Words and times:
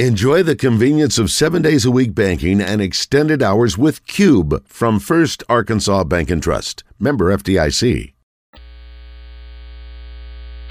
Enjoy 0.00 0.42
the 0.42 0.56
convenience 0.56 1.20
of 1.20 1.30
seven 1.30 1.62
days 1.62 1.84
a 1.84 1.90
week 1.92 2.16
banking 2.16 2.60
and 2.60 2.82
extended 2.82 3.44
hours 3.44 3.78
with 3.78 4.04
Cube 4.08 4.66
from 4.66 4.98
First 4.98 5.44
Arkansas 5.48 6.02
Bank 6.02 6.30
and 6.30 6.42
Trust. 6.42 6.82
Member 6.98 7.30
FDIC. 7.30 8.12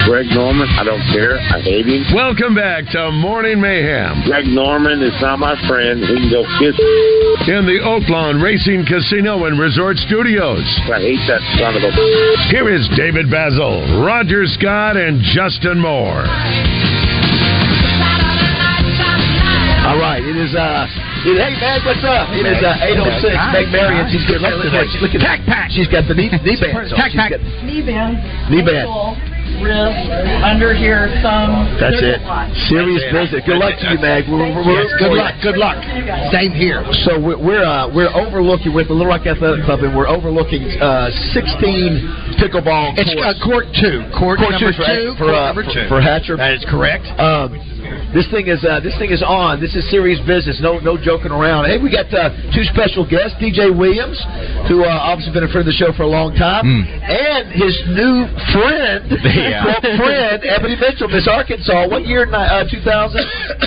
Greg 0.00 0.26
Norman, 0.28 0.68
I 0.76 0.84
don't 0.84 1.00
care. 1.16 1.38
I 1.40 1.64
hate 1.64 1.86
him. 1.86 2.04
Welcome 2.14 2.54
back 2.54 2.84
to 2.92 3.10
Morning 3.12 3.62
Mayhem. 3.62 4.28
Greg 4.28 4.44
Norman 4.44 5.00
is 5.00 5.16
not 5.22 5.38
my 5.38 5.56
friend. 5.66 6.04
He 6.04 6.20
can 6.20 6.28
go 6.28 6.44
kiss. 6.60 6.76
In 7.48 7.64
the 7.64 7.80
Oaklawn 7.80 8.44
Racing 8.44 8.84
Casino 8.84 9.46
and 9.46 9.58
Resort 9.58 9.96
Studios. 10.04 10.60
I 10.92 11.00
hate 11.00 11.24
that 11.32 11.40
son 11.56 11.72
of 11.72 11.82
a. 11.82 11.90
Here 12.52 12.68
is 12.68 12.86
David 12.94 13.32
Bazzel, 13.32 14.04
Roger 14.04 14.44
Scott, 14.44 14.98
and 14.98 15.22
Justin 15.32 15.80
Moore. 15.80 16.28
All 19.84 20.00
right, 20.00 20.24
it 20.24 20.32
is 20.36 20.56
uh, 20.56 20.88
it, 21.28 21.36
hey 21.36 21.52
Meg, 21.60 21.84
what's 21.84 22.00
up? 22.08 22.32
It 22.32 22.48
is 22.48 22.56
uh, 22.64 22.72
eight 22.88 22.96
oh 22.96 23.04
six. 23.20 23.36
Meg 23.52 23.68
Marion, 23.68 24.08
she's 24.08 24.24
got 24.24 24.40
look, 24.40 24.64
look, 24.64 24.88
look 25.04 25.12
at 25.12 25.20
pack 25.20 25.44
pack. 25.44 25.68
She's 25.76 25.86
got 25.92 26.08
the 26.08 26.16
knee 26.16 26.32
knee 26.40 26.56
bands. 26.56 26.88
on. 26.88 26.96
Pack, 26.96 27.12
pack. 27.12 27.30
got- 27.36 27.44
Knee 27.62 27.84
bands. 27.84 28.16
Knee 28.48 28.64
bands. 28.64 28.88
ankle, 28.88 29.12
Wrist, 29.60 30.08
under 30.40 30.72
here, 30.72 31.12
thumb. 31.20 31.68
That's 31.76 32.00
it. 32.00 32.16
a 32.16 32.24
lot. 32.24 32.48
Serious 32.72 33.04
business. 33.12 33.44
Good 33.44 33.60
luck 33.60 33.76
to 33.76 33.86
you, 33.92 34.00
Meg. 34.00 34.24
We're, 34.24 34.40
we're, 34.56 34.64
we're 34.64 34.80
Yes, 34.88 34.88
good 34.98 35.12
luck, 35.14 35.34
Good 35.44 35.58
luck. 35.60 35.78
Same 36.32 36.56
here. 36.56 36.80
So 37.04 37.20
we're 37.20 37.36
we're, 37.36 37.62
uh, 37.62 37.92
we're 37.92 38.10
overlooking 38.16 38.72
with 38.72 38.88
the 38.88 38.96
Little 38.96 39.12
Rock 39.12 39.28
Athletic 39.28 39.68
Club, 39.68 39.84
and 39.84 39.92
we're 39.92 40.08
overlooking 40.08 40.64
uh, 40.80 41.12
sixteen 41.36 42.08
pickleball. 42.40 42.96
It's 42.96 43.12
courts. 43.12 43.36
uh, 43.36 43.44
court 43.44 43.66
two. 43.76 44.00
Court, 44.16 44.40
Court 44.40 44.56
number 44.56 44.72
two 44.72 44.80
for- 44.80 44.88
two. 44.88 45.04
for, 45.20 45.28
court 45.28 45.36
uh, 45.36 45.46
number 45.52 45.64
for- 45.68 45.76
two. 45.76 45.86
for 45.92 46.00
Hatcher. 46.00 46.40
That 46.40 46.56
is 46.56 46.64
correct. 46.64 47.04
Um, 47.20 47.52
this 48.14 48.26
thing 48.30 48.46
is 48.48 48.62
uh, 48.64 48.80
this 48.80 48.94
thing 48.98 49.10
is 49.10 49.22
on. 49.22 49.60
This 49.60 49.74
is 49.74 49.82
serious 49.90 50.18
business. 50.26 50.58
No 50.60 50.78
no 50.78 50.96
joking 50.96 51.32
around. 51.32 51.66
Hey, 51.66 51.78
we 51.78 51.90
got 51.90 52.06
uh, 52.14 52.30
two 52.54 52.64
special 52.70 53.02
guests: 53.08 53.34
DJ 53.42 53.70
Williams, 53.74 54.16
who 54.68 54.84
uh, 54.84 54.90
obviously 54.90 55.32
been 55.34 55.44
a 55.44 55.52
friend 55.52 55.66
of 55.66 55.72
the 55.72 55.78
show 55.78 55.92
for 55.96 56.02
a 56.04 56.10
long 56.10 56.34
time, 56.34 56.64
and 56.66 57.50
his 57.52 57.74
new 57.94 58.26
friend, 58.54 59.08
Yeah. 59.24 59.80
friend 59.98 60.38
Ebony 60.44 60.76
Mitchell, 60.78 61.08
Miss 61.08 61.26
Arkansas. 61.28 61.88
What 61.88 62.06
year? 62.06 62.26
Uh, 62.30 62.64
Two 62.70 62.80
thousand 62.80 63.22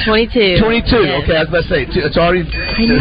22. 0.05 0.57
twenty-two. 0.59 1.03
Yes. 1.05 1.23
Okay, 1.23 1.35
I 1.37 1.43
was 1.45 1.49
about 1.49 1.63
to 1.65 1.69
say 1.69 1.79
it's 1.87 2.17
already. 2.17 2.43
I 2.47 2.85
know, 2.85 2.95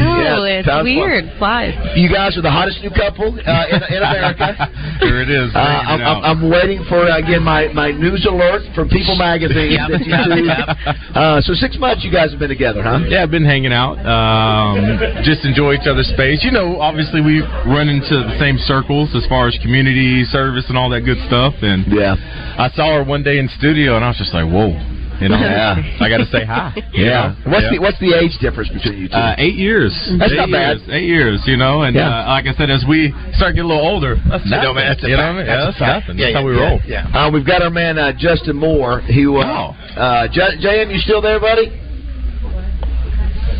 yeah, 0.46 0.60
it's 0.62 0.68
weird. 0.84 1.24
Flies. 1.38 1.74
flying. 1.74 1.98
You 1.98 2.08
guys 2.12 2.36
are 2.36 2.42
the 2.42 2.50
hottest 2.50 2.82
new 2.82 2.90
couple 2.90 3.32
uh, 3.32 3.64
in, 3.72 3.80
in 3.94 4.00
America. 4.02 4.54
Here 5.00 5.20
it 5.22 5.30
is. 5.30 5.50
Uh, 5.54 5.58
I'm, 5.58 6.00
I'm, 6.02 6.20
I'm 6.24 6.42
waiting 6.50 6.84
for 6.88 7.00
uh, 7.06 7.18
again 7.18 7.42
my, 7.42 7.68
my 7.72 7.90
news 7.92 8.26
alert 8.26 8.62
from 8.74 8.88
People 8.88 9.16
Magazine. 9.16 9.72
Yep. 9.72 9.88
that 9.90 10.02
you 10.04 10.12
two- 10.12 11.15
uh, 11.16 11.40
so 11.40 11.54
six 11.54 11.78
months 11.78 12.04
you 12.04 12.12
guys 12.12 12.30
have 12.30 12.38
been 12.38 12.52
together, 12.52 12.82
huh? 12.82 13.00
Yeah, 13.08 13.22
I've 13.22 13.30
been 13.30 13.44
hanging 13.44 13.72
out. 13.72 13.96
Um, 14.04 15.00
just 15.24 15.44
enjoy 15.44 15.74
each 15.74 15.88
other's 15.88 16.08
space. 16.12 16.44
You 16.44 16.52
know, 16.52 16.80
obviously 16.80 17.20
we 17.20 17.40
run 17.66 17.88
into 17.88 18.20
the 18.20 18.36
same 18.38 18.58
circles 18.58 19.14
as 19.16 19.24
far 19.26 19.48
as 19.48 19.56
community 19.62 20.24
service 20.24 20.66
and 20.68 20.76
all 20.76 20.90
that 20.90 21.02
good 21.02 21.18
stuff. 21.26 21.54
And 21.62 21.86
yeah, 21.88 22.16
I 22.58 22.70
saw 22.74 22.96
her 22.96 23.04
one 23.04 23.22
day 23.22 23.38
in 23.38 23.48
studio, 23.58 23.96
and 23.96 24.04
I 24.04 24.08
was 24.08 24.18
just 24.18 24.34
like, 24.34 24.46
whoa. 24.46 24.95
You 25.20 25.28
know, 25.30 25.38
Yeah. 25.38 25.76
I 26.00 26.08
got 26.08 26.18
to 26.18 26.26
say 26.26 26.44
hi. 26.44 26.72
you 26.76 26.82
Yeah. 27.06 27.34
know? 27.44 27.50
What's 27.52 27.64
Yeah. 27.64 27.70
the 27.70 27.78
what's 27.80 27.98
the 28.00 28.12
age 28.14 28.36
difference 28.40 28.68
between 28.70 28.98
you 29.02 29.08
two? 29.08 29.14
Uh, 29.14 29.34
eight 29.38 29.54
years. 29.54 29.92
That's 30.18 30.32
eight 30.32 30.36
not 30.36 30.50
bad. 30.50 30.78
years. 30.78 30.88
Eight 30.90 31.08
years, 31.08 31.42
you 31.46 31.56
know, 31.56 31.82
and 31.82 31.94
Yeah. 31.96 32.08
uh, 32.08 32.28
like 32.36 32.46
I 32.46 32.54
said, 32.54 32.70
as 32.70 32.84
we 32.88 33.12
start 33.34 33.54
getting 33.54 33.70
a 33.70 33.74
little 33.74 33.86
older, 33.86 34.16
that's 34.28 34.44
You 34.44 34.50
know, 34.60 34.74
man, 34.74 34.88
that's 34.88 35.02
you 35.02 35.16
know 35.16 35.22
what 35.22 35.32
I 35.32 35.36
mean? 35.38 35.46
That's 35.46 35.78
that's 35.78 36.04
nothing. 36.06 36.16
That's 36.20 36.34
how 36.34 36.44
we 36.44 36.52
roll. 36.52 36.80
yeah. 36.86 37.06
Uh, 37.14 37.30
we've 37.30 37.46
got 37.46 37.62
our 37.62 37.70
man 37.70 37.98
uh, 37.98 38.12
Justin 38.16 38.56
Moore. 38.56 39.00
Who? 39.00 39.38
Uh, 39.38 39.72
uh, 39.96 40.28
J- 40.28 40.58
JM, 40.60 40.92
you 40.92 40.98
still 40.98 41.20
there, 41.22 41.40
buddy? 41.40 41.72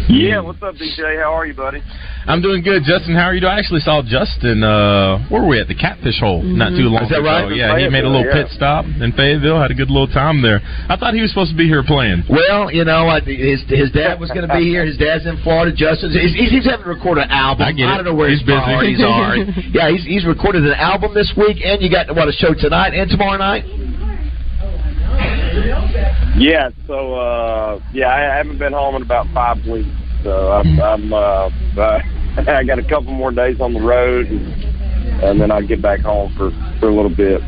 Yeah, 0.09 0.39
what's 0.41 0.63
up, 0.63 0.77
DJ? 0.77 1.19
How 1.19 1.35
are 1.35 1.47
you, 1.47 1.55
buddy? 1.55 1.83
I'm 2.27 2.41
doing 2.43 2.63
good, 2.63 2.83
Justin. 2.87 3.15
How 3.15 3.27
are 3.31 3.35
you? 3.35 3.41
doing? 3.41 3.53
I 3.55 3.59
actually 3.59 3.83
saw 3.83 4.03
Justin. 4.07 4.63
Uh, 4.63 5.19
where 5.31 5.43
were 5.43 5.49
we 5.51 5.61
at 5.61 5.67
the 5.67 5.75
Catfish 5.75 6.19
Hole 6.23 6.43
not 6.47 6.71
too 6.71 6.87
long 6.91 7.03
ago. 7.03 7.11
Is 7.11 7.11
that 7.11 7.23
ago. 7.23 7.27
right? 7.27 7.51
Yeah, 7.51 7.75
he 7.79 7.91
made 7.91 8.07
a 8.07 8.11
little 8.11 8.23
Fayetteville, 8.23 8.47
pit 8.51 8.55
stop 8.55 8.85
in 8.87 9.11
Fayetteville. 9.19 9.59
Had 9.59 9.71
a 9.71 9.79
good 9.79 9.91
little 9.91 10.07
time 10.07 10.43
there. 10.43 10.63
I 10.63 10.95
thought 10.95 11.15
he 11.15 11.23
was 11.23 11.31
supposed 11.35 11.51
to 11.51 11.59
be 11.59 11.67
here 11.67 11.83
playing. 11.83 12.23
Well, 12.31 12.71
you 12.71 12.87
know, 12.87 13.11
I, 13.11 13.19
his 13.21 13.67
his 13.67 13.91
dad 13.91 14.19
was 14.23 14.31
going 14.31 14.47
to 14.47 14.55
be 14.55 14.63
here. 14.63 14.87
His 14.87 14.95
dad's 14.99 15.27
in 15.27 15.43
Florida. 15.43 15.75
Justin, 15.75 16.15
he's, 16.15 16.35
he's, 16.35 16.51
he's 16.63 16.67
having 16.71 16.87
to 16.87 16.95
record 16.95 17.19
an 17.19 17.31
album. 17.31 17.67
I 17.67 17.73
get 17.75 17.91
it. 17.91 17.95
don't 17.99 18.07
know 18.07 18.15
where 18.15 18.31
He's 18.31 18.43
his 18.43 18.47
busy. 18.47 18.63
priorities 18.63 19.03
are. 19.03 19.35
yeah, 19.75 19.91
he's 19.91 20.07
he's 20.07 20.25
recorded 20.27 20.63
an 20.67 20.79
album 20.79 21.15
this 21.15 21.31
week, 21.35 21.59
and 21.63 21.83
you 21.83 21.91
got 21.91 22.07
what 22.15 22.31
a 22.31 22.35
show 22.35 22.55
tonight 22.55 22.95
and 22.95 23.11
tomorrow 23.11 23.39
night. 23.39 23.67
Yeah, 26.35 26.71
so 26.87 27.15
uh 27.15 27.81
yeah, 27.93 28.09
I 28.09 28.37
haven't 28.37 28.59
been 28.59 28.73
home 28.73 28.97
in 28.97 29.03
about 29.03 29.29
five 29.33 29.65
weeks. 29.65 29.91
So 30.23 30.53
I'm, 30.53 30.79
I'm 30.81 31.13
uh, 31.13 31.49
uh 31.79 31.99
I 32.49 32.65
got 32.65 32.79
a 32.79 32.85
couple 32.85 33.13
more 33.13 33.33
days 33.33 33.57
on 33.61 33.73
the 33.73 33.81
road 33.81 34.31
and, 34.31 34.55
and 35.23 35.41
then 35.41 35.51
I'll 35.51 35.67
get 35.67 35.83
back 35.83 36.03
home 36.03 36.33
for 36.37 36.53
for 36.81 36.89
a 36.89 36.95
little 36.95 37.15
bit. 37.15 37.43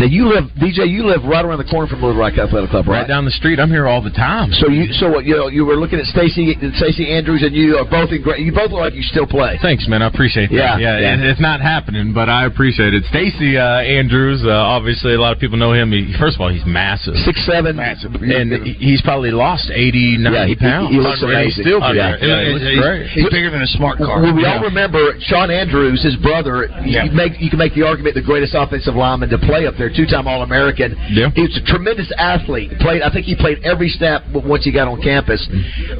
Now 0.00 0.06
you 0.08 0.32
live, 0.32 0.44
DJ. 0.56 0.88
You 0.88 1.04
live 1.04 1.20
right 1.28 1.44
around 1.44 1.58
the 1.60 1.68
corner 1.68 1.84
from 1.86 2.00
Little 2.00 2.16
Rock 2.16 2.38
Athletic 2.40 2.70
Club, 2.70 2.88
right? 2.88 3.00
Right 3.04 3.06
down 3.08 3.26
the 3.28 3.36
street. 3.36 3.60
I'm 3.60 3.68
here 3.68 3.84
all 3.86 4.00
the 4.00 4.08
time. 4.16 4.48
So 4.56 4.70
you, 4.72 4.88
so 4.96 5.10
what, 5.12 5.26
you 5.28 5.36
know, 5.36 5.48
you 5.48 5.66
were 5.66 5.76
looking 5.76 5.98
at 6.00 6.06
Stacy, 6.08 6.56
Stacy 6.80 7.12
Andrews, 7.12 7.42
and 7.44 7.52
you 7.54 7.76
are 7.76 7.84
both 7.84 8.08
in 8.08 8.22
great. 8.24 8.40
You 8.40 8.48
both 8.50 8.72
look 8.72 8.80
like 8.80 8.94
you 8.94 9.02
still 9.04 9.26
play. 9.26 9.58
Thanks, 9.60 9.84
man. 9.92 10.00
I 10.00 10.08
appreciate 10.08 10.48
that. 10.48 10.56
Yeah, 10.56 10.78
yeah. 10.80 10.98
yeah. 10.98 11.14
it- 11.20 11.28
It's 11.36 11.40
not 11.40 11.60
happening, 11.60 12.14
but 12.16 12.30
I 12.32 12.46
appreciate 12.46 12.94
it. 12.94 13.04
Stacy 13.12 13.58
uh, 13.60 13.84
Andrews, 13.84 14.40
uh, 14.42 14.48
obviously, 14.50 15.12
a 15.12 15.20
lot 15.20 15.36
of 15.36 15.38
people 15.38 15.58
know 15.58 15.74
him. 15.76 15.92
He, 15.92 16.16
first 16.18 16.36
of 16.36 16.40
all, 16.40 16.48
he's 16.48 16.64
massive, 16.64 17.14
Six 17.28 17.44
seven, 17.44 17.76
Massive. 17.76 18.14
and 18.16 18.64
he's 18.80 19.02
probably 19.02 19.30
lost 19.32 19.68
80, 19.68 20.16
90 20.16 20.32
Yeah, 20.32 20.44
he- 20.46 20.48
he- 20.48 20.56
pounds. 20.56 20.90
he 20.90 20.98
looks 20.98 21.20
And 21.20 21.36
he's. 21.44 21.60
Still 21.60 21.84
Oh, 21.84 21.92
big. 21.92 22.00
yeah. 22.00 22.16
Yeah, 22.24 22.56
he 22.56 22.72
he's, 22.72 22.80
great. 22.80 23.06
he's 23.12 23.28
bigger 23.28 23.50
than 23.50 23.60
a 23.60 23.66
smart 23.76 23.98
car. 23.98 24.22
Well, 24.22 24.32
we 24.32 24.46
all 24.46 24.60
remember 24.64 25.12
Shawn 25.28 25.50
Andrews, 25.50 26.02
his 26.02 26.16
brother. 26.16 26.72
Yeah. 26.88 27.04
You, 27.04 27.12
make, 27.12 27.36
you 27.38 27.50
can 27.50 27.58
make 27.58 27.74
the 27.74 27.84
argument 27.84 28.14
the 28.14 28.22
greatest 28.24 28.54
offensive 28.56 28.94
lineman 28.96 29.28
to 29.28 29.38
play 29.38 29.66
up 29.66 29.74
there, 29.76 29.89
two-time 29.94 30.26
All-American. 30.26 30.94
Yeah. 31.10 31.30
He 31.34 31.42
was 31.42 31.56
a 31.56 31.64
tremendous 31.66 32.10
athlete. 32.16 32.70
Played, 32.80 33.02
I 33.02 33.10
think 33.12 33.26
he 33.26 33.34
played 33.36 33.58
every 33.64 33.88
snap 33.88 34.22
once 34.32 34.64
he 34.64 34.72
got 34.72 34.88
on 34.88 35.00
campus. 35.02 35.40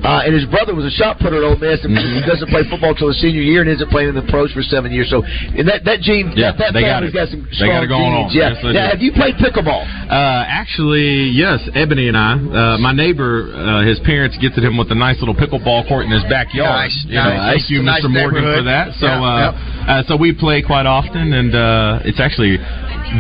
Uh, 0.03 0.23
and 0.25 0.34
his 0.34 0.47
brother 0.47 0.75
was 0.75 0.84
a 0.87 0.95
shot 0.95 1.19
putter 1.19 1.37
at 1.39 1.45
Ole 1.45 1.56
Miss, 1.59 1.83
and 1.84 1.93
he 1.97 2.23
doesn't 2.27 2.49
play 2.49 2.62
football 2.69 2.95
till 2.95 3.09
his 3.09 3.21
senior 3.21 3.43
year, 3.43 3.61
and 3.62 3.71
isn't 3.71 3.91
playing 3.91 4.09
in 4.11 4.15
the 4.17 4.27
pros 4.31 4.53
for 4.53 4.62
seven 4.62 4.93
years. 4.93 5.09
So 5.11 5.23
and 5.25 5.67
that 5.69 5.84
that 5.84 6.01
gene, 6.01 6.33
Yeah, 6.37 6.53
that, 6.53 6.59
that 6.59 6.73
they 6.75 6.83
got 6.83 7.03
it. 7.03 7.12
got 7.15 7.28
some 7.28 7.43
They 7.49 7.56
strong 7.67 7.83
got 7.83 7.84
it 7.84 7.91
going 7.91 8.12
on. 8.12 8.31
genes. 8.31 8.37
Yeah. 8.37 8.51
Yes, 8.51 8.75
now, 8.75 8.87
have 8.91 9.01
you 9.03 9.12
played 9.12 9.34
pickleball? 9.37 9.83
Uh, 10.11 10.45
actually, 10.47 11.31
yes, 11.33 11.61
Ebony 11.75 12.09
and 12.09 12.17
I. 12.17 12.34
Uh, 12.34 12.78
my 12.78 12.93
neighbor, 12.93 13.49
uh, 13.55 13.83
his 13.87 13.99
parents 14.01 14.37
gifted 14.41 14.65
him 14.65 14.77
with 14.77 14.91
a 14.91 14.95
nice 14.95 15.19
little 15.21 15.34
pickleball 15.34 15.87
court 15.89 16.05
in 16.05 16.11
his 16.11 16.22
backyard. 16.28 16.91
Nice, 16.91 17.05
You 17.07 17.15
know, 17.17 17.25
nice. 17.25 17.61
Thank 17.65 17.71
you, 17.71 17.81
a 17.81 17.83
nice 17.83 18.05
Mr. 18.05 18.11
Morgan, 18.11 18.43
for 18.45 18.62
that. 18.65 18.95
So, 18.99 19.07
Yeah, 19.07 19.22
uh, 19.22 19.91
uh, 19.91 20.03
so 20.09 20.17
we 20.17 20.33
play 20.34 20.62
quite 20.62 20.87
often, 20.87 21.33
and 21.33 21.55
uh, 21.55 22.01
it's 22.05 22.21
actually 22.21 22.59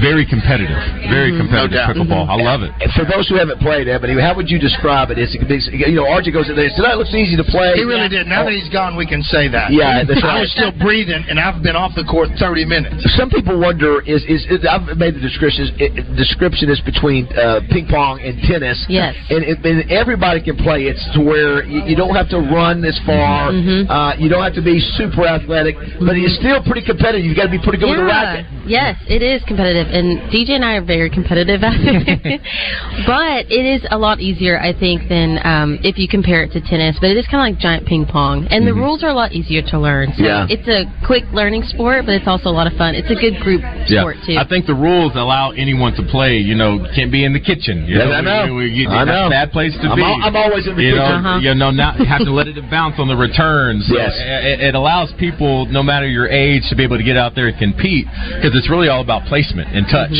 very 0.02 0.26
competitive. 0.26 0.59
Very 1.08 1.36
competitive 1.36 1.76
doubt. 1.76 1.96
pickleball. 1.96 2.28
I 2.28 2.36
love 2.36 2.62
it. 2.62 2.72
And 2.80 2.90
for 2.92 3.04
those 3.04 3.28
who 3.28 3.36
haven't 3.36 3.60
played, 3.60 3.88
Ebony, 3.88 4.18
how 4.20 4.34
would 4.36 4.50
you 4.50 4.58
describe 4.58 5.10
it? 5.10 5.18
It's, 5.18 5.36
it's 5.36 5.68
you 5.72 5.96
know, 5.96 6.08
RJ 6.10 6.32
goes 6.32 6.48
in 6.48 6.56
there. 6.56 6.70
Tonight 6.74 6.96
looks 6.96 7.14
easy 7.14 7.36
to 7.36 7.44
play. 7.44 7.74
He 7.74 7.84
really 7.84 8.08
did. 8.08 8.26
Now 8.26 8.44
that 8.44 8.52
he's 8.52 8.68
gone, 8.68 8.96
we 8.96 9.06
can 9.06 9.22
say 9.22 9.48
that. 9.48 9.72
Yeah, 9.72 10.02
that's 10.04 10.20
I 10.24 10.40
was 10.40 10.52
still 10.52 10.72
breathing, 10.76 11.24
and 11.28 11.38
I've 11.38 11.62
been 11.62 11.76
off 11.76 11.92
the 11.94 12.04
court 12.04 12.28
30 12.38 12.64
minutes. 12.64 13.02
Some 13.16 13.30
people 13.30 13.58
wonder 13.58 14.00
is 14.02 14.22
is, 14.28 14.46
is 14.50 14.66
I've 14.66 14.96
made 14.96 15.14
the 15.14 15.22
description 15.22 15.70
it, 15.78 15.92
description 16.16 16.70
is 16.70 16.80
between 16.82 17.26
uh, 17.34 17.60
ping 17.70 17.86
pong 17.88 18.20
and 18.20 18.40
tennis. 18.46 18.78
Yes. 18.88 19.14
and, 19.30 19.44
it, 19.44 19.58
and 19.64 19.90
everybody 19.90 20.42
can 20.42 20.56
play. 20.56 20.86
It's 20.86 21.02
to 21.14 21.20
where 21.20 21.64
you, 21.64 21.84
you 21.84 21.96
don't 21.96 22.14
have 22.14 22.28
to 22.30 22.38
run 22.38 22.84
as 22.84 22.98
far. 23.06 23.52
Mhm. 23.52 23.88
Uh, 23.88 24.14
you 24.18 24.28
don't 24.28 24.42
have 24.42 24.54
to 24.54 24.62
be 24.62 24.80
super 24.96 25.26
athletic, 25.26 25.76
but 26.00 26.16
it's 26.16 26.36
still 26.36 26.62
pretty 26.62 26.84
competitive. 26.86 27.24
You've 27.24 27.36
got 27.36 27.50
to 27.50 27.54
be 27.54 27.58
pretty 27.62 27.78
good 27.78 27.90
with 27.90 28.00
a 28.00 28.04
racket. 28.04 28.46
Yes, 28.66 28.96
it 29.08 29.22
is 29.22 29.42
competitive, 29.48 29.88
and 29.92 30.30
DJ 30.40 30.56
and 30.56 30.64
I 30.64 30.74
are 30.74 30.84
very 30.84 31.10
competitive 31.10 31.62
at 31.62 31.74
it. 31.76 32.40
but 33.06 33.50
it 33.50 33.64
is 33.66 33.82
a 33.90 33.98
lot 33.98 34.20
easier, 34.20 34.58
I 34.58 34.72
think, 34.72 35.08
than 35.08 35.38
um, 35.44 35.78
if 35.82 35.98
you 35.98 36.08
compare 36.08 36.42
it 36.44 36.52
to 36.52 36.60
tennis. 36.60 36.96
But 37.00 37.10
it 37.10 37.16
is 37.16 37.26
kind 37.26 37.44
of 37.44 37.52
like 37.54 37.60
giant 37.60 37.86
ping 37.86 38.06
pong, 38.06 38.46
and 38.50 38.66
the 38.66 38.74
rules 38.74 39.02
are 39.02 39.08
a 39.10 39.14
lot 39.14 39.32
easier 39.32 39.62
to 39.70 39.78
learn. 39.78 40.12
So 40.16 40.24
Yeah. 40.24 40.46
it's 40.48 40.66
a 40.68 40.84
quick 41.06 41.24
learning 41.32 41.64
sport, 41.64 42.06
but 42.06 42.14
it's 42.14 42.26
also 42.26 42.48
a 42.48 42.56
lot 42.56 42.66
of 42.66 42.74
fun. 42.74 42.94
It's 42.94 43.10
a 43.10 43.14
good 43.18 43.40
group 43.40 43.62
sport 43.86 44.16
too. 44.26 44.36
I 44.38 44.46
think 44.46 44.66
the 44.66 44.74
rules 44.74 45.12
allow 45.14 45.50
anyone 45.52 45.94
to 45.96 46.02
play. 46.02 46.38
You 46.38 46.54
know, 46.54 46.86
can't 46.94 47.12
be 47.12 47.24
in 47.24 47.32
the 47.32 47.40
kitchen. 47.40 47.84
You 47.86 47.98
Yes, 47.98 48.06
know, 48.08 48.12
I 48.12 48.20
know. 48.20 48.54
We, 48.54 48.72
we, 48.72 48.86
I 48.86 49.04
that's 49.04 49.08
know. 49.12 49.26
a 49.26 49.30
bad 49.30 49.50
place 49.52 49.74
to 49.76 49.88
I'm 49.88 49.96
be. 49.96 50.02
al- 50.02 50.22
I'm 50.22 50.36
always 50.36 50.66
in 50.66 50.76
the 50.76 50.82
you 50.82 50.92
kitchen. 50.96 51.22
Know, 51.22 51.30
Uh-huh. 51.30 51.38
You 51.40 51.54
know, 51.54 51.70
not 51.70 51.96
have 52.06 52.24
to 52.24 52.32
let 52.32 52.48
it 52.48 52.56
bounce 52.70 52.96
on 52.98 53.08
the 53.08 53.16
returns. 53.16 53.86
So 53.88 53.96
Yes. 53.96 54.12
It, 54.16 54.60
it 54.60 54.74
allows 54.74 55.12
people, 55.18 55.66
no 55.66 55.82
matter 55.82 56.06
your 56.08 56.28
age, 56.28 56.62
to 56.70 56.76
be 56.76 56.84
able 56.84 56.96
to 56.98 57.04
get 57.04 57.16
out 57.16 57.34
there 57.34 57.48
and 57.48 57.58
compete 57.58 58.06
because 58.36 58.54
it's 58.56 58.68
really 58.70 58.88
all 58.88 59.00
about 59.00 59.24
placement 59.26 59.68
and 59.74 59.86
touch. 59.90 60.14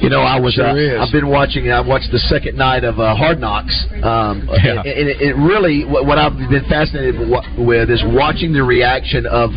You 0.00 0.08
know, 0.10 0.20
I 0.20 0.38
was. 0.38 0.54
Sure 0.54 0.66
uh, 0.66 0.74
is. 0.76 0.98
I've 1.00 1.12
been 1.12 1.28
watching. 1.28 1.70
I 1.70 1.80
watched 1.80 2.10
the 2.12 2.18
second 2.18 2.56
night 2.56 2.84
of 2.84 2.98
uh, 3.00 3.14
Hard 3.14 3.38
Knocks, 3.40 3.74
um, 4.02 4.48
Yeah. 4.64 4.78
and, 4.78 4.86
and 4.86 5.08
it, 5.08 5.20
it 5.20 5.34
really 5.36 5.84
what, 5.84 6.06
what 6.06 6.18
I've 6.18 6.36
been 6.36 6.64
fascinated 6.68 7.18
with 7.58 7.90
is 7.90 8.02
watching 8.06 8.52
the 8.52 8.62
reaction 8.62 9.26
of 9.26 9.50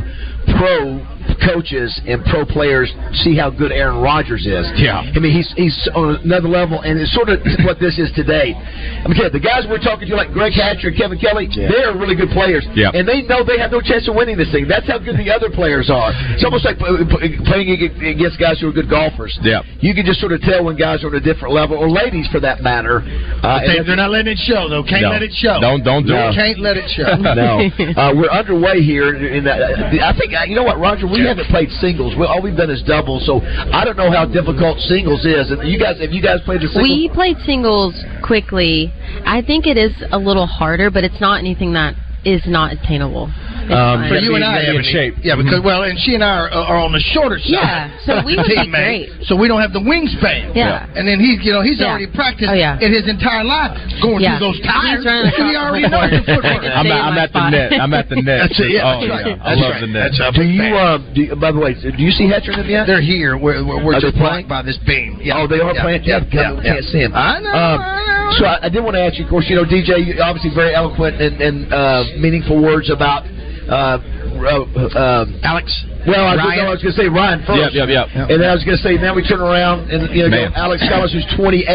pro 0.58 0.98
coaches 1.40 1.90
and 2.08 2.24
pro 2.26 2.46
players 2.46 2.92
see 3.24 3.36
how 3.38 3.50
good 3.50 3.72
Aaron 3.72 4.02
Rodgers 4.02 4.46
is. 4.46 4.66
Yeah. 4.76 5.02
I 5.06 5.20
mean, 5.20 5.32
he's 5.32 5.52
he's 5.56 5.76
on 5.96 6.20
another 6.24 6.50
level, 6.50 6.82
and 6.82 7.00
it's 7.00 7.14
sort 7.14 7.30
of 7.30 7.40
what 7.68 7.80
this 7.80 7.98
is 8.00 8.12
today. 8.16 8.54
I 8.56 9.06
mean, 9.08 9.18
the 9.32 9.40
guys 9.42 9.66
we're 9.70 9.82
talking 9.82 10.08
to, 10.10 10.16
like 10.16 10.32
Greg 10.32 10.54
Hatcher 10.54 10.90
and 10.90 10.98
Kevin 10.98 11.18
Kelly, 11.20 11.48
they're 11.54 11.94
really 11.96 12.16
good 12.16 12.30
players, 12.36 12.66
Yeah. 12.76 12.92
and 12.94 13.08
they 13.08 13.22
know 13.24 13.44
they 13.44 13.58
have 13.60 13.72
no 13.72 13.82
chance 13.82 14.08
of 14.10 14.16
winning 14.16 14.38
this 14.38 14.52
thing. 14.52 14.68
That's 14.68 14.88
how 14.88 15.00
good 15.00 15.18
the 15.18 15.30
other 15.32 15.50
players 15.50 15.90
are. 15.90 16.12
It's 16.36 16.44
almost 16.44 16.66
like 16.66 16.78
p- 16.78 16.86
p- 17.08 17.38
playing 17.46 17.70
against 17.72 18.40
guys 18.40 18.60
who 18.60 18.70
are 18.70 18.76
good 18.76 18.90
golfers. 18.90 19.38
Yeah. 19.42 19.62
You 19.80 19.94
can 19.94 20.06
just 20.06 20.20
sort 20.20 20.32
of 20.34 20.42
tell 20.42 20.64
when 20.66 20.76
guys 20.78 21.04
are 21.04 21.08
on 21.08 21.16
a 21.16 21.24
different 21.24 21.54
level, 21.54 21.78
or 21.78 21.90
ladies 21.90 22.28
for 22.32 22.40
that 22.42 22.62
matter. 22.62 23.02
Uh, 23.42 23.60
they, 23.66 23.82
they're 23.86 23.96
not 24.00 24.12
letting 24.12 24.34
it 24.34 24.42
show 24.44 24.70
though. 24.70 24.84
Can't 24.84 25.04
No. 25.04 25.10
let 25.16 25.24
it 25.24 25.34
show. 25.34 25.60
Don't- 25.60 25.84
don't 25.84 26.06
do 26.06 26.14
it. 26.14 26.36
Can't 26.36 26.60
let 26.60 26.78
it 26.78 26.86
show. 26.94 27.10
no, 27.18 27.66
uh, 28.02 28.14
we're 28.16 28.30
underway 28.30 28.82
here. 28.82 29.16
In 29.16 29.44
that, 29.46 29.62
I 30.02 30.14
think 30.18 30.34
uh, 30.34 30.44
you 30.46 30.56
know 30.56 30.64
what, 30.64 30.78
Roger. 30.80 31.08
We 31.08 31.21
haven't 31.28 31.48
played 31.48 31.70
singles. 31.82 32.16
We, 32.18 32.26
all 32.26 32.42
we've 32.42 32.56
done 32.56 32.70
is 32.70 32.82
doubles. 32.84 33.26
So 33.26 33.42
I 33.42 33.86
don't 33.86 33.98
know 33.98 34.12
how 34.12 34.26
difficult 34.26 34.80
singles 34.80 35.26
is. 35.26 35.52
And 35.52 35.68
you 35.68 35.80
guys, 35.80 36.00
have 36.00 36.12
you 36.12 36.22
guys 36.22 36.40
played 36.46 36.62
the 36.62 36.68
singles? 36.68 36.84
We 36.84 37.10
played 37.14 37.38
singles 37.46 37.96
quickly. 38.24 38.94
I 39.26 39.42
think 39.42 39.68
it 39.68 39.78
is 39.78 39.92
a 40.12 40.18
little 40.18 40.48
harder, 40.48 40.90
but 40.92 41.04
it's 41.04 41.20
not 41.22 41.40
anything 41.40 41.74
that 41.74 41.96
is 42.24 42.42
not 42.46 42.74
attainable. 42.74 43.32
It's 43.62 43.72
Um, 43.72 44.02
fine. 44.02 44.10
For 44.10 44.18
you 44.18 44.36
and 44.36 44.44
I, 44.44 44.62
gotta 44.66 44.72
be 44.74 44.78
in 44.82 44.88
shape. 44.94 45.14
Yeah, 45.22 45.36
because 45.36 45.62
well, 45.64 45.84
and 45.84 45.98
she 46.00 46.16
and 46.16 46.24
I 46.24 46.48
are, 46.48 46.50
are 46.50 46.80
on 46.82 46.92
the 46.92 47.00
shorter 47.14 47.38
side. 47.40 47.52
Yeah, 47.52 47.92
so 48.06 48.12
we 48.26 48.36
would 48.36 48.46
be 48.52 48.58
Teammate, 48.58 49.08
great. 49.12 49.28
So 49.30 49.36
we 49.36 49.48
don't 49.48 49.62
have 49.62 49.72
the 49.74 49.80
wingspan. 49.84 50.56
Yeah. 50.56 50.86
And 50.96 51.08
then 51.08 51.20
he's, 51.20 51.40
you 51.46 51.54
know, 51.54 51.62
he's 51.62 51.80
Yeah. 51.80 51.90
already 51.94 52.08
practiced 52.10 52.50
Oh, 52.52 52.58
yeah. 52.58 52.80
in 52.82 52.92
his 52.92 53.08
entire 53.08 53.44
life 53.44 53.78
going 54.02 54.22
Yeah. 54.24 54.38
through 54.38 54.48
those 54.52 54.58
He's 54.58 54.66
tires. 54.68 55.06
running 55.06 55.28
across 55.32 55.50
he 55.50 55.56
already 55.56 55.88
knows 55.88 56.10
the 56.12 56.22
footwork. 56.26 56.64
I'm, 56.66 56.88
at, 56.90 57.02
I'm 57.02 57.18
at 57.18 57.32
the 57.34 57.44
net. 57.50 57.70
I'm 57.80 57.94
at 57.94 58.08
the 58.10 58.16
net. 58.22 58.40
That's 58.50 58.60
it. 58.60 58.72
Yeah, 58.72 58.88
oh, 58.88 59.02
that's 59.02 59.10
right. 59.12 59.26
yeah. 59.38 59.44
I 59.46 59.54
love 59.56 59.72
right. 59.72 59.82
the 59.82 59.88
net. 59.94 60.12
That's 60.18 60.36
Do 60.36 60.44
you? 60.44 60.62
that. 60.74 60.82
Um, 60.82 61.00
do 61.14 61.22
by 61.38 61.52
the 61.52 61.60
way, 61.60 61.74
do 61.78 62.02
you 62.02 62.12
see 62.12 62.28
Hatcher 62.28 62.52
and 62.52 62.62
them 62.66 62.70
yet? 62.70 62.88
They're 62.88 63.02
here. 63.02 63.38
We're, 63.38 63.64
we're, 63.66 63.84
we're 63.84 64.00
just 64.00 64.18
playing? 64.18 64.48
blocked 64.48 64.50
by 64.50 64.62
this 64.64 64.78
beam. 64.86 65.20
Yeah. 65.22 65.38
Oh, 65.42 65.48
they 65.48 65.60
are 65.62 65.74
playing. 65.78 66.04
Yeah, 66.04 66.22
Yeah, 66.32 66.58
yeah, 66.58 66.64
can't 66.82 66.86
see 66.86 67.00
him. 67.02 67.14
I 67.16 67.40
know. 67.40 67.50
Um, 67.50 67.80
I 67.82 68.02
know. 68.06 68.38
So 68.40 68.46
I, 68.46 68.66
I 68.66 68.70
did 68.70 68.82
want 68.84 68.96
to 68.96 69.02
ask 69.04 69.18
you, 69.20 69.26
of 69.26 69.30
course, 69.30 69.46
you 69.50 69.56
know, 69.56 69.66
DJ, 69.66 70.02
you- 70.06 70.22
obviously 70.22 70.52
very 70.56 70.74
eloquent 70.74 71.22
and, 71.22 71.42
and 71.42 71.74
uh, 71.74 72.04
meaningful 72.18 72.62
words 72.62 72.90
about 72.90 73.24
uh, 73.70 73.98
uh, 74.42 75.00
um, 75.00 75.40
Alex. 75.44 75.86
Well, 76.08 76.26
I 76.26 76.34
was, 76.36 76.42
Ryan. 76.42 76.58
no, 76.58 76.64
I 76.66 76.74
was 76.74 76.82
going 76.82 76.96
to 76.96 77.00
say 77.02 77.08
Ryan 77.10 77.40
first. 77.46 77.62
Yep, 77.62 77.72
yep, 77.78 77.90
yep. 77.90 78.06
And 78.30 78.38
then 78.42 78.50
I 78.50 78.56
was 78.58 78.66
going 78.66 78.78
to 78.78 78.84
say, 78.84 78.98
now 78.98 79.14
we 79.14 79.22
turn 79.26 79.42
around 79.42 79.90
and 79.92 80.10
you 80.16 80.24
know, 80.26 80.34
Man. 80.34 80.54
Alex 80.58 80.82
Collins, 80.90 81.14
who's 81.14 81.28
28. 81.38 81.68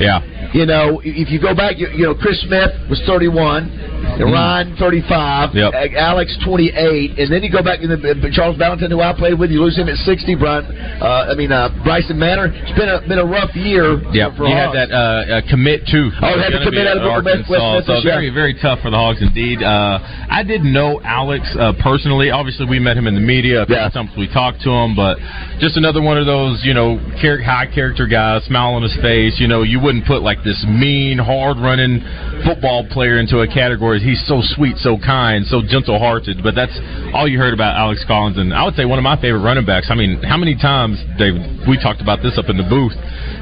Yeah. 0.00 0.20
You 0.52 0.66
know, 0.68 1.00
if 1.00 1.32
you 1.32 1.40
go 1.40 1.54
back, 1.56 1.78
you, 1.80 1.88
you 1.96 2.04
know, 2.04 2.14
Chris 2.14 2.36
Smith 2.44 2.68
was 2.92 3.00
31, 3.08 3.72
and 3.72 4.28
Ryan 4.28 4.76
35, 4.76 5.54
Yep. 5.56 5.72
Alex 5.96 6.36
28, 6.44 7.16
and 7.18 7.32
then 7.32 7.40
you 7.42 7.48
go 7.50 7.62
back 7.64 7.80
to 7.80 7.88
the, 7.88 8.28
Charles 8.34 8.58
Valentine, 8.60 8.90
who 8.90 9.00
I 9.00 9.16
played 9.16 9.38
with. 9.38 9.50
You 9.50 9.62
lose 9.64 9.78
him 9.78 9.88
at 9.88 9.96
60. 10.04 10.34
Brian, 10.36 10.64
uh, 11.00 11.32
I 11.32 11.34
mean 11.34 11.52
uh, 11.52 11.72
Bryson 11.84 12.18
Manor. 12.18 12.52
It's 12.52 12.76
been 12.76 12.88
a 12.88 13.00
been 13.08 13.18
a 13.18 13.24
rough 13.24 13.54
year. 13.56 14.00
Yeah, 14.12 14.34
for 14.36 14.44
you 14.44 14.52
had 14.54 14.72
that 14.76 14.90
uh, 14.92 15.40
uh, 15.40 15.40
commit 15.48 15.88
too. 15.88 16.10
Oh, 16.20 16.36
had 16.36 16.52
to 16.52 16.60
commit 16.64 16.84
out 16.86 16.98
of 17.00 17.04
at 17.04 17.24
West- 17.24 17.48
West 17.48 17.62
Arkansas. 17.62 18.00
So 18.00 18.04
very, 18.04 18.28
very 18.28 18.52
tough 18.60 18.80
for 18.84 18.90
the 18.90 18.96
Hogs 19.00 19.22
indeed. 19.22 19.62
Uh, 19.62 20.00
I 20.28 20.42
didn't 20.44 20.72
know 20.72 21.00
Alex 21.04 21.48
uh, 21.56 21.72
personally. 21.80 22.30
Obviously, 22.30 22.66
we 22.68 22.78
met 22.78 22.96
him 22.96 23.06
in 23.06 23.14
the 23.14 23.24
media. 23.24 23.61
Couple 23.62 23.76
Yeah. 23.76 23.88
times 23.90 24.10
we 24.16 24.26
talked 24.28 24.60
to 24.62 24.70
him, 24.70 24.94
but 24.94 25.18
just 25.60 25.76
another 25.76 26.02
one 26.02 26.18
of 26.18 26.26
those, 26.26 26.64
you 26.64 26.74
know, 26.74 26.98
high 27.44 27.66
character 27.66 28.06
guys, 28.06 28.44
smile 28.44 28.74
on 28.74 28.82
his 28.82 28.94
face. 28.96 29.38
You 29.38 29.46
know, 29.46 29.62
you 29.62 29.78
wouldn't 29.78 30.04
put 30.04 30.22
like 30.22 30.42
this 30.42 30.64
mean, 30.66 31.18
hard 31.18 31.58
running 31.58 32.00
football 32.44 32.84
player 32.84 33.18
into 33.18 33.40
a 33.40 33.46
category. 33.46 34.00
He's 34.00 34.22
so 34.26 34.42
sweet, 34.42 34.76
so 34.78 34.98
kind, 34.98 35.46
so 35.46 35.62
gentle 35.62 35.98
hearted. 35.98 36.42
But 36.42 36.54
that's 36.54 36.78
all 37.14 37.28
you 37.28 37.38
heard 37.38 37.54
about 37.54 37.76
Alex 37.76 38.04
Collins, 38.04 38.38
and 38.38 38.52
I 38.52 38.64
would 38.64 38.74
say 38.74 38.84
one 38.84 38.98
of 38.98 39.04
my 39.04 39.16
favorite 39.20 39.40
running 39.40 39.64
backs. 39.64 39.88
I 39.90 39.94
mean, 39.94 40.22
how 40.22 40.36
many 40.36 40.56
times, 40.56 40.98
Dave? 41.18 41.34
We 41.68 41.78
talked 41.78 42.00
about 42.00 42.22
this 42.22 42.38
up 42.38 42.48
in 42.48 42.56
the 42.56 42.64
booth. 42.64 42.96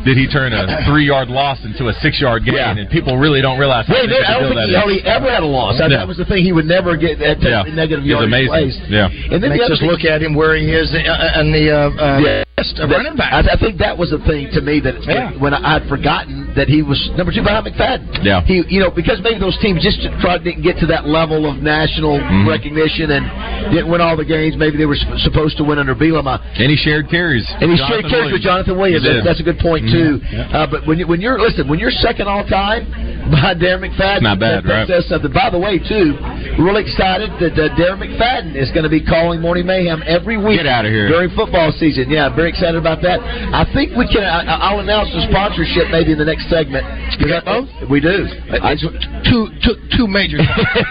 Did 0.04 0.16
he 0.16 0.26
turn 0.26 0.52
a 0.52 0.84
three 0.88 1.06
yard 1.06 1.28
loss 1.28 1.58
into 1.64 1.88
a 1.88 1.92
six 2.00 2.20
yard 2.20 2.44
gain? 2.44 2.54
Yeah. 2.54 2.76
And 2.76 2.88
people 2.90 3.16
really 3.18 3.40
don't 3.42 3.58
realize 3.58 3.86
how 3.86 3.94
Wait, 3.94 4.08
big 4.08 4.24
I 4.24 4.36
a 4.36 4.40
don't 4.40 4.40
deal 4.40 4.48
think 4.56 4.60
he 4.60 4.72
that 4.72 4.72
is. 4.72 4.76
hardly 4.76 5.00
ever 5.04 5.28
had 5.30 5.42
a 5.42 5.46
loss. 5.46 5.80
I, 5.80 5.86
Yeah. 5.88 5.98
That 5.98 6.08
was 6.08 6.16
the 6.16 6.24
thing. 6.24 6.44
He 6.44 6.52
would 6.52 6.66
never 6.66 6.96
get 6.96 7.18
that 7.20 7.40
Yeah. 7.42 7.62
negative 7.68 8.04
He's 8.04 8.14
amazing. 8.14 8.48
plays. 8.48 8.80
Yeah. 8.88 9.08
And 9.08 9.42
then 9.42 9.50
the 9.52 9.60
Makes 9.60 9.64
other 9.64 9.74
us 9.74 9.80
thing, 9.80 9.90
look 9.90 10.04
at 10.04 10.22
him 10.22 10.34
where 10.34 10.56
he 10.56 10.70
is 10.72 10.88
uh, 10.94 11.40
in 11.40 11.52
the 11.52 11.70
uh, 11.70 11.90
uh, 12.00 12.18
Yeah. 12.18 12.44
Best 12.60 12.78
of 12.78 12.88
That- 12.90 12.96
running 12.96 13.16
back. 13.16 13.32
I, 13.32 13.54
I 13.54 13.56
think 13.56 13.78
that 13.80 13.96
was 13.96 14.10
the 14.10 14.20
thing 14.28 14.50
to 14.52 14.60
me 14.60 14.80
that 14.80 15.00
Yeah. 15.08 15.32
when 15.40 15.54
I'd 15.54 15.88
forgotten 15.88 16.52
that 16.54 16.68
he 16.68 16.82
was 16.82 16.98
number 17.16 17.32
two 17.32 17.42
behind 17.42 17.64
McFadden. 17.66 18.20
Yeah. 18.22 18.42
He, 18.44 18.62
you 18.68 18.80
know, 18.80 18.90
because 18.90 19.20
maybe 19.22 19.38
those 19.40 19.56
teams 19.64 19.82
just 19.82 20.02
tried 20.20 20.44
to 20.44 20.52
get 20.52 20.76
to 20.82 20.86
that 20.92 21.06
level 21.08 21.48
of 21.48 21.62
national 21.62 22.18
Mm-hmm. 22.20 22.48
recognition 22.48 23.10
and 23.16 23.24
didn't 23.72 23.88
win 23.90 24.00
all 24.00 24.16
the 24.16 24.24
games. 24.24 24.56
Maybe 24.58 24.76
they 24.76 24.84
were 24.86 24.98
sp- 24.98 25.16
supposed 25.24 25.56
to 25.58 25.64
win 25.64 25.78
under 25.78 25.94
Bielema. 25.94 26.36
And 26.58 26.68
he 26.70 26.76
shared 26.76 27.08
carries. 27.08 27.46
And 27.48 27.70
he 27.70 27.76
Jonathan 27.78 28.02
shared 28.02 28.04
carries 28.12 28.32
with 28.32 28.42
Jonathan 28.42 28.76
Williams. 28.78 29.04
That's, 29.06 29.24
that's 29.24 29.40
a 29.40 29.46
good 29.46 29.58
point 29.58 29.86
too. 29.88 30.20
Uh, 30.52 30.66
but 30.66 30.86
when 30.86 30.98
you, 30.98 31.06
when 31.06 31.20
you're 31.20 31.38
listen, 31.40 31.68
when 31.68 31.78
you're 31.78 31.94
second 32.02 32.26
all 32.28 32.44
time 32.46 32.84
behind 33.34 33.60
Darren 33.62 33.80
McFadden, 33.86 34.22
Not 34.22 34.38
bad, 34.40 34.64
that, 34.64 34.68
that 34.68 34.74
right? 34.84 34.88
says 34.88 35.06
something. 35.08 35.32
By 35.32 35.48
the 35.50 35.58
way, 35.58 35.78
too, 35.78 36.18
really 36.60 36.82
excited 36.82 37.30
that 37.40 37.54
uh, 37.56 37.72
Darren 37.78 38.02
McFadden 38.02 38.56
is 38.58 38.70
going 38.74 38.84
to 38.84 38.90
be 38.92 39.00
calling 39.04 39.40
Morning 39.40 39.66
Mayhem 39.66 40.02
every 40.06 40.36
week. 40.36 40.58
Get 40.58 40.66
outta 40.66 40.88
here. 40.90 41.08
during 41.08 41.30
football 41.36 41.72
season. 41.78 42.10
Yeah, 42.10 42.28
very 42.34 42.49
excited 42.50 42.76
about 42.76 43.00
that. 43.02 43.22
I 43.22 43.64
think 43.72 43.94
we 43.94 44.04
can. 44.10 44.26
I, 44.26 44.42
I'll 44.70 44.82
announce 44.82 45.08
the 45.14 45.22
sponsorship 45.30 45.88
maybe 45.94 46.12
in 46.12 46.18
the 46.18 46.26
next 46.26 46.50
segment. 46.50 46.82
You 47.22 47.30
got 47.30 47.46
both? 47.46 47.70
We 47.88 48.02
do. 48.02 48.26
I, 48.50 48.74
It's 48.74 48.82
two, 49.26 49.48
two, 49.62 49.74
two 49.96 50.06
major. 50.06 50.38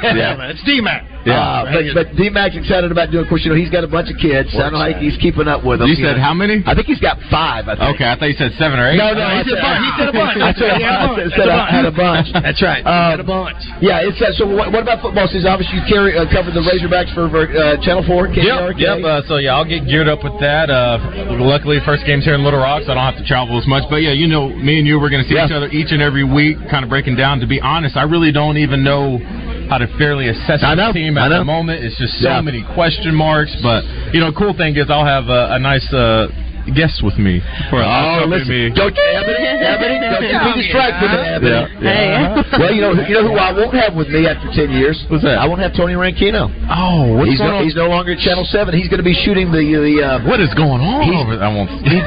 Yeah. 0.10 0.50
It's 0.50 0.64
D-Mac. 0.64 1.04
Uh, 1.34 1.70
but 1.70 1.84
but 1.94 2.06
D 2.18 2.30
Mac's 2.30 2.56
excited 2.58 2.92
about 2.92 3.12
doing. 3.12 3.24
Of 3.26 3.30
course, 3.30 3.44
you 3.46 3.52
know 3.54 3.60
he's 3.60 3.70
got 3.70 3.84
a 3.84 3.92
bunch 3.92 4.10
of 4.10 4.18
kids. 4.18 4.50
I 4.56 4.70
don't 4.70 4.80
know 4.80 4.86
he's 5.00 5.18
keeping 5.22 5.48
up 5.48 5.62
with 5.64 5.80
them. 5.80 5.90
You 5.90 5.96
said 6.00 6.18
how 6.18 6.34
many? 6.34 6.64
I 6.66 6.74
think 6.74 6.88
he's 6.88 7.00
got 7.04 7.18
five. 7.30 7.68
I 7.70 7.76
think. 7.78 7.96
Okay, 7.96 8.08
I 8.10 8.16
thought 8.18 8.30
you 8.32 8.40
said 8.40 8.52
seven 8.58 8.80
or 8.80 8.90
eight. 8.90 8.98
No, 8.98 9.14
no, 9.14 9.22
he 9.22 9.40
I 9.40 9.44
said 9.46 9.58
a 9.58 9.62
bunch. 9.62 9.82
He 9.86 9.92
said 10.00 10.10
a 10.10 10.18
bunch. 10.18 10.36
I 10.40 10.52
said, 10.58 10.70
He 10.78 10.84
had 10.84 10.96
a 10.96 11.00
I 11.00 11.08
bunch. 11.08 11.20
said, 11.20 11.32
said 11.36 11.50
I 11.50 11.70
had 11.70 11.86
a 11.86 11.96
bunch. 11.96 12.28
That's 12.46 12.62
right. 12.64 12.84
Um, 12.86 13.10
had 13.18 13.22
a 13.22 13.28
bunch. 13.28 13.60
Yeah, 13.82 14.06
it's 14.08 14.20
uh, 14.22 14.34
so. 14.36 14.44
What, 14.50 14.72
what 14.74 14.82
about 14.84 15.02
football 15.02 15.28
season? 15.30 15.48
Obviously, 15.52 15.80
you 15.82 15.86
carry 15.90 16.16
uh, 16.18 16.26
covered 16.32 16.54
the 16.58 16.64
Razorbacks 16.64 17.12
for 17.14 17.28
uh, 17.30 17.78
Channel 17.86 18.04
Four. 18.08 18.28
Yep, 18.34 18.76
KARK. 18.76 18.78
yep. 18.80 19.00
Uh, 19.04 19.22
so 19.30 19.38
yeah, 19.38 19.56
I'll 19.56 19.68
get 19.68 19.86
geared 19.88 20.08
up 20.10 20.24
with 20.24 20.36
that. 20.42 20.70
Uh, 20.70 21.00
luckily, 21.40 21.80
first 21.86 22.06
game's 22.06 22.26
here 22.26 22.36
in 22.36 22.44
Little 22.44 22.60
Rock, 22.60 22.84
so 22.86 22.92
I 22.92 22.96
don't 22.96 23.06
have 23.06 23.18
to 23.22 23.28
travel 23.28 23.58
as 23.58 23.68
much. 23.68 23.84
But 23.90 24.02
yeah, 24.02 24.12
you 24.14 24.28
know, 24.28 24.50
me 24.50 24.80
and 24.80 24.88
you, 24.88 25.00
we're 25.00 25.10
going 25.10 25.24
to 25.24 25.30
see 25.30 25.36
Yeah. 25.36 25.46
each 25.48 25.56
other 25.56 25.68
each 25.70 25.92
and 25.92 26.02
every 26.02 26.24
week, 26.24 26.58
kind 26.70 26.84
of 26.84 26.90
breaking 26.90 27.16
down. 27.16 27.40
To 27.40 27.48
be 27.48 27.60
honest, 27.62 27.96
I 27.98 28.04
really 28.04 28.32
don't 28.32 28.58
even 28.58 28.84
know 28.84 29.20
how 29.70 29.78
to 29.78 29.88
fairly 29.98 30.28
assess 30.30 30.62
the 30.62 30.92
team 30.94 31.18
at 31.18 31.30
the 31.30 31.44
moment. 31.46 31.84
It's 31.84 31.98
just 31.98 32.20
so 32.22 32.30
Yeah. 32.30 32.42
many 32.42 32.64
question 32.74 33.14
marks. 33.14 33.56
But 33.62 33.86
you 34.14 34.20
know, 34.20 34.32
cool 34.34 34.54
thing 34.54 34.76
is 34.76 34.90
I'll 34.90 35.06
have 35.06 35.30
a, 35.30 35.54
a 35.54 35.60
nice 35.60 35.86
uh, 35.94 36.28
guest 36.72 37.02
with 37.04 37.18
me 37.18 37.42
for 37.70 37.82
a 37.82 37.86
Oh, 37.88 38.26
listen, 38.28 38.50
me. 38.50 38.70
don't 38.74 38.94
you, 38.96 39.08
Ebony, 39.16 39.46
Ebony, 39.60 39.98
don't 40.00 40.24
you 40.26 40.40
be 40.40 40.54
distracted, 40.64 41.10
Ebony. 41.12 41.50
Yeah, 41.50 41.82
yeah. 41.82 42.44
Hey. 42.44 42.60
Well, 42.60 42.72
you 42.74 42.82
know, 42.82 42.92
you 42.96 43.14
know 43.20 43.26
who 43.28 43.36
I 43.38 43.52
won't 43.52 43.74
have 43.76 43.94
with 43.96 44.10
me 44.10 44.26
after 44.28 44.48
ten 44.54 44.72
years. 44.72 44.98
What's 45.10 45.24
that? 45.24 45.38
I 45.40 45.46
won't 45.48 45.62
have 45.62 45.74
Tony 45.76 45.94
Rankino. 45.94 46.48
Oh, 46.70 47.18
what's 47.18 47.30
He's 47.32 47.40
going 47.40 47.52
no, 47.52 47.58
on? 47.60 47.64
he's 47.66 47.76
no 47.78 47.88
longer 47.90 48.14
at 48.14 48.20
Channel 48.22 48.46
Seven. 48.50 48.74
He's 48.78 48.88
going 48.90 49.02
to 49.02 49.08
be 49.08 49.16
shooting 49.16 49.52
the 49.52 49.62
the. 49.62 49.96
Uh, 50.02 50.28
what 50.28 50.40
is 50.42 50.52
going 50.58 50.82
on 50.82 51.04
He's- 51.06 51.16
over? 51.20 51.36
I 51.40 51.50
won't. 51.54 51.70
he, 51.86 51.98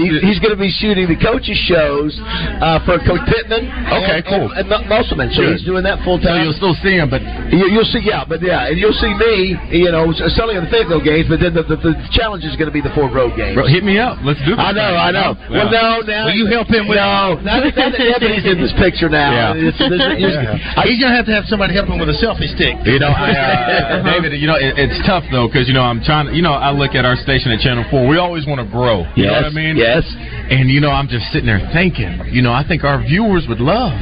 he- 0.00 0.20
he's 0.26 0.38
going 0.40 0.54
to 0.54 0.60
be 0.60 0.70
shooting 0.70 1.06
the 1.08 1.18
coaches 1.20 1.56
shows 1.68 2.16
uh, 2.62 2.80
for 2.84 2.98
Coach 3.04 3.22
Pittman. 3.28 3.68
Okay, 3.68 4.20
and, 4.20 4.26
cool. 4.26 4.48
And, 4.54 4.66
and 4.70 4.88
Musselman. 4.88 5.30
So 5.34 5.42
Good. 5.42 5.56
he's 5.60 5.66
doing 5.66 5.84
that 5.84 6.00
full 6.04 6.18
time. 6.18 6.26
So 6.26 6.34
time. 6.36 6.42
you'll 6.46 6.58
still 6.60 6.76
see 6.82 6.96
him, 6.96 7.08
but 7.10 7.22
You, 7.52 7.66
you'll 7.70 7.88
see, 7.90 8.00
yeah, 8.04 8.24
but 8.24 8.40
yeah, 8.42 8.68
and 8.70 8.76
you'll 8.78 8.96
see 8.96 9.12
me, 9.14 9.56
you 9.74 9.90
know, 9.92 10.10
selling 10.34 10.56
the 10.60 10.66
Fayetteville 10.70 11.02
games. 11.04 11.26
But 11.28 11.40
then 11.40 11.54
the, 11.54 11.62
the, 11.66 11.76
the 11.76 11.94
challenge 12.14 12.44
is 12.44 12.54
going 12.56 12.68
to 12.70 12.74
be 12.74 12.80
the 12.80 12.92
four 12.94 13.10
road 13.10 13.36
games. 13.36 13.54
bro, 13.54 13.66
hit 13.66 13.84
me 13.84 13.98
up. 13.98 14.09
Let's 14.22 14.40
do 14.46 14.56
this. 14.56 14.62
I 14.62 14.72
know. 14.72 14.92
I 14.96 15.10
know. 15.10 15.30
Yeah. 15.38 15.50
Well, 15.50 15.70
no, 15.70 15.86
now 16.06 16.24
Will 16.26 16.34
you 16.36 16.46
help 16.46 16.68
him 16.68 16.88
with- 16.88 16.96
No, 16.98 17.38
now 17.42 17.60
that, 17.62 17.76
Ebony's 17.98 18.44
in 18.46 18.58
this 18.60 18.72
picture 18.78 19.08
now. 19.08 19.54
Yeah. 19.54 19.68
It's, 19.70 19.78
it's- 19.80 20.60
I- 20.76 20.86
He's 20.90 20.98
gonna 21.00 21.14
have 21.16 21.26
to 21.26 21.34
have 21.34 21.44
somebody 21.46 21.74
help 21.74 21.88
him 21.88 21.98
with 21.98 22.08
a 22.10 22.18
selfie 22.18 22.50
stick. 22.54 22.74
You 22.84 22.98
know, 22.98 23.08
I, 23.14 23.30
uh, 23.30 24.02
David. 24.10 24.34
You 24.40 24.46
know, 24.50 24.56
it, 24.58 24.74
it's 24.78 24.98
tough 25.06 25.24
though 25.30 25.46
because 25.46 25.68
you 25.68 25.74
know 25.74 25.82
I'm 25.86 26.02
trying. 26.02 26.26
to 26.26 26.34
You 26.34 26.42
know, 26.42 26.52
I 26.54 26.70
look 26.72 26.94
at 26.94 27.04
our 27.04 27.16
station 27.16 27.52
at 27.52 27.60
Channel 27.60 27.84
Four. 27.90 28.06
We 28.08 28.18
always 28.18 28.46
want 28.46 28.58
to 28.60 28.68
grow. 28.70 29.06
You 29.14 29.26
know 29.26 29.34
what 29.40 29.44
I 29.46 29.54
mean? 29.54 29.76
yes. 29.76 30.02
And 30.50 30.68
you 30.70 30.80
know, 30.80 30.90
I'm 30.90 31.06
just 31.08 31.30
sitting 31.30 31.46
there 31.46 31.62
thinking. 31.72 32.20
You 32.34 32.42
know, 32.42 32.52
I 32.52 32.66
think 32.66 32.82
our 32.84 32.98
viewers 33.02 33.46
would 33.48 33.60
love 33.60 33.94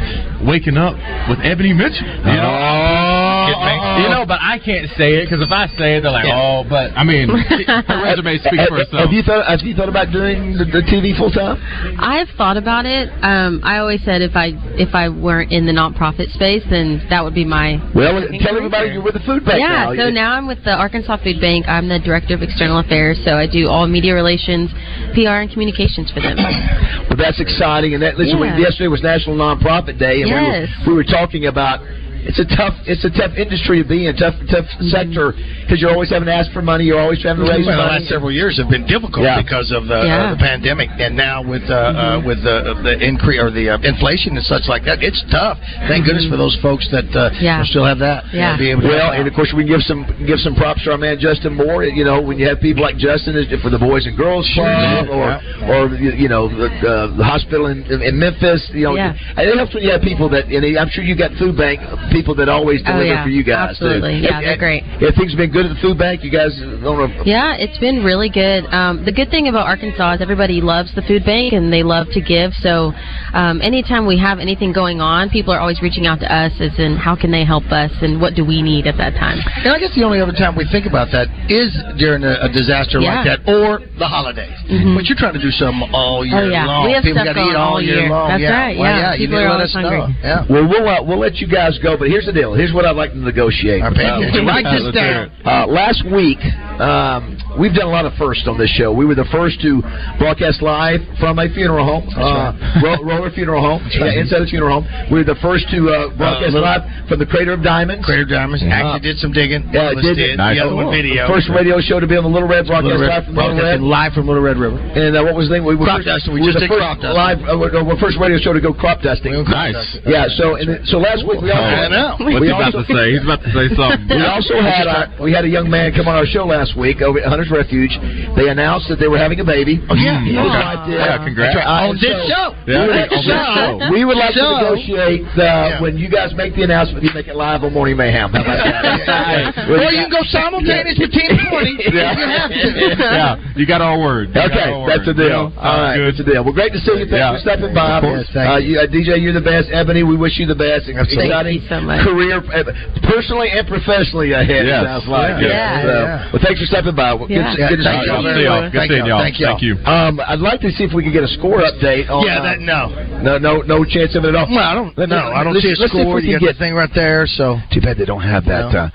waking 0.46 0.76
up 0.78 0.94
with 1.28 1.38
Ebony 1.44 1.72
Mitchell. 1.74 2.06
You 2.08 2.38
know. 2.40 2.54
Oh, 2.56 3.64
makes- 3.64 4.04
you 4.04 4.08
know, 4.14 4.24
but 4.26 4.38
I 4.40 4.58
can't 4.58 4.88
say 4.96 5.20
it 5.20 5.24
because 5.26 5.40
if 5.42 5.50
I 5.50 5.66
say 5.76 5.96
it, 5.98 6.02
they're 6.02 6.12
like, 6.12 6.28
"Oh," 6.28 6.64
but 6.68 6.92
I 6.96 7.02
mean, 7.04 7.28
her 7.88 7.98
resume 8.04 8.38
speaks 8.38 8.66
for 8.68 8.78
itself. 8.78 9.02
have 9.08 9.12
you 9.12 9.22
thought? 9.22 9.46
Have 9.46 9.60
you 9.64 9.74
thought 9.74 9.87
about 9.88 10.12
doing 10.12 10.54
the, 10.56 10.64
the 10.64 10.82
TV 10.86 11.16
full 11.16 11.30
time? 11.30 11.56
I've 11.98 12.28
thought 12.36 12.56
about 12.56 12.86
it. 12.86 13.08
Um, 13.22 13.60
I 13.64 13.78
always 13.78 14.04
said 14.04 14.22
if 14.22 14.36
I 14.36 14.52
if 14.76 14.94
I 14.94 15.08
weren't 15.08 15.50
in 15.52 15.66
the 15.66 15.72
nonprofit 15.72 16.30
space, 16.32 16.62
then 16.70 17.02
that 17.10 17.24
would 17.24 17.34
be 17.34 17.44
my. 17.44 17.80
Well, 17.94 18.20
tell 18.40 18.56
everybody 18.56 18.92
you're 18.92 19.02
with 19.02 19.14
the 19.14 19.24
food 19.26 19.44
bank 19.44 19.60
yeah, 19.60 19.90
now. 19.90 19.96
so 19.96 20.10
now 20.10 20.32
I'm 20.32 20.46
with 20.46 20.62
the 20.64 20.72
Arkansas 20.72 21.18
Food 21.24 21.40
Bank. 21.40 21.66
I'm 21.68 21.88
the 21.88 21.98
director 21.98 22.34
of 22.34 22.42
external 22.42 22.78
affairs, 22.78 23.18
so 23.24 23.34
I 23.34 23.46
do 23.46 23.68
all 23.68 23.86
media 23.86 24.14
relations, 24.14 24.70
PR, 25.14 25.42
and 25.44 25.50
communications 25.50 26.10
for 26.12 26.20
them. 26.20 26.36
Well, 27.08 27.16
that's 27.16 27.40
exciting. 27.40 27.94
And 27.94 28.02
that 28.02 28.18
listen, 28.18 28.38
we- 28.38 28.48
yesterday 28.60 28.88
was 28.88 29.02
National 29.02 29.34
Nonprofit 29.34 29.98
Day, 29.98 30.20
and 30.20 30.28
Yes. 30.28 30.68
we, 30.84 30.92
were, 30.92 30.92
we 30.92 30.94
were 31.00 31.08
talking 31.08 31.46
about 31.46 31.80
it's 32.28 32.38
a 32.38 32.44
tough 32.56 32.76
it's 32.84 33.04
a 33.04 33.10
tough 33.16 33.32
industry 33.40 33.82
to 33.82 33.88
be 33.88 34.06
in, 34.06 34.14
tough 34.16 34.36
tough 34.52 34.66
Mm-hmm. 34.68 34.92
sector 34.92 35.32
because 35.64 35.80
you're 35.80 35.90
always 35.90 36.10
having 36.12 36.26
to 36.28 36.34
ask 36.34 36.52
for 36.52 36.60
money, 36.62 36.84
you're 36.84 37.00
always 37.00 37.22
having 37.24 37.42
to 37.44 37.48
raise 37.50 37.64
Well, 37.66 37.76
the 37.80 37.88
last 37.88 38.06
several 38.06 38.30
years 38.30 38.58
have 38.60 38.68
been 38.68 38.84
difficult 38.86 39.24
Yeah. 39.24 39.40
because 39.40 39.72
of 39.72 39.88
the, 39.88 40.04
Yeah. 40.04 40.28
uh, 40.28 40.36
the 40.36 40.40
pandemic, 40.40 40.90
and 41.00 41.16
now 41.16 41.40
with 41.42 41.64
uh, 41.70 41.74
uh, 41.74 42.22
with 42.24 42.44
the 42.44 42.76
the 42.84 42.94
increase 43.00 43.40
or 43.40 43.50
the 43.50 43.70
uh, 43.74 43.78
inflation 43.82 44.36
and 44.36 44.44
such 44.44 44.68
like 44.68 44.84
that, 44.84 45.00
it's 45.02 45.18
tough. 45.32 45.56
Thank 45.88 46.04
goodness 46.04 46.28
for 46.28 46.36
those 46.36 46.54
folks 46.60 46.84
that 46.92 47.08
uh, 47.16 47.30
Yeah. 47.40 47.64
still 47.64 47.84
have 47.88 47.98
that. 48.04 48.28
Yeah. 48.32 48.56
Be 48.60 48.70
able 48.70 48.82
to 48.82 48.88
Well, 48.92 49.12
and 49.16 49.26
of 49.26 49.32
course 49.34 49.52
we 49.56 49.64
give 49.64 49.80
some 49.82 50.04
give 50.28 50.38
some 50.44 50.54
props 50.54 50.84
to 50.84 50.92
our 50.92 50.98
man 51.00 51.18
Justin 51.18 51.54
Moore. 51.56 51.84
You 51.84 52.04
know, 52.04 52.20
when 52.20 52.38
you 52.38 52.46
have 52.48 52.60
people 52.60 52.82
like 52.84 52.96
Justin 53.00 53.34
for 53.62 53.70
the 53.70 53.78
Boys 53.80 54.04
and 54.06 54.16
Girls 54.16 54.46
Club, 54.54 55.08
or 55.08 55.26
Yeah. 55.32 55.70
or 55.72 55.80
you 55.96 56.12
you 56.12 56.28
know 56.28 56.48
the, 56.48 56.68
uh, 56.84 57.16
the 57.16 57.24
hospital 57.24 57.66
in, 57.72 57.82
in 57.88 58.18
Memphis. 58.18 58.68
You 58.74 58.84
know, 58.92 58.94
Yeah. 58.96 59.14
and 59.36 59.48
it 59.48 59.56
helps 59.56 59.72
when 59.74 59.82
you 59.82 59.90
have 59.90 60.02
people 60.02 60.28
that. 60.30 60.46
And 60.46 60.76
I'm 60.78 60.90
sure 60.90 61.02
you 61.04 61.16
got 61.16 61.32
food 61.40 61.56
bank 61.56 61.80
people 62.18 62.34
that 62.34 62.48
always 62.48 62.80
Oh, 62.86 62.92
deliver 62.92 63.14
yeah. 63.14 63.22
for 63.22 63.30
you 63.30 63.44
guys. 63.44 63.70
Absolutely. 63.70 64.18
Too. 64.20 64.26
Yeah, 64.26 64.40
they're 64.40 64.56
great. 64.58 64.82
Yeah, 65.00 65.10
things 65.16 65.30
have 65.32 65.38
been 65.38 65.52
good 65.52 65.66
at 65.66 65.72
the 65.74 65.80
food 65.80 65.98
bank. 65.98 66.24
You 66.24 66.30
guys 66.34 66.50
on 66.60 66.82
a 66.82 67.22
Yeah, 67.24 67.54
it's 67.54 67.78
been 67.78 68.02
really 68.02 68.28
good. 68.28 68.66
Um, 68.74 69.04
the 69.04 69.12
good 69.12 69.30
thing 69.30 69.46
about 69.46 69.66
Arkansas 69.66 70.14
is 70.14 70.20
everybody 70.20 70.60
loves 70.60 70.90
the 70.98 71.02
food 71.02 71.24
bank 71.24 71.52
and 71.52 71.72
they 71.72 71.82
love 71.82 72.06
to 72.18 72.20
give. 72.20 72.50
So 72.66 72.92
um, 73.32 73.60
anytime 73.62 74.06
we 74.06 74.18
have 74.18 74.38
anything 74.38 74.72
going 74.72 75.00
on, 75.00 75.30
people 75.30 75.52
are 75.54 75.60
always 75.60 75.80
reaching 75.82 76.06
out 76.06 76.18
to 76.20 76.28
us 76.32 76.52
as 76.60 76.74
in 76.78 76.96
how 76.96 77.14
can 77.14 77.30
they 77.30 77.44
help 77.44 77.64
us 77.70 77.92
and 78.02 78.20
what 78.20 78.34
do 78.34 78.44
we 78.44 78.62
need 78.62 78.86
at 78.86 78.96
that 78.98 79.14
time. 79.14 79.38
And 79.64 79.70
I 79.72 79.78
guess 79.78 79.94
the 79.94 80.02
only 80.04 80.20
other 80.20 80.32
time 80.34 80.56
we 80.56 80.66
think 80.72 80.86
about 80.86 81.08
that 81.12 81.28
is 81.48 81.70
during 81.98 82.24
a, 82.24 82.34
a 82.42 82.48
disaster 82.50 82.98
Yeah. 83.00 83.22
like 83.22 83.24
that 83.30 83.38
or 83.46 83.80
the 83.98 84.08
holidays. 84.08 84.56
Mhm. 84.70 84.96
But 84.96 85.06
you're 85.06 85.16
trying 85.18 85.34
to 85.34 85.40
do 85.42 85.50
something 85.52 85.88
all 85.92 86.24
year 86.24 86.42
Oh, 86.44 86.48
yeah. 86.48 86.64
long. 86.66 86.84
We 86.84 86.92
have 86.92 87.02
People 87.04 87.22
stuff 87.22 87.34
got 87.34 87.40
to 87.40 87.46
eat 87.46 87.52
going 87.52 87.56
all 87.56 87.74
all 87.78 87.82
year, 87.82 88.00
year. 88.00 88.10
long. 88.10 88.28
That's 88.28 88.42
yeah. 88.42 88.58
right, 88.60 88.78
Well, 88.78 88.90
yeah. 88.90 88.98
yeah. 88.98 89.12
You 89.14 89.18
People 89.28 89.38
need 89.38 89.44
are 89.44 89.48
to 89.48 89.50
let 89.50 89.60
always 89.60 89.76
us 89.76 89.82
know. 89.82 89.90
hungry. 90.00 90.16
Yeah. 90.22 90.44
Well, 90.48 90.64
we'll 90.68 90.88
uh, 90.88 91.02
we'll 91.04 91.18
let 91.20 91.36
you 91.36 91.46
guys 91.46 91.78
go, 91.78 91.96
but 91.96 92.07
here's 92.08 92.26
the 92.26 92.32
deal. 92.32 92.54
Here's 92.54 92.72
what 92.72 92.84
I'd 92.84 92.96
like 92.96 93.12
to 93.12 93.18
negotiate. 93.18 93.82
Our 93.82 93.92
opinions. 93.92 94.34
Uh, 94.36 94.44
Write 94.44 94.64
this 94.66 94.88
down. 94.94 95.30
Uh, 95.44 95.66
last 95.68 96.02
week, 96.08 96.40
um, 96.80 97.36
we've 97.58 97.74
done 97.74 97.86
a 97.86 97.94
lot 97.94 98.04
of 98.06 98.12
firsts 98.18 98.46
on 98.48 98.56
this 98.58 98.70
show. 98.74 98.92
We 98.92 99.04
were 99.04 99.14
the 99.14 99.28
first 99.30 99.60
to 99.62 99.82
broadcast 100.18 100.62
live 100.62 101.00
from 101.20 101.38
a 101.38 101.48
funeral 101.52 101.84
home, 101.84 102.06
uh, 102.16 102.52
Ro- 102.82 103.02
Roller 103.08 103.30
Funeral 103.30 103.60
Home, 103.62 103.82
yeah, 103.92 104.18
inside 104.20 104.42
a 104.42 104.46
funeral 104.46 104.80
home. 104.82 104.86
We 105.12 105.18
were 105.20 105.28
the 105.28 105.38
first 105.42 105.68
to 105.70 105.78
uh, 105.90 106.16
broadcast 106.16 106.54
little- 106.54 106.62
live 106.66 106.82
from 107.08 107.18
the 107.18 107.26
Crater 107.26 107.52
of 107.54 107.62
Diamonds. 107.62 108.04
Crater 108.04 108.24
Diamonds 108.24 108.62
actually 108.64 109.00
did 109.04 109.18
some 109.18 109.32
digging. 109.32 109.64
Yeah, 109.72 109.90
Willis 109.94 110.04
did 110.04 110.16
did. 110.16 110.36
Nice. 110.38 110.56
The 110.58 110.64
other 110.66 110.74
one 110.76 110.90
video. 110.94 111.26
First 111.28 111.48
radio 111.50 111.80
show 111.80 112.00
to 112.00 112.06
be 112.06 112.16
on 112.16 112.24
the 112.24 112.30
Little 112.32 112.48
Red 112.48 112.66
broadcast 112.66 112.98
Little 112.98 113.06
Red, 113.06 113.10
live 113.10 113.24
from 113.26 113.36
Little 113.36 113.58
Red. 113.62 113.80
live 113.82 114.12
from 114.14 114.24
Little 114.28 114.42
Red 114.44 114.56
River. 114.58 114.78
And 114.78 115.16
uh, 115.16 115.22
what 115.24 115.34
was 115.34 115.48
the 115.48 115.58
name? 115.58 115.64
We 115.66 115.74
were 115.76 115.84
Crop 115.86 116.04
first, 116.04 116.08
dusting. 116.08 116.34
We 116.34 116.40
were 116.40 116.52
just 116.54 116.62
the 116.62 116.68
did 116.68 116.72
first 116.72 116.82
crop 116.84 116.98
dusting. 117.02 117.18
live. 117.18 117.38
Uh, 117.42 117.58
we're, 117.58 117.72
we're 117.84 118.00
first 118.00 118.16
radio 118.20 118.38
show 118.38 118.52
to 118.54 118.60
go 118.62 118.72
crop 118.72 119.02
dusting. 119.02 119.34
Nice. 119.48 119.76
Yeah. 120.06 120.26
So 120.38 120.56
and 120.56 120.86
so 120.88 120.98
last 121.02 121.26
week 121.26 121.40
we 121.42 121.50
also 121.50 121.64
I 121.88 121.96
know. 121.96 122.10
What's 122.20 122.40
we 122.40 122.48
he 122.48 122.52
about 122.52 122.72
to 122.76 122.84
say? 122.84 123.04
He's 123.16 123.24
about 123.24 123.40
to 123.42 123.50
say 123.56 123.66
something. 123.72 124.06
We 124.18 124.24
also 124.26 124.60
had 124.60 124.86
our, 124.86 125.04
we 125.22 125.32
had 125.32 125.44
a 125.44 125.50
young 125.50 125.70
man 125.70 125.92
come 125.96 126.06
on 126.08 126.14
our 126.16 126.26
show 126.26 126.44
last 126.44 126.76
week 126.76 127.00
over 127.02 127.18
at 127.20 127.26
Hunter's 127.28 127.50
Refuge. 127.50 127.92
They 128.36 128.48
announced 128.48 128.88
that 128.92 128.98
they 128.98 129.08
were 129.08 129.18
having 129.18 129.38
a 129.40 129.46
baby. 129.46 129.78
Oh, 129.88 129.94
yeah. 129.94 130.20
His 130.24 130.34
Yeah. 130.34 130.44
wife. 130.44 130.88
Yeah, 130.90 131.24
congrats. 131.24 131.56
Right. 131.56 131.66
On 131.66 131.94
this 131.96 132.10
so- 132.12 132.28
show. 132.28 132.46
Yeah, 132.66 132.82
we 132.82 132.84
would 132.84 132.96
like 132.98 133.10
on 133.12 133.22
to- 133.22 133.28
this 133.28 133.54
show. 133.56 133.92
We 133.94 134.00
would 134.04 134.18
like 134.18 134.34
to 134.34 134.44
negotiate 134.58 135.22
uh, 135.34 135.42
Yeah. 135.42 135.82
when 135.82 135.96
you 135.98 136.08
guys 136.10 136.34
make 136.34 136.54
the 136.54 136.62
announcement. 136.66 137.04
You 137.04 137.10
make 137.14 137.28
it 137.28 137.36
live 137.36 137.62
on 137.64 137.72
Morning 137.72 137.96
Mayhem. 137.96 138.30
How 138.32 138.42
about 138.42 138.58
that? 138.58 139.68
Or 139.68 139.92
you 139.92 140.04
can 140.08 140.10
go 140.10 140.22
simultaneous 140.28 140.98
with 140.98 141.12
Team 141.12 141.28
20 141.28 141.76
if 141.86 141.92
you 141.94 142.00
have 142.02 142.50
to. 142.50 142.68
yeah, 142.98 143.52
you 143.56 143.66
got 143.66 143.80
our 143.80 143.98
word. 143.98 144.30
You 144.34 144.40
Okay, 144.48 144.70
our 144.72 144.88
that's 144.88 145.06
a 145.06 145.12
word. 145.14 145.16
deal. 145.16 145.42
You? 145.52 145.60
All 145.60 145.78
right, 145.80 145.96
Good. 145.96 146.06
that's 146.14 146.20
a 146.20 146.24
deal. 146.24 146.42
Well, 146.44 146.52
great 146.56 146.72
to 146.72 146.80
see 146.80 146.92
you. 146.98 147.06
Thanks 147.06 147.20
Yeah. 147.20 147.32
for 147.36 147.40
stopping 147.40 147.74
by. 147.74 147.98
Of 147.98 148.02
course, 148.02 148.28
uh, 148.34 148.56
you. 148.58 148.74
you, 148.74 148.80
uh, 148.80 148.86
DJ, 148.90 149.20
you're 149.20 149.32
the 149.36 149.44
best. 149.44 149.68
Ebony, 149.72 150.02
we 150.02 150.16
wish 150.16 150.38
you 150.38 150.46
the 150.46 150.54
best. 150.58 150.88
Absolutely. 150.88 151.28
Exciting 151.28 151.58
Thank 151.60 151.62
you 151.62 151.68
so 151.80 151.86
much. 151.86 152.02
career, 152.04 152.36
uh, 152.38 152.64
personally 153.08 153.48
and 153.50 153.66
professionally 153.66 154.32
ahead. 154.32 154.66
Yes. 154.66 154.82
It 154.82 154.86
sounds 154.86 155.06
like. 155.08 155.42
Yeah. 155.42 155.48
Yeah. 155.48 155.82
So, 155.82 155.88
Yeah. 155.88 156.30
Well, 156.32 156.42
thanks 156.42 156.60
for 156.60 156.66
stepping 156.66 156.94
by. 156.94 157.14
Well, 157.14 157.30
Yeah. 157.30 157.54
Good, 157.54 157.68
to- 157.68 157.76
good 157.76 157.84
Thank 157.84 158.02
see 158.04 158.10
you. 158.10 158.16
you. 158.16 158.22
Good 158.22 158.28
to 158.28 158.34
see 158.34 158.44
y'all. 158.44 158.62
Good 158.62 158.72
Thank 158.78 158.90
seeing 158.92 159.04
you. 159.04 159.10
y'all. 159.12 159.22
Thank 159.22 159.38
you. 159.40 159.46
Thank 159.46 159.62
you. 159.62 159.74
Um, 159.86 160.20
I'd 160.26 160.40
like 160.40 160.60
to 160.62 160.70
see 160.72 160.84
if 160.84 160.92
we 160.92 161.02
could 161.04 161.12
get 161.12 161.24
a 161.24 161.28
score 161.28 161.60
update. 161.62 162.10
On, 162.10 162.24
Yeah, 162.26 162.38
uh, 162.40 162.42
that 162.42 162.60
no. 162.60 162.88
no, 163.22 163.38
no, 163.38 163.62
no 163.62 163.84
chance 163.84 164.14
of 164.14 164.24
it 164.24 164.28
at 164.28 164.34
all. 164.36 164.46
Well, 164.48 164.58
I 164.58 164.74
don't. 164.74 164.96
Let- 164.98 165.08
No, 165.08 165.18
I 165.32 165.44
don't 165.44 165.54
let's- 165.54 165.64
see 165.64 165.72
a 165.72 165.76
let's 165.78 165.92
see 165.92 165.98
if 165.98 166.04
score. 166.04 166.14
we 166.16 166.22
You 166.28 166.38
can 166.38 166.46
got 166.46 166.54
the 166.54 166.58
thing 166.58 166.74
right 166.74 166.92
there. 166.94 167.26
So, 167.26 167.58
Too 167.72 167.80
bad 167.80 167.96
they 167.98 168.04
don't 168.04 168.22
have 168.22 168.44
that. 168.46 168.72
No. 168.72 168.90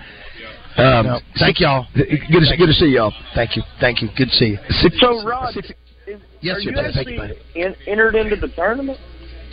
Uh, 0.76 0.82
um, 0.82 1.06
no. 1.06 1.20
thank 1.38 1.60
y'all. 1.60 1.86
Good 1.96 2.08
to, 2.10 2.58
good 2.58 2.68
to 2.68 2.74
see 2.74 2.88
y'all. 2.88 3.14
Thank 3.36 3.56
you. 3.56 3.64
Thank 3.80 4.02
you. 4.02 4.10
Good 4.18 4.30
to 4.30 4.36
see 4.36 4.46
you. 4.48 4.60
Six, 4.82 5.00
So, 5.00 5.24
Rod, 5.24 5.54
six- 5.54 5.70
is, 6.08 6.20
Yes, 6.42 6.58
are 6.58 6.62
sir, 6.62 6.70
you 6.70 6.76
buddy. 6.76 6.94
Thank 6.94 7.08
you, 7.10 7.22
actually 7.22 7.38
in, 7.62 7.76
entered 7.88 8.16
into 8.16 8.36
the 8.36 8.48
tournament? 8.50 8.98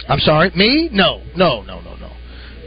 I'm 0.08 0.18
sorry. 0.20 0.50
Me? 0.56 0.88
No. 0.92 1.20
No. 1.36 1.60
No. 1.62 1.80
No. 1.82 1.90
No. 2.00 2.08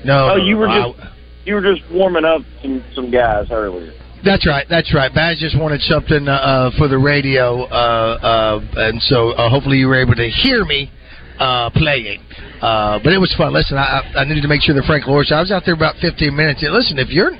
No. 0.04 0.32
Oh, 0.32 0.38
no, 0.38 0.44
you 0.44 0.58
were 0.58 0.68
no. 0.68 0.94
just 0.94 1.14
you 1.46 1.56
were 1.56 1.62
just 1.62 1.82
warming 1.92 2.26
up 2.26 2.42
some 2.62 2.84
some 2.94 3.12
guys 3.12 3.48
earlier. 3.52 3.94
That's 4.24 4.48
right. 4.48 4.66
That's 4.70 4.94
right. 4.94 5.14
Baz 5.14 5.38
just 5.40 5.60
wanted 5.60 5.82
something 5.82 6.28
uh, 6.28 6.32
uh, 6.32 6.72
for 6.78 6.88
the 6.88 6.98
radio, 6.98 7.64
uh, 7.64 8.62
uh, 8.64 8.88
and 8.88 9.02
so 9.02 9.32
uh, 9.32 9.50
hopefully 9.50 9.78
you 9.78 9.88
were 9.88 10.00
able 10.00 10.16
to 10.16 10.30
hear 10.30 10.64
me 10.64 10.90
uh, 11.40 11.70
playing. 11.72 12.24
Uh, 12.62 13.00
but 13.04 13.12
it 13.12 13.20
was 13.20 13.34
fun. 13.36 13.52
Listen, 13.52 13.78
I, 13.78 14.00
I 14.16 14.22
I 14.22 14.24
needed 14.24 14.42
to 14.42 14.48
make 14.48 14.62
sure 14.62 14.74
that 14.76 14.86
Frank 14.86 15.08
Lawrence. 15.08 15.32
I 15.34 15.42
was 15.42 15.52
out 15.52 15.64
there 15.66 15.76
about 15.76 15.96
15 16.00 16.34
minutes. 16.34 16.64
And 16.64 16.72
listen, 16.72 16.98
if 17.00 17.10
you're, 17.10 17.32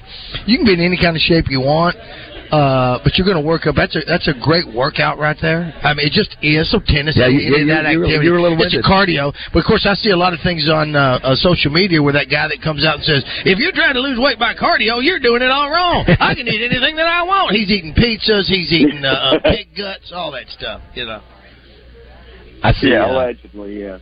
you 0.46 0.58
can 0.58 0.66
be 0.66 0.74
in 0.74 0.82
any 0.82 1.00
kind 1.00 1.16
of 1.16 1.22
shape 1.22 1.46
you 1.48 1.62
want. 1.62 1.96
Uh, 2.54 3.00
but 3.04 3.18
you're 3.18 3.26
going 3.26 3.40
to 3.42 3.42
work 3.42 3.66
up. 3.66 3.74
That's 3.74 3.96
a 3.96 4.02
that's 4.06 4.28
a 4.28 4.34
great 4.38 4.70
workout 4.70 5.18
right 5.18 5.36
there. 5.42 5.74
I 5.82 5.96
mean, 5.96 6.06
it 6.06 6.14
just 6.14 6.38
is 6.46 6.70
so 6.70 6.78
tennis. 6.86 7.18
Yeah, 7.18 7.26
you- 7.26 7.50
any 7.50 7.62
of 7.64 7.68
you- 7.68 7.74
that 7.74 7.90
you 7.92 7.98
were- 8.00 8.06
activity. 8.06 8.26
you 8.28 8.32
were 8.32 8.38
a 8.38 8.42
little 8.44 8.62
it's 8.62 8.76
a 8.78 8.86
cardio. 8.86 9.34
But 9.52 9.60
of 9.60 9.66
course, 9.66 9.88
I 9.90 9.96
see 9.96 10.12
a 10.12 10.16
lot 10.18 10.34
of 10.34 10.40
things 10.42 10.70
on 10.70 10.96
uh, 10.96 11.18
uh, 11.24 11.36
social 11.36 11.72
media 11.72 11.98
where 12.04 12.14
that 12.14 12.30
guy 12.30 12.48
that 12.48 12.62
comes 12.62 12.86
out 12.86 12.98
and 13.02 13.04
says, 13.04 13.24
"If 13.44 13.58
you're 13.58 13.72
trying 13.72 13.96
to 13.96 14.02
lose 14.02 14.20
weight 14.20 14.38
by 14.38 14.54
cardio, 14.54 15.02
you're 15.02 15.18
doing 15.18 15.42
it 15.42 15.50
all 15.50 15.72
wrong. 15.72 16.06
I 16.20 16.36
can 16.36 16.48
eat 16.48 16.62
anything 16.62 16.96
that 16.98 17.08
I 17.08 17.24
want." 17.24 17.56
He's 17.56 17.72
eating 17.72 17.96
pizzas. 17.96 18.46
He's 18.46 18.72
eating 18.72 19.04
uh, 19.04 19.10
uh, 19.10 19.40
pig 19.50 19.70
guts, 19.76 20.12
all 20.14 20.32
that 20.34 20.46
stuff. 20.50 20.82
You 20.94 21.06
know. 21.08 21.22
I 22.62 22.72
see. 22.74 22.90
Yeah, 22.92 23.06
uh, 23.06 23.14
allegedly, 23.14 23.82
yeah. 23.82 23.98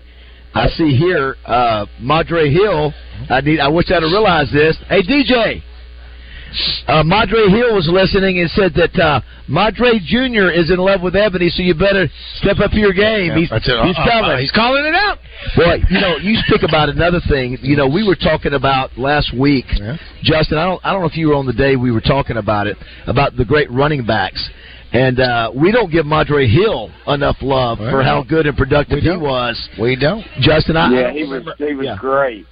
I 0.53 0.67
see 0.67 0.93
here, 0.97 1.37
uh, 1.45 1.85
Madre 2.01 2.51
Hill. 2.51 2.93
I 3.29 3.39
need. 3.39 3.61
I 3.61 3.69
wish 3.69 3.89
I'd 3.89 4.03
have 4.03 4.11
realized 4.11 4.51
this. 4.51 4.75
Hey, 4.89 5.01
DJ. 5.03 5.63
Uh, 6.87 7.03
Madre 7.03 7.47
Hill 7.49 7.73
was 7.73 7.87
listening 7.91 8.39
and 8.39 8.49
said 8.51 8.73
that 8.75 8.95
uh, 8.99 9.21
Madre 9.47 9.99
Junior 10.03 10.51
is 10.51 10.69
in 10.69 10.77
love 10.77 11.01
with 11.01 11.15
Ebony, 11.15 11.49
so 11.49 11.63
you 11.63 11.73
better 11.73 12.07
step 12.35 12.59
up 12.59 12.71
your 12.73 12.93
game. 12.93 13.35
he's 13.37 13.49
That's 13.49 13.67
it. 13.67 13.75
he's 13.85 13.97
Uh, 13.97 14.09
coming. 14.09 14.31
uh, 14.31 14.37
he's 14.37 14.51
calling 14.51 14.85
it 14.85 14.95
out. 14.95 15.17
Boy, 15.55 15.81
you 15.89 15.99
know, 16.01 16.17
you 16.17 16.35
speak 16.47 16.63
about 16.63 16.89
another 16.89 17.19
thing. 17.29 17.57
You 17.61 17.75
know, 17.77 17.87
we 17.87 18.05
were 18.07 18.15
talking 18.15 18.53
about 18.53 18.97
last 18.97 19.33
week, 19.33 19.65
Yeah. 19.79 19.97
Justin. 20.23 20.57
I 20.57 20.65
don't. 20.65 20.81
I 20.83 20.91
don't 20.91 21.01
know 21.01 21.07
if 21.07 21.17
you 21.17 21.29
were 21.29 21.35
on 21.35 21.45
the 21.45 21.53
day 21.53 21.75
we 21.75 21.91
were 21.91 22.01
talking 22.01 22.37
about 22.37 22.67
it 22.67 22.77
about 23.07 23.35
the 23.37 23.45
great 23.45 23.71
running 23.71 24.05
backs. 24.05 24.49
And 24.93 25.21
uh, 25.21 25.51
we 25.55 25.71
don't 25.71 25.89
give 25.89 26.05
Madre 26.05 26.47
Hill 26.47 26.91
enough 27.07 27.37
love 27.41 27.79
Well, 27.79 27.91
for 27.91 28.03
how 28.03 28.23
good 28.23 28.45
and 28.45 28.57
productive 28.57 28.99
he 28.99 29.15
was. 29.15 29.55
We 29.79 29.95
don't. 29.95 30.21
Justin, 30.41 30.75
I, 30.75 30.87
I 30.87 30.91
yeah, 30.99 31.11
he 31.13 31.23
was 31.23 31.43
he 31.57 31.73
was 31.73 31.85
yeah. 31.85 31.95
great. 31.97 32.45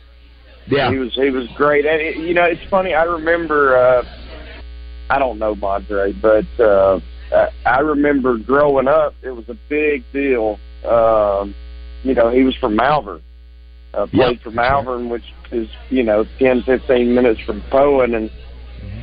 Yeah. 0.69 0.91
He 0.91 0.97
was 0.97 1.13
he 1.13 1.29
was 1.29 1.47
great. 1.55 1.85
And 1.85 2.01
it, 2.01 2.17
you 2.17 2.33
know, 2.33 2.43
it's 2.45 2.63
funny. 2.69 2.93
I 2.93 3.03
remember. 3.03 3.75
uh 3.77 4.03
I 5.11 5.17
don't 5.17 5.39
know 5.39 5.55
Madre, 5.55 6.11
but 6.13 6.45
uh 6.59 6.99
I- 7.33 7.49
I 7.65 7.79
remember 7.79 8.37
growing 8.37 8.87
up. 8.87 9.13
It 9.21 9.31
was 9.31 9.47
a 9.49 9.57
big 9.69 10.03
deal. 10.11 10.59
Um, 10.87 11.53
you 12.03 12.13
know, 12.15 12.29
he 12.29 12.43
was 12.43 12.55
from 12.55 12.75
Malvern. 12.75 13.21
Uh, 13.93 14.05
played 14.05 14.33
Yep, 14.37 14.41
for 14.43 14.51
Malvern, 14.51 15.09
which 15.09 15.23
is 15.51 15.67
you 15.89 16.03
know 16.03 16.25
ten 16.37 16.61
fifteen 16.63 17.13
minutes 17.15 17.39
from 17.41 17.61
Poyen, 17.71 18.15
and 18.15 18.29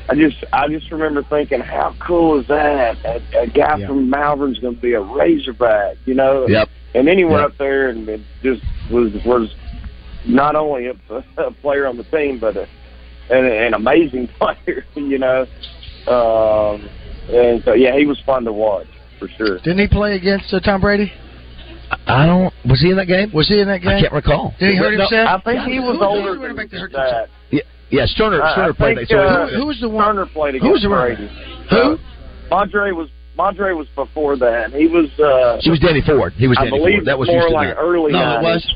I 0.08 0.14
just 0.14 0.44
I 0.52 0.68
just 0.68 0.90
remember 0.92 1.23
thinking, 1.25 1.61
how 1.61 1.94
cool 2.00 2.40
is 2.40 2.46
that? 2.46 2.96
A, 3.04 3.40
a 3.42 3.46
guy 3.49 3.76
Yeah. 3.78 3.87
from 3.88 4.08
Malvern's 4.08 4.58
going 4.61 4.76
to 4.76 4.80
be 4.80 4.92
a 4.92 5.00
Razorback, 5.00 5.96
you 6.04 6.14
know? 6.14 6.46
Yep. 6.49 6.68
And 6.94 7.06
then 7.08 7.18
he 7.18 7.25
went 7.25 7.40
Yep. 7.42 7.50
up 7.50 7.58
there 7.58 7.88
and 7.88 8.08
it 8.08 8.20
just 8.42 8.62
was 8.90 9.12
was 9.25 9.52
not 10.26 10.56
only 10.56 10.87
a, 10.88 10.95
a 11.38 11.50
player 11.62 11.87
on 11.87 11.97
the 11.97 12.04
team, 12.04 12.38
but 12.40 12.56
a, 12.56 12.62
an, 13.30 13.45
an 13.47 13.75
amazing 13.75 14.28
player, 14.38 14.85
you 14.95 15.18
know. 15.18 15.47
Um, 16.06 16.88
and 17.28 17.62
so 17.64 17.73
yeah, 17.75 17.97
he 17.99 18.06
was 18.06 18.21
fun 18.25 18.45
to 18.45 18.52
watch 18.52 18.87
for 19.18 19.28
sure. 19.37 19.59
Didn't 19.59 19.78
he 19.78 19.88
play 19.88 20.16
against 20.16 20.52
uh, 20.54 20.61
Tom 20.61 20.80
Brady? 20.80 21.12
I 22.06 22.26
don't. 22.26 22.52
Was 22.68 22.80
he 22.80 22.90
in 22.90 22.97
that 22.97 23.06
game? 23.06 23.30
Was 23.33 23.49
he 23.49 23.61
in 23.61 23.68
that 23.68 23.78
game? 23.78 23.90
I 23.97 24.00
can't 24.00 24.12
recall. 24.12 24.54
Did 24.59 24.71
he 24.71 24.76
hurt 24.76 24.95
No, 24.97 25.06
himself? 25.06 25.28
I 25.28 25.40
think 25.42 25.73
he 25.73 25.78
was 25.78 25.95
Who- 25.97 25.99
who- 25.99 26.04
older 26.04 26.35
who 26.35 26.54
went 26.54 26.71
than 26.71 26.80
hurt 26.80 26.92
that. 26.92 27.28
Yeah, 27.50 27.61
yeah 27.90 28.06
Sterner. 28.06 28.42
I- 28.42 28.49
I 28.50 28.52
Sterner 28.52 28.75
played 28.75 28.97
think, 28.99 29.09
that. 29.09 29.14
So 29.14 29.21
uh, 29.23 29.49
Who, 29.50 29.56
who 29.56 29.66
was 29.66 29.80
the 29.80 29.88
one? 29.88 30.04
Turner 30.04 30.26
played 30.26 30.54
Who 30.56 30.68
was 30.71 30.83
against 30.83 30.83
the 30.83 30.88
running 30.90 31.16
Brady. 31.16 31.66
Who? 31.71 31.76
Uh, 31.76 31.97
Madre 32.50 32.90
was 32.92 33.09
Madre 33.37 33.73
was 33.73 33.87
before 33.95 34.37
that. 34.38 34.73
He 34.73 34.87
was 34.87 35.11
uh 35.21 35.59
he 35.61 35.71
was 35.71 35.78
Danny 35.80 36.00
Ford. 36.02 36.33
He 36.35 36.47
was 36.49 36.56
I 36.59 36.64
Danny 36.64 36.78
believe 36.78 36.95
Ford. 36.99 37.06
That 37.06 37.18
was 37.18 37.28
more 37.28 37.37
used 37.38 37.49
to 37.49 37.54
like 37.54 37.75
be. 37.75 37.80
early 37.80 38.12
No, 38.12 38.38
it 38.38 38.42
was. 38.42 38.75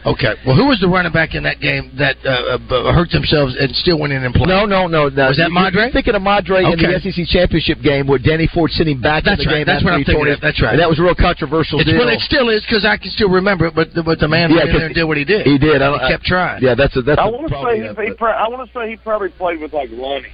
Okay. 0.00 0.32
Well, 0.48 0.56
who 0.56 0.64
was 0.64 0.80
the 0.80 0.88
running 0.88 1.12
back 1.12 1.34
in 1.36 1.42
that 1.44 1.60
game 1.60 1.92
that 2.00 2.16
uh, 2.24 2.56
uh, 2.56 2.88
hurt 2.96 3.12
themselves 3.12 3.52
and 3.60 3.68
still 3.76 4.00
went 4.00 4.14
in 4.16 4.24
and 4.24 4.32
played? 4.32 4.48
No, 4.48 4.64
no, 4.64 4.86
no. 4.88 5.12
no. 5.12 5.28
Was 5.28 5.36
that 5.36 5.52
Madre? 5.52 5.92
You're 5.92 5.92
thinking 5.92 6.14
of 6.16 6.22
Madre 6.24 6.64
in 6.64 6.72
the 6.80 6.88
SEC 7.04 7.20
championship 7.28 7.84
game 7.84 8.08
where 8.08 8.16
Danny 8.18 8.48
Ford 8.48 8.72
sent 8.72 8.88
him 8.88 9.00
back 9.04 9.24
That's 9.28 9.44
in 9.44 9.44
the 9.44 9.52
right. 9.52 9.56
game. 9.60 9.66
That's 9.68 9.84
after 9.84 9.92
what 9.92 9.94
I'm 9.94 10.00
he 10.00 10.04
thinking 10.08 10.24
tore 10.24 10.32
of. 10.32 10.40
That's 10.40 10.56
right. 10.64 10.72
And 10.72 10.80
that 10.80 10.88
was 10.88 10.96
a 10.98 11.04
real 11.04 11.14
controversial 11.14 11.84
It's, 11.84 11.90
deal. 11.90 12.00
well, 12.00 12.08
it 12.08 12.20
still 12.24 12.48
is 12.48 12.64
because 12.64 12.88
I 12.88 12.96
can 12.96 13.12
still 13.12 13.28
remember 13.28 13.68
it. 13.68 13.74
But 13.76 13.92
the, 13.92 14.00
but 14.02 14.16
the 14.18 14.28
man 14.28 14.48
Yeah, 14.48 14.64
went 14.64 14.68
in 14.68 14.72
'cause 14.72 14.80
there 14.80 14.86
and 14.88 14.94
did 14.96 15.04
what 15.04 15.18
he 15.20 15.24
did. 15.28 15.44
He 15.44 15.58
did. 15.60 15.84
I 15.84 15.92
don't- 15.92 16.00
He 16.00 16.08
kept 16.08 16.24
trying. 16.24 16.64
Yeah, 16.64 16.72
that's 16.74 16.96
a 16.96 17.02
that's. 17.04 17.20
I 17.20 17.28
a 17.28 17.30
want 17.30 17.52
to 17.52 17.60
say 17.60 17.76
he, 17.84 18.08
he 18.08 18.14
pro- 18.16 18.32
I 18.32 18.48
want 18.48 18.64
to 18.64 18.72
say 18.72 18.88
he 18.88 18.96
probably 18.96 19.28
played 19.36 19.60
with 19.60 19.76
like 19.76 19.90
Lonnie. 19.92 20.32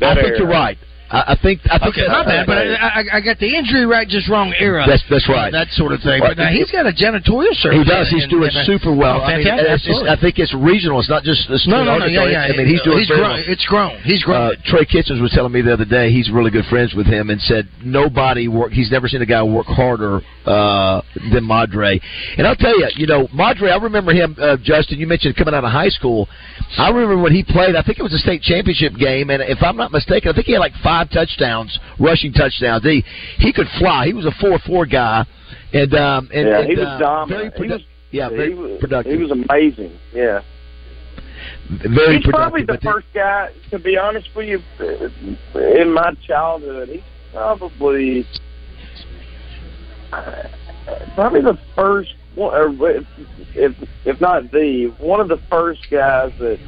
I 0.00 0.14
think 0.14 0.38
era. 0.38 0.38
you're 0.38 0.46
right. 0.48 0.78
I, 1.10 1.34
I 1.34 1.36
think. 1.42 1.60
I 1.70 1.78
think 1.78 1.98
Okay, 1.98 2.06
not 2.06 2.26
bad, 2.26 2.46
but 2.46 2.56
I, 2.58 3.02
I, 3.02 3.02
I 3.14 3.20
got 3.20 3.38
the 3.38 3.50
injury 3.50 3.84
right, 3.86 4.06
just 4.06 4.28
wrong 4.30 4.54
era. 4.58 4.86
That's- 4.86 5.02
that's 5.10 5.28
right. 5.28 5.50
That 5.50 5.68
sort 5.74 5.92
of 5.92 6.00
thing. 6.02 6.20
Well, 6.22 6.30
But 6.30 6.38
now 6.38 6.50
he's 6.54 6.70
got 6.70 6.86
a 6.86 6.92
janitorial 6.94 7.50
surgery. 7.58 7.82
He 7.82 7.84
does. 7.84 8.08
He's 8.08 8.22
and- 8.24 8.30
doing 8.30 8.50
and, 8.54 8.66
super 8.66 8.94
well. 8.94 9.20
I 9.22 9.36
mean, 9.38 9.46
fantastic. 9.46 9.90
it's- 9.90 10.00
it's- 10.06 10.06
I 10.06 10.20
think 10.20 10.38
it's 10.38 10.54
regional. 10.54 11.00
It's 11.00 11.10
not 11.10 11.24
just. 11.24 11.50
It's 11.50 11.66
No, 11.66 11.82
no, 11.82 11.98
no, 11.98 12.06
yeah, 12.06 12.24
yeah. 12.26 12.46
I 12.46 12.56
mean, 12.56 12.66
he's 12.66 12.82
doing 12.82 12.98
he's 12.98 13.08
grown. 13.10 13.20
well. 13.22 13.42
It's 13.46 13.66
grown. 13.66 13.98
He's 14.02 14.22
grown. 14.22 14.54
Uh, 14.54 14.54
Trey 14.64 14.84
Kitchens 14.84 15.20
was 15.20 15.32
telling 15.32 15.50
me 15.52 15.60
the 15.62 15.72
other 15.72 15.84
day 15.84 16.10
he's 16.12 16.30
really 16.30 16.50
good 16.50 16.64
friends 16.66 16.94
with 16.94 17.06
him 17.06 17.30
and 17.30 17.40
said 17.42 17.66
nobody 17.82 18.46
work. 18.48 18.70
He's 18.72 18.90
never 18.90 19.08
seen 19.08 19.22
a 19.22 19.26
guy 19.26 19.42
work 19.42 19.66
harder 19.66 20.20
uh, 20.46 21.00
than 21.32 21.44
Madre. 21.46 22.00
And 22.38 22.46
I'll 22.46 22.56
tell 22.56 22.78
you, 22.78 22.88
you 22.96 23.06
know, 23.06 23.28
Madre. 23.32 23.70
I 23.70 23.76
remember 23.76 24.12
him, 24.12 24.36
uh, 24.40 24.56
Justin. 24.62 24.98
You 24.98 25.06
mentioned 25.06 25.34
coming 25.36 25.54
out 25.54 25.64
of 25.64 25.72
high 25.72 25.88
school. 25.88 26.28
I 26.78 26.88
remember 26.90 27.18
when 27.22 27.32
he 27.32 27.42
played. 27.42 27.74
I 27.74 27.82
think 27.82 27.98
it 27.98 28.02
was 28.02 28.12
a 28.14 28.18
state 28.18 28.42
championship 28.42 28.94
game, 28.94 29.30
and 29.30 29.42
if 29.42 29.58
I'm 29.62 29.76
not 29.76 29.90
mistaken, 29.92 30.30
I 30.30 30.34
think 30.34 30.46
he 30.46 30.52
had 30.52 30.60
like 30.60 30.74
five 30.82 30.99
touchdowns, 31.04 31.78
rushing 31.98 32.32
touchdowns. 32.32 32.82
He 32.84 33.04
he 33.38 33.52
could 33.52 33.68
fly. 33.78 34.06
He 34.06 34.12
was 34.12 34.26
a 34.26 34.32
four 34.40 34.58
four 34.66 34.86
guy, 34.86 35.24
and 35.72 35.94
um, 35.94 36.28
and, 36.32 36.48
yeah, 36.48 36.60
and, 36.60 36.68
he 36.68 36.76
was 36.76 36.86
uh, 36.86 36.98
dominant. 36.98 37.54
Very 37.56 37.68
he 37.68 37.74
produ- 37.74 37.78
was, 37.78 37.86
yeah, 38.10 38.28
very 38.28 38.48
he 38.48 38.54
was, 38.54 38.80
productive. 38.80 39.12
He 39.12 39.18
was 39.18 39.30
amazing. 39.30 39.98
Yeah. 40.12 40.40
very 41.94 42.16
he's 42.16 42.26
probably 42.26 42.64
the 42.64 42.78
first 42.82 43.06
guy, 43.14 43.50
to 43.70 43.78
be 43.78 43.96
honest 43.96 44.28
with 44.34 44.48
you, 44.48 44.60
in 45.54 45.92
my 45.92 46.12
childhood. 46.26 46.88
He's 46.88 47.02
probably 47.32 48.26
probably 51.14 51.40
the 51.40 51.58
first, 51.76 52.14
if 52.36 53.76
if 54.04 54.20
not 54.20 54.50
the 54.50 54.92
one 54.98 55.20
of 55.20 55.28
the 55.28 55.40
first 55.48 55.80
guys 55.90 56.32
that 56.38 56.58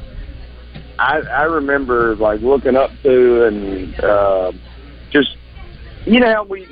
I 0.99 1.19
I 1.31 1.43
remember 1.43 2.15
like 2.15 2.41
looking 2.41 2.75
up 2.75 2.91
to 3.03 3.45
and 3.45 3.99
uh, 4.03 4.51
just 5.11 5.35
you 6.05 6.19
know 6.19 6.33
how 6.33 6.43
we, 6.43 6.67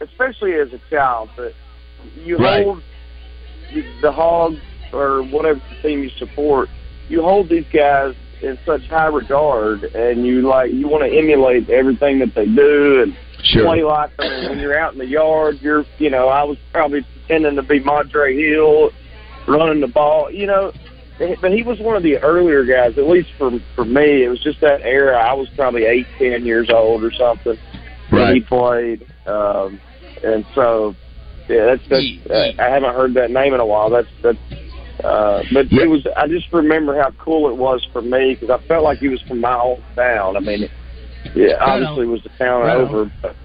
especially 0.00 0.54
as 0.54 0.68
a 0.72 0.80
child, 0.94 1.30
but 1.36 1.54
you 2.24 2.36
Right. 2.38 2.64
hold 2.64 2.82
the 4.00 4.12
hogs 4.12 4.60
or 4.92 5.22
whatever 5.22 5.60
team 5.82 6.02
you 6.02 6.10
support, 6.18 6.68
you 7.08 7.22
hold 7.22 7.48
these 7.48 7.64
guys 7.72 8.14
in 8.42 8.58
such 8.66 8.86
high 8.88 9.06
regard, 9.06 9.84
and 9.94 10.26
you 10.26 10.42
like 10.42 10.72
you 10.72 10.88
want 10.88 11.04
to 11.04 11.18
emulate 11.18 11.68
everything 11.70 12.18
that 12.20 12.34
they 12.34 12.46
do 12.46 13.02
and 13.02 13.16
Sure. 13.44 13.64
play 13.64 13.82
like 13.82 14.16
them. 14.16 14.30
And 14.30 14.48
when 14.48 14.58
you're 14.58 14.78
out 14.78 14.92
in 14.92 14.98
the 14.98 15.06
yard, 15.06 15.58
you're 15.62 15.84
you 15.98 16.10
know 16.10 16.28
I 16.28 16.44
was 16.44 16.56
probably 16.72 17.02
pretending 17.02 17.56
to 17.56 17.62
be 17.62 17.80
Montre 17.80 18.32
Hill, 18.32 18.90
running 19.46 19.80
the 19.80 19.88
ball, 19.88 20.30
you 20.30 20.46
know. 20.46 20.72
But 21.40 21.52
he 21.52 21.62
was 21.62 21.78
one 21.78 21.96
of 21.96 22.02
the 22.02 22.16
earlier 22.18 22.64
guys, 22.64 22.96
at 22.98 23.06
least 23.06 23.28
for 23.38 23.50
for 23.76 23.84
me. 23.84 24.24
It 24.24 24.28
was 24.28 24.40
just 24.40 24.60
that 24.60 24.80
era. 24.82 25.16
I 25.16 25.34
was 25.34 25.48
probably 25.56 25.84
eight, 25.84 26.06
ten 26.18 26.44
years 26.44 26.68
old 26.70 27.04
or 27.04 27.12
something 27.12 27.58
when 28.10 28.22
Right. 28.22 28.34
he 28.34 28.40
played, 28.40 29.06
um, 29.26 29.80
and 30.24 30.44
so 30.54 30.94
yeah, 31.48 31.66
that's, 31.66 31.82
that's 31.88 32.04
uh, 32.30 32.62
I 32.62 32.70
haven't 32.70 32.94
heard 32.94 33.14
that 33.14 33.30
name 33.30 33.54
in 33.54 33.60
a 33.60 33.66
while. 33.66 33.90
That's 33.90 34.08
that's. 34.22 34.38
Uh, 35.04 35.42
but 35.52 35.70
Yeah. 35.72 35.84
it 35.84 35.88
was. 35.88 36.06
I 36.16 36.26
just 36.28 36.52
remember 36.52 37.00
how 37.00 37.10
cool 37.18 37.48
it 37.48 37.56
was 37.56 37.86
for 37.92 38.02
me 38.02 38.36
because 38.38 38.50
I 38.50 38.58
felt 38.66 38.84
like 38.84 38.98
he 38.98 39.08
was 39.08 39.20
from 39.22 39.40
my 39.40 39.52
hometown. 39.52 40.36
I 40.36 40.40
mean, 40.40 40.68
yeah, 41.34 41.54
obviously 41.60 42.04
it 42.04 42.10
was 42.10 42.22
the 42.22 42.30
town 42.44 42.62
Right 42.62 42.76
over, 42.76 43.10
but 43.22 43.36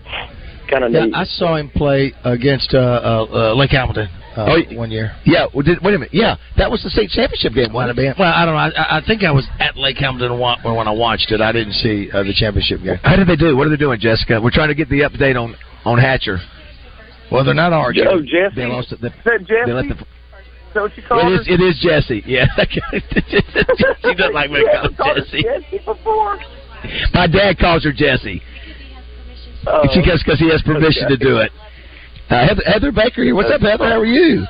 kind 0.69 0.83
of 0.83 0.91
Yeah, 0.91 1.05
neat. 1.05 1.15
I 1.15 1.24
saw 1.24 1.55
him 1.55 1.69
play 1.69 2.13
against 2.24 2.74
uh, 2.74 2.77
uh, 2.77 3.25
uh, 3.31 3.55
Lake 3.55 3.71
Hamilton 3.71 4.09
uh, 4.38 4.46
Oh, 4.48 4.56
y- 4.70 4.75
one 4.77 4.91
year. 4.91 5.12
Yeah, 5.25 5.48
well, 5.53 5.63
did, 5.63 5.79
wait 5.82 5.96
a 5.96 6.00
minute. 6.00 6.13
Yeah, 6.13 6.36
that 6.58 6.70
was 6.70 6.84
the 6.84 6.89
state 6.89 7.10
championship 7.10 7.53
game. 7.53 7.74
Might 7.74 7.88
Wasn't 7.88 8.00
it? 8.00 8.01
been. 8.01 8.13
Well, 8.20 8.32
I 8.34 8.46
don't 8.46 8.53
know. 8.53 8.79
I, 8.82 8.98
I 9.00 9.01
think 9.06 9.24
I 9.24 9.32
was 9.32 9.48
at 9.60 9.75
Lake 9.75 9.98
Hamilton 9.98 10.39
when 10.39 10.75
when 10.75 10.88
I 10.88 10.91
watched 10.91 11.32
it. 11.32 11.41
I 11.41 11.51
didn't 11.51 11.74
see 11.74 12.10
uh, 12.13 12.24
the 12.24 12.34
championship 12.34 12.84
game. 12.84 12.98
How 13.03 13.15
did 13.15 13.27
they 13.27 13.36
do? 13.36 13.58
What 13.58 13.67
are 13.67 13.70
they 13.72 13.77
doing, 13.77 14.00
Jessica? 14.00 14.39
We're 14.41 14.51
trying 14.51 14.70
to 14.70 14.75
get 14.75 14.89
the 14.89 15.01
update 15.01 15.36
on 15.36 15.56
on 15.86 15.98
Hatcher. 15.98 16.38
Well, 17.32 17.44
they're 17.44 17.53
not 17.53 17.74
arguing. 17.74 18.08
oh, 18.10 18.22
Jesse, 18.22 18.56
They 18.56 18.65
lost 18.67 18.91
it. 18.94 19.01
They, 19.01 19.08
is 19.10 19.13
that 19.25 19.39
Jesse? 19.48 19.65
they 19.65 19.74
let 19.74 19.88
the, 19.89 19.96
Is 19.96 20.74
that 20.74 20.82
what 20.82 20.96
you 20.96 21.03
call 21.03 21.20
it 21.20 21.24
her? 21.36 21.41
is. 21.41 21.48
It 21.50 21.60
is 21.60 21.75
Jesse. 21.84 22.24
Yeah, 22.25 22.46
she 23.12 24.13
doesn't 24.15 24.34
like 24.34 24.50
when 24.50 24.62
Yeah, 24.63 24.84
I 24.84 24.88
call 24.88 24.96
called 24.96 25.17
her 25.17 25.24
her 25.24 25.25
Jesse. 25.25 25.44
Jesse 25.44 25.77
before. 25.84 26.39
My 27.13 27.27
dad 27.27 27.58
calls 27.60 27.84
her 27.84 27.91
Jesse. 27.91 28.41
Oh. 29.67 29.84
She 29.93 30.00
goes 30.06 30.23
because 30.23 30.39
he 30.39 30.50
has 30.52 30.62
permission 30.62 31.10
to 31.10 31.17
do 31.17 31.39
it. 31.39 31.52
Uh, 32.30 32.46
Heather, 32.66 32.92
Baker 32.92 33.24
here. 33.24 33.36
What's 33.36 33.52
up, 33.52 33.62
Heather? 33.62 33.86
How 33.86 34.00
are 34.00 34.06
you? 34.06 34.46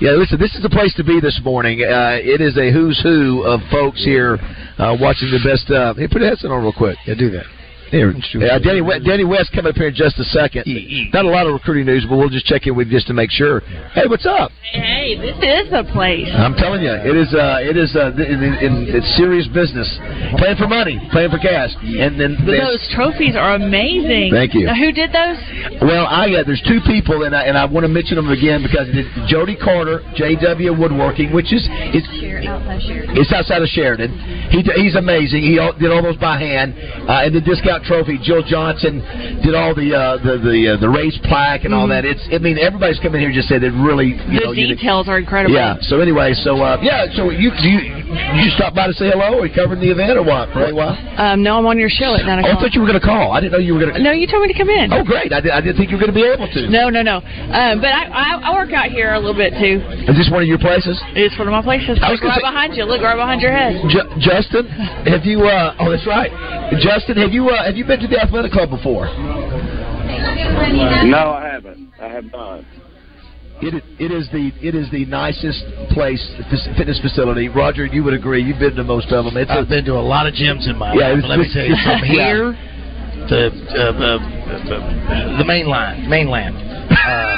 Yeah, 0.00 0.10
listen, 0.12 0.40
this 0.40 0.54
is 0.54 0.62
the 0.62 0.68
place 0.68 0.92
to 0.94 1.04
be 1.04 1.20
this 1.20 1.40
morning. 1.44 1.80
Uh, 1.80 2.18
it 2.20 2.40
is 2.40 2.58
a 2.58 2.72
who's 2.72 3.00
who 3.00 3.44
of 3.46 3.60
folks 3.70 4.04
here 4.04 4.38
uh, 4.78 4.96
watching 5.00 5.30
the 5.30 5.40
best. 5.46 5.70
Uh, 5.70 5.94
hey, 5.94 6.08
put 6.08 6.20
a 6.20 6.26
headset 6.26 6.50
on 6.50 6.62
real 6.62 6.72
quick. 6.72 6.98
Yeah, 7.06 7.14
do 7.14 7.30
that. 7.30 7.46
Here, 7.90 8.10
uh, 8.10 8.58
Danny, 8.58 8.82
Danny 9.04 9.24
West 9.24 9.52
coming 9.54 9.70
up 9.70 9.76
here 9.76 9.88
in 9.88 9.94
just 9.94 10.18
a 10.18 10.24
second. 10.24 10.64
Not 11.14 11.24
a 11.24 11.28
lot 11.28 11.46
of 11.46 11.52
recruiting 11.54 11.86
news, 11.86 12.04
but 12.08 12.16
we'll 12.18 12.28
just 12.28 12.44
check 12.46 12.66
in 12.66 12.74
with 12.74 12.88
you 12.88 12.98
just 12.98 13.06
to 13.06 13.14
make 13.14 13.30
sure. 13.30 13.60
Hey, 13.94 14.06
what's 14.10 14.26
up? 14.26 14.50
Hey, 14.72 15.14
this 15.14 15.38
is 15.38 15.70
a 15.72 15.84
place. 15.94 16.26
I'm 16.34 16.54
telling 16.54 16.82
you, 16.82 16.90
it 16.90 17.14
is. 17.16 17.30
Uh, 17.32 17.62
it 17.62 17.76
is. 17.76 17.94
Uh, 17.94 18.10
in, 18.18 18.42
in, 18.58 18.72
it's 18.90 19.06
serious 19.16 19.46
business. 19.54 19.86
Playing 20.34 20.56
for 20.58 20.66
money, 20.66 20.98
playing 21.12 21.30
for 21.30 21.38
cash, 21.38 21.70
and 21.78 22.18
then 22.18 22.34
there's- 22.44 22.66
Those 22.66 22.82
trophies 22.90 23.36
are 23.36 23.54
amazing. 23.54 24.34
Thank 24.34 24.54
you. 24.54 24.66
Now, 24.66 24.74
who 24.74 24.90
did 24.90 25.12
those? 25.14 25.38
Well, 25.80 26.06
I 26.10 26.26
uh, 26.34 26.42
there's 26.42 26.62
two 26.66 26.80
people, 26.90 27.22
and 27.22 27.36
I, 27.36 27.44
and 27.46 27.56
I 27.56 27.66
want 27.66 27.84
to 27.86 27.92
mention 27.92 28.16
them 28.16 28.28
again 28.34 28.66
because 28.66 28.88
it 28.90 28.98
is 28.98 29.06
Jody 29.30 29.54
Carter, 29.54 30.02
J.W. 30.18 30.74
Woodworking, 30.74 31.30
which 31.32 31.52
is 31.54 31.62
it's, 31.94 32.08
it's 32.10 33.32
outside 33.32 33.62
of 33.62 33.68
Sheridan. 33.68 34.10
He 34.50 34.66
he's 34.82 34.96
amazing. 34.96 35.42
He 35.46 35.58
all, 35.62 35.72
did 35.72 35.92
all 35.94 36.02
those 36.02 36.16
by 36.18 36.38
hand, 36.38 36.74
uh, 37.06 37.22
and 37.22 37.30
the 37.34 37.40
discount 37.40 37.75
trophy. 37.84 38.18
Jill 38.22 38.42
Johnson 38.42 39.00
did 39.42 39.54
all 39.54 39.74
the 39.74 39.92
uh, 39.92 40.16
the 40.22 40.38
the 40.38 40.58
uh, 40.76 40.80
the 40.80 40.88
race 40.88 41.16
plaque 41.24 41.64
and 41.64 41.74
all 41.74 41.88
that. 41.88 42.04
It's 42.04 42.22
I 42.32 42.38
mean 42.38 42.58
everybody's 42.58 42.98
coming 43.00 43.20
here 43.20 43.32
just 43.32 43.48
said 43.48 43.62
it 43.62 43.72
really 43.76 44.14
you 44.16 44.40
the 44.40 44.46
know 44.46 44.54
details 44.54 45.08
are 45.08 45.18
incredible. 45.18 45.54
yeah. 45.54 45.76
So 45.82 46.00
anyway, 46.00 46.32
so 46.34 46.56
uh, 46.62 46.78
yeah. 46.82 47.06
So 47.16 47.30
you 47.30 47.50
do 47.50 47.68
you 47.68 47.80
you 48.06 48.48
stop 48.54 48.74
by 48.74 48.86
to 48.86 48.94
say 48.94 49.10
hello? 49.10 49.40
Are 49.42 49.46
you 49.46 49.54
covering 49.54 49.80
the 49.80 49.90
event 49.90 50.16
or 50.16 50.22
what? 50.24 50.48
For 50.54 50.64
a 50.70 50.74
while? 50.74 50.94
Um, 51.18 51.42
no, 51.42 51.58
I'm 51.58 51.66
on 51.66 51.78
your 51.78 51.90
show 51.90 52.14
at 52.14 52.24
9 52.24 52.44
Oh, 52.44 52.48
I 52.48 52.54
thought 52.60 52.72
you 52.72 52.80
were 52.80 52.86
going 52.86 53.00
to 53.00 53.04
call. 53.04 53.32
I 53.32 53.40
didn't 53.40 53.52
know 53.52 53.58
you 53.58 53.74
were 53.74 53.80
going 53.82 53.94
to. 53.94 54.02
no, 54.02 54.12
you 54.12 54.26
told 54.30 54.42
me 54.46 54.52
to 54.52 54.58
come 54.58 54.70
in. 54.70 54.92
Oh, 54.92 55.02
great! 55.02 55.32
I, 55.32 55.40
did, 55.40 55.50
I 55.50 55.60
didn't 55.60 55.76
think 55.76 55.90
you 55.90 55.96
were 55.96 56.04
going 56.06 56.14
to 56.14 56.18
be 56.18 56.24
able 56.24 56.46
to. 56.46 56.60
No, 56.70 56.88
no, 56.88 57.02
no. 57.02 57.18
Um, 57.18 57.80
but 57.82 57.90
I, 57.90 58.06
I, 58.12 58.28
I 58.46 58.50
work 58.54 58.70
out 58.72 58.88
here 58.94 59.14
a 59.14 59.20
little 59.20 59.34
bit 59.36 59.52
too. 59.58 59.82
Is 60.06 60.16
this 60.16 60.28
one 60.30 60.42
of 60.42 60.48
your 60.48 60.58
places? 60.62 60.96
It's 61.18 61.34
one 61.38 61.48
of 61.48 61.52
my 61.52 61.62
places. 61.66 61.98
I 61.98 62.12
was 62.14 62.20
Look 62.22 62.30
right 62.30 62.38
say- 62.40 62.46
behind 62.46 62.76
you. 62.76 62.84
Look 62.84 63.02
right 63.02 63.16
behind 63.18 63.40
your 63.42 63.52
head. 63.52 63.74
Ju- 63.90 64.08
Justin, 64.22 64.68
have 65.10 65.24
you? 65.26 65.42
Uh, 65.44 65.74
oh, 65.82 65.90
that's 65.90 66.06
right. 66.06 66.30
Justin, 66.78 67.16
have 67.18 67.32
you? 67.34 67.48
Uh, 67.50 67.65
have 67.66 67.76
you 67.76 67.84
been 67.84 68.00
to 68.00 68.06
the 68.08 68.20
athletic 68.20 68.52
club 68.52 68.70
before? 68.70 69.06
No, 71.06 71.34
I 71.34 71.48
haven't. 71.50 71.92
I 72.00 72.08
have 72.08 72.24
not. 72.32 72.60
It 73.62 73.72
is, 73.74 73.82
it 73.98 74.12
is 74.12 74.28
the 74.36 74.52
it 74.60 74.74
is 74.74 74.90
the 74.92 75.06
nicest 75.06 75.64
place 75.96 76.20
fitness 76.76 77.00
facility. 77.00 77.48
Roger, 77.48 77.86
you 77.86 78.04
would 78.04 78.12
agree. 78.12 78.42
You've 78.42 78.58
been 78.58 78.76
to 78.76 78.84
most 78.84 79.10
of 79.12 79.24
them. 79.24 79.36
It's 79.36 79.50
I've 79.50 79.64
a, 79.64 79.66
been 79.66 79.84
to 79.86 79.94
a 79.94 80.04
lot 80.04 80.26
of 80.26 80.34
gyms 80.34 80.68
in 80.68 80.76
my 80.76 80.92
Yeah, 80.92 81.08
life. 81.08 81.24
it's- 81.24 81.28
Let 81.30 81.38
me 81.40 81.48
tell 81.52 81.64
you, 81.64 81.74
from 81.82 82.00
Yeah. 82.04 82.12
here 82.12 82.52
to 83.32 83.36
uh, 83.48 83.96
uh, 83.96 84.18
the 84.46 85.44
main 85.46 85.66
line, 85.66 86.08
mainland. 86.08 86.56
Uh, 86.86 87.34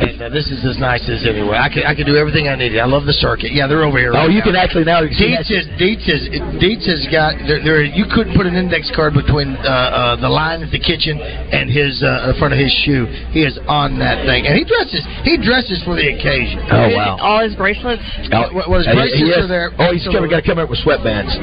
and 0.00 0.16
uh, 0.20 0.28
this 0.32 0.48
is 0.48 0.64
as 0.64 0.80
nice 0.80 1.04
as 1.08 1.24
anywhere. 1.28 1.60
I 1.60 1.68
could 1.68 1.84
I 1.84 1.92
could 1.94 2.08
do 2.08 2.16
everything 2.16 2.48
I 2.48 2.56
needed. 2.56 2.80
I 2.80 2.88
love 2.88 3.04
the 3.04 3.12
circuit. 3.16 3.52
Yeah, 3.52 3.68
they're 3.68 3.84
over 3.84 4.00
here. 4.00 4.12
oh, 4.16 4.28
you 4.28 4.40
now. 4.40 4.44
can 4.52 4.56
actually 4.56 4.84
now. 4.88 5.04
see 5.04 5.36
Dietz 5.36 5.52
is 5.52 5.68
Dietz 5.76 6.04
is 6.08 6.22
Dietz 6.60 6.84
has 6.88 7.04
got 7.12 7.36
there. 7.44 7.60
there 7.60 7.84
you 7.84 8.08
couldn't 8.08 8.32
put 8.36 8.48
an 8.48 8.56
index 8.56 8.88
card 8.96 9.12
between 9.12 9.52
uh, 9.60 9.68
uh, 9.68 10.16
the 10.20 10.28
line 10.28 10.64
at 10.64 10.72
the 10.72 10.80
kitchen 10.80 11.20
and 11.20 11.68
his 11.68 12.00
uh, 12.00 12.32
in 12.32 12.34
front 12.40 12.56
of 12.56 12.60
his 12.60 12.72
shoe. 12.84 13.04
He 13.36 13.44
is 13.44 13.60
on 13.68 14.00
that 14.00 14.24
thing, 14.24 14.48
and 14.48 14.56
he 14.56 14.64
dresses. 14.64 15.04
He 15.28 15.36
dresses 15.36 15.80
for 15.84 15.92
the 15.96 16.08
occasion. 16.16 16.64
Oh 16.72 16.88
wow. 16.96 17.20
All 17.20 17.44
his 17.44 17.52
bracelets. 17.56 18.00
Oh, 18.32 18.48
What- 18.52 18.68
what 18.68 18.78
his 18.84 18.88
bracelets 18.88 19.20
he 19.20 19.28
is- 19.28 19.44
are 19.44 19.48
there. 19.48 19.72
Oh, 19.76 19.92
he's 19.92 20.04
coming, 20.08 20.28
got 20.32 20.40
to 20.40 20.48
come 20.48 20.58
up 20.58 20.72
with 20.72 20.80
sweatbands. 20.80 21.36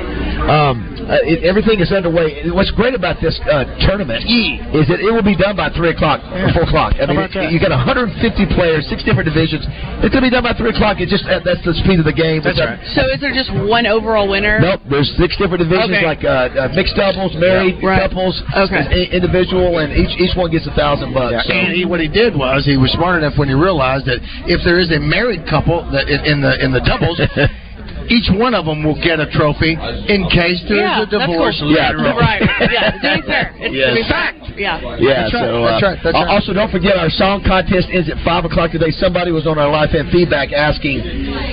Um, 0.49 0.89
uh, 1.05 1.21
it, 1.23 1.45
everything 1.45 1.79
is 1.79 1.91
underway. 1.93 2.49
What's 2.49 2.71
great 2.73 2.93
about 2.97 3.21
this 3.21 3.38
uh, 3.45 3.63
tournament 3.86 4.25
is 4.25 4.87
that 4.88 5.00
it 5.04 5.12
will 5.12 5.23
be 5.26 5.36
done 5.36 5.56
by 5.56 5.69
three 5.76 5.91
o'clock 5.91 6.23
or 6.32 6.50
four 6.56 6.63
o'clock. 6.63 6.95
I 7.00 7.06
mean, 7.06 7.17
about 7.19 7.34
you 7.52 7.60
got 7.60 7.71
150 7.76 8.17
players, 8.56 8.88
six 8.89 9.04
different 9.04 9.28
divisions. 9.28 9.63
It's 10.04 10.12
going 10.15 10.23
to 10.23 10.28
be 10.28 10.34
done 10.34 10.43
by 10.43 10.54
three 10.56 10.71
o'clock. 10.71 11.00
It 11.04 11.10
just 11.12 11.26
uh, 11.28 11.39
that's 11.43 11.62
the 11.67 11.73
speed 11.84 12.00
of 12.00 12.08
the 12.08 12.15
game. 12.15 12.41
That's 12.43 12.60
right. 12.60 12.80
So 12.95 13.04
is 13.12 13.19
there 13.19 13.34
just 13.36 13.52
one 13.54 13.86
overall 13.86 14.28
winner? 14.28 14.60
Nope, 14.60 14.82
there's 14.89 15.10
six 15.19 15.36
different 15.38 15.63
divisions 15.63 15.91
Okay. 15.97 16.06
like 16.08 16.23
uh, 16.23 16.67
uh, 16.67 16.73
mixed 16.76 16.95
doubles, 16.95 17.36
married 17.36 17.80
Right. 17.84 18.00
couples, 18.04 18.36
Okay. 18.56 19.10
individual, 19.12 19.80
and 19.80 19.91
each 19.93 20.13
each 20.19 20.36
one 20.36 20.52
gets 20.52 20.67
a 20.67 20.73
thousand 20.76 21.13
bucks. 21.13 21.34
Yeah, 21.34 21.41
So- 21.43 21.54
and 21.54 21.73
he, 21.76 21.86
what 21.86 22.00
he 22.00 22.08
did 22.08 22.36
was 22.36 22.65
he 22.65 22.78
was 22.78 22.91
smart 22.95 23.21
enough 23.21 23.38
when 23.38 23.47
he 23.47 23.56
realized 23.56 24.06
that 24.08 24.19
if 24.47 24.63
there 24.63 24.80
is 24.80 24.91
a 24.91 25.00
married 25.00 25.45
couple 25.47 25.84
that 25.91 26.08
in 26.10 26.23
in 26.26 26.38
the 26.41 26.54
in 26.63 26.71
the 26.71 26.82
doubles, 26.82 27.19
each 28.10 28.30
one 28.32 28.54
of 28.54 28.65
them 28.65 28.84
will 28.84 28.98
get 29.04 29.20
a 29.20 29.28
trophy 29.32 29.74
in 29.76 30.28
case 30.32 30.60
there's 30.67 30.82
Yeah, 30.84 31.04
a 31.04 31.06
divorce 31.06 31.58
that's 31.60 31.67
cool. 31.67 31.76
Yeah. 31.76 31.91
later 31.91 32.10
on. 32.10 32.17
Right. 32.17 32.41
Yeah. 32.72 32.91
It's 32.96 33.02
doing 33.04 33.24
fair. 33.28 33.46
It's 33.60 33.76
Yes. 33.76 33.93
doing 33.93 34.08
fact. 34.10 34.38
Yeah. 34.58 34.82
Yeah, 34.98 35.30
That's 35.30 35.34
right, 35.34 35.46
so 35.46 35.62
that's 35.62 35.84
uh, 35.84 35.86
right, 35.86 36.00
that's 36.04 36.15
right. 36.17 36.28
also 36.34 36.50
don't 36.54 36.72
forget 36.72 36.98
our 36.98 37.10
song 37.13 37.43
contest 37.46 37.88
ends 37.93 38.10
at 38.10 38.17
five 38.26 38.43
o'clock 38.46 38.72
today. 38.72 38.89
Somebody 38.89 39.30
was 39.32 39.46
on 39.46 39.60
our 39.60 39.70
live 39.70 39.91
fan 39.91 40.10
feedback 40.12 40.52
asking 40.52 41.02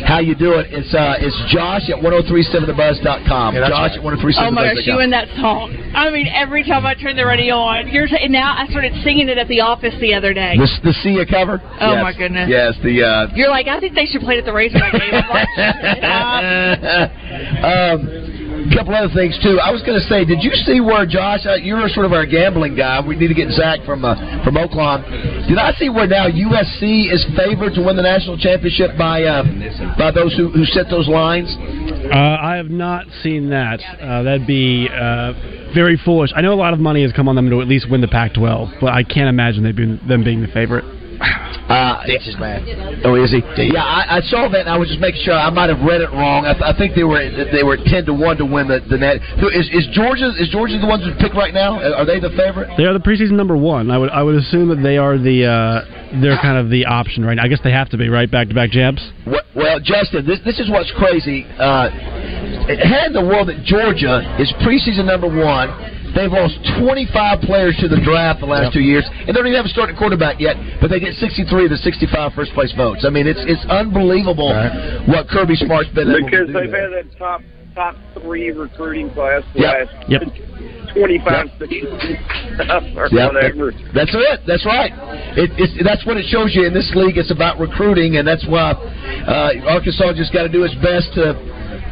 how 0.08 0.20
you 0.24 0.34
do 0.34 0.54
it. 0.56 0.72
It's 0.72 0.94
uh, 0.94 1.16
it's 1.20 1.36
Josh 1.52 1.84
at 1.92 2.00
1037thebuzz.com. 2.00 3.54
Yeah, 3.54 3.60
that's 3.60 3.70
Josh 3.72 3.90
right. 3.92 3.98
at 3.98 4.04
1037thebuzz.com. 4.04 4.46
Oh 4.48 4.50
my 4.50 4.72
gosh, 4.74 4.86
you 4.86 4.98
and 5.00 5.12
that 5.12 5.28
song. 5.36 5.76
I 5.94 6.08
mean, 6.10 6.26
every 6.32 6.64
time 6.64 6.86
I 6.86 6.94
turn 6.94 7.16
the 7.16 7.26
radio 7.26 7.56
on, 7.56 7.88
you're 7.88 8.06
t- 8.08 8.28
now 8.28 8.54
I 8.56 8.66
started 8.68 8.92
singing 9.04 9.28
it 9.28 9.38
at 9.38 9.48
the 9.48 9.60
office 9.60 9.94
the 10.00 10.14
other 10.14 10.32
day. 10.32 10.56
the, 10.56 10.66
the 10.82 10.92
Sia 11.02 11.26
cover? 11.26 11.60
Oh, 11.80 11.92
Yes. 11.94 12.02
my 12.02 12.12
goodness. 12.16 12.48
Yes, 12.50 12.74
the 12.82 13.02
uh, 13.04 13.26
You're 13.36 13.50
like, 13.50 13.68
I 13.68 13.78
think 13.80 13.94
they 13.94 14.06
should 14.06 14.22
play 14.22 14.36
it 14.36 14.38
at 14.40 14.44
the 14.44 14.52
Razorback 14.52 14.92
game. 14.92 15.12
I'm 15.14 15.28
like, 15.28 15.48
um, 17.64 18.24
a 18.64 18.74
couple 18.74 18.94
other 18.94 19.12
things 19.12 19.36
too. 19.42 19.60
I 19.60 19.70
was 19.70 19.82
going 19.82 19.98
to 20.00 20.06
say, 20.08 20.24
did 20.24 20.42
you 20.42 20.52
see 20.64 20.80
where 20.80 21.04
Josh? 21.04 21.44
Uh, 21.44 21.54
you 21.56 21.74
were 21.74 21.88
sort 21.88 22.06
of 22.06 22.12
our 22.12 22.24
gambling 22.24 22.76
guy. 22.76 23.00
We 23.04 23.16
need 23.16 23.28
to 23.28 23.34
get 23.34 23.50
Zach 23.50 23.80
from 23.84 24.04
uh, 24.04 24.16
from 24.44 24.54
Oaklawn. 24.54 25.04
Did 25.48 25.58
I 25.58 25.72
see 25.72 25.88
where 25.88 26.06
now 26.06 26.28
USC 26.28 27.12
is 27.12 27.24
favored 27.36 27.74
to 27.74 27.82
win 27.82 27.96
the 27.96 28.02
national 28.02 28.38
championship 28.38 28.96
by 28.96 29.22
uh, 29.24 29.44
by 29.98 30.10
those 30.10 30.34
who, 30.36 30.50
who 30.50 30.64
set 30.64 30.88
those 30.88 31.08
lines? 31.08 31.50
Uh, 32.10 32.16
I 32.16 32.56
have 32.56 32.70
not 32.70 33.06
seen 33.22 33.50
that. 33.50 33.80
Uh, 33.80 34.22
that'd 34.22 34.46
be 34.46 34.88
uh, 34.88 35.32
very 35.74 35.98
foolish. 36.04 36.30
I 36.34 36.40
know 36.40 36.52
a 36.52 36.60
lot 36.60 36.72
of 36.72 36.80
money 36.80 37.02
has 37.02 37.12
come 37.12 37.28
on 37.28 37.36
them 37.36 37.50
to 37.50 37.60
at 37.60 37.68
least 37.68 37.90
win 37.90 38.00
the 38.00 38.08
Pac-12, 38.08 38.80
but 38.80 38.92
I 38.92 39.02
can't 39.02 39.28
imagine 39.28 39.62
they 39.62 39.72
being, 39.72 39.98
them 40.06 40.22
being 40.22 40.42
the 40.42 40.48
favorite. 40.48 40.84
Uh, 41.20 42.04
Ditch 42.04 42.28
is 42.28 42.36
mad. 42.38 42.60
Oh, 43.04 43.16
is 43.16 43.32
he? 43.32 43.40
Yeah, 43.72 43.82
I, 43.82 44.18
I 44.18 44.20
saw 44.20 44.48
that, 44.52 44.60
and 44.60 44.68
I 44.68 44.76
was 44.76 44.88
just 44.88 45.00
making 45.00 45.22
sure 45.24 45.32
I 45.32 45.48
might 45.48 45.70
have 45.70 45.80
read 45.80 46.02
it 46.02 46.12
wrong. 46.12 46.44
I, 46.44 46.52
th- 46.52 46.62
I 46.62 46.76
think 46.76 46.94
they 46.94 47.04
were 47.04 47.24
they 47.24 47.62
were 47.62 47.78
ten 47.80 48.04
to 48.04 48.12
one 48.12 48.36
to 48.36 48.44
win 48.44 48.68
the 48.68 48.84
the 48.84 48.98
net. 48.98 49.22
Who 49.40 49.48
is 49.48 49.68
is 49.72 49.88
Georgia? 49.92 50.28
Is 50.36 50.48
Georgia 50.52 50.78
the 50.78 50.86
ones 50.86 51.04
who 51.04 51.14
pick 51.16 51.32
right 51.32 51.54
now? 51.54 51.80
Are 51.80 52.04
they 52.04 52.20
the 52.20 52.30
favorite? 52.36 52.68
They 52.76 52.84
are 52.84 52.92
the 52.92 53.00
preseason 53.00 53.32
number 53.32 53.56
one. 53.56 53.90
I 53.90 53.96
would 53.96 54.10
I 54.10 54.22
would 54.22 54.34
assume 54.36 54.68
that 54.68 54.82
they 54.82 54.98
are 54.98 55.16
the 55.16 55.48
uh, 55.48 56.20
they're 56.20 56.36
kind 56.36 56.58
of 56.58 56.68
the 56.68 56.84
option 56.84 57.24
right 57.24 57.34
now. 57.34 57.44
I 57.44 57.48
guess 57.48 57.60
they 57.64 57.72
have 57.72 57.88
to 57.90 57.96
be 57.96 58.08
right 58.08 58.30
back 58.30 58.48
to 58.48 58.54
back 58.54 58.70
champs. 58.70 59.00
Well, 59.26 59.42
well, 59.56 59.80
Justin, 59.80 60.26
this 60.26 60.40
this 60.44 60.60
is 60.60 60.68
what's 60.68 60.92
crazy. 61.00 61.46
Uh, 61.58 61.88
had 62.68 63.08
in 63.08 63.12
the 63.16 63.24
world 63.24 63.48
that 63.48 63.64
Georgia 63.64 64.20
is 64.38 64.52
preseason 64.60 65.06
number 65.06 65.28
one. 65.28 65.72
They've 66.14 66.30
lost 66.30 66.54
25 66.78 67.40
players 67.42 67.76
to 67.82 67.88
the 67.88 67.98
draft 68.00 68.40
the 68.40 68.46
last 68.46 68.72
two 68.72 68.80
years, 68.80 69.02
and 69.10 69.28
they 69.28 69.32
don't 69.34 69.46
even 69.50 69.58
have 69.58 69.66
a 69.66 69.74
starting 69.74 69.96
quarterback 69.96 70.38
yet. 70.38 70.54
But 70.80 70.88
they 70.90 71.00
get 71.00 71.14
63 71.18 71.64
of 71.66 71.70
the 71.70 71.76
65 71.78 72.32
first 72.34 72.52
place 72.54 72.72
votes. 72.76 73.04
I 73.06 73.10
mean, 73.10 73.26
it's 73.26 73.42
it's 73.44 73.64
unbelievable 73.66 74.54
what 75.10 75.26
Kirby 75.28 75.56
Smart's 75.56 75.90
been 75.90 76.08
able 76.10 76.22
to 76.22 76.24
Because 76.24 76.46
they've 76.54 76.70
there. 76.70 76.94
had 76.94 77.10
that 77.10 77.18
top 77.18 77.42
top 77.74 77.96
three 78.22 78.50
recruiting 78.52 79.10
class 79.10 79.42
the 79.54 79.60
Yep. 79.66 79.88
last 79.90 80.10
Yep. 80.10 80.22
25 80.94 81.50
seasons 81.58 81.98
or 82.94 83.08
Yeah, 83.10 83.26
whatever. 83.34 83.72
that's 83.92 84.14
it. 84.14 84.40
That's 84.46 84.64
right. 84.64 84.92
It, 85.34 85.50
it's, 85.58 85.74
that's 85.82 86.06
what 86.06 86.16
it 86.16 86.26
shows 86.30 86.54
you 86.54 86.66
in 86.66 86.72
this 86.72 86.86
league. 86.94 87.18
It's 87.18 87.32
about 87.34 87.58
recruiting, 87.58 88.16
and 88.18 88.26
that's 88.28 88.46
why 88.46 88.78
uh, 89.26 89.74
Arkansas 89.74 90.12
just 90.14 90.32
got 90.32 90.44
to 90.46 90.48
do 90.48 90.62
its 90.62 90.74
best 90.78 91.10
to, 91.18 91.34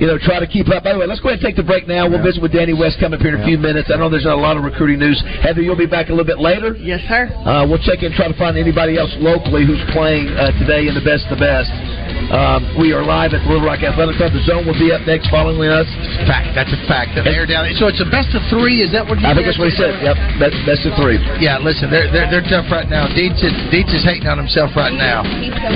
you 0.03 0.11
know, 0.11 0.19
try 0.19 0.43
to 0.43 0.51
keep 0.51 0.67
up. 0.67 0.83
By 0.83 0.99
the 0.99 0.99
way, 0.99 1.07
let's 1.07 1.23
go 1.23 1.31
ahead 1.31 1.39
and 1.39 1.47
take 1.47 1.55
the 1.55 1.63
break 1.63 1.87
now. 1.87 2.11
We'll 2.11 2.27
visit 2.27 2.43
with 2.43 2.51
Danny 2.51 2.75
West 2.75 2.99
coming 2.99 3.15
up 3.15 3.23
here 3.23 3.39
in 3.39 3.41
a 3.41 3.47
few 3.47 3.55
minutes. 3.55 3.87
I 3.87 4.03
know 4.03 4.11
there's 4.11 4.27
not 4.27 4.35
a 4.35 4.43
lot 4.43 4.59
of 4.59 4.67
recruiting 4.67 4.99
news. 4.99 5.15
Heather, 5.47 5.63
you'll 5.63 5.79
be 5.79 5.87
back 5.87 6.11
a 6.11 6.13
little 6.13 6.27
bit 6.27 6.43
later. 6.43 6.75
yes, 6.75 6.99
sir. 7.07 7.31
Uh, 7.47 7.63
we'll 7.71 7.79
check 7.79 8.03
in, 8.03 8.11
try 8.11 8.27
to 8.27 8.35
find 8.35 8.59
anybody 8.59 8.99
else 8.99 9.15
locally 9.23 9.63
who's 9.63 9.79
playing 9.95 10.27
uh, 10.35 10.51
today 10.59 10.91
in 10.91 10.99
the 10.99 11.07
best 11.07 11.31
of 11.31 11.39
the 11.39 11.43
best. 11.47 11.71
Um, 12.35 12.65
we 12.81 12.91
are 12.97 13.05
live 13.05 13.31
at 13.37 13.45
the 13.45 13.49
Little 13.51 13.63
Rock 13.63 13.85
Athletic 13.85 14.19
Club. 14.19 14.35
The 14.35 14.43
zone 14.43 14.67
will 14.67 14.79
be 14.79 14.91
up 14.91 15.07
next 15.07 15.31
following 15.31 15.69
us. 15.71 15.87
Fact. 16.27 16.51
That's 16.57 16.73
a 16.73 16.81
fact. 16.91 17.15
They're 17.15 17.47
down. 17.47 17.69
So 17.79 17.87
it's 17.87 18.01
a 18.01 18.09
best 18.09 18.33
of 18.35 18.43
three. 18.49 18.83
Is 18.83 18.91
that 18.97 19.07
what 19.07 19.23
you 19.23 19.27
I 19.29 19.37
think 19.37 19.47
that's 19.47 19.61
what 19.61 19.71
he 19.71 19.77
said. 19.79 20.01
Yep, 20.01 20.17
best, 20.43 20.57
best 20.67 20.83
of 20.83 20.97
three. 20.99 21.21
Yeah. 21.39 21.61
Listen, 21.61 21.93
they're 21.93 22.09
they're, 22.11 22.27
they're 22.27 22.49
tough 22.49 22.73
right 22.73 22.89
now. 22.89 23.07
Dietz 23.13 23.39
is, 23.45 23.53
Dietz 23.69 23.93
is 23.93 24.03
hating 24.03 24.27
on 24.27 24.41
himself 24.41 24.73
right 24.75 24.95
now. 24.97 25.23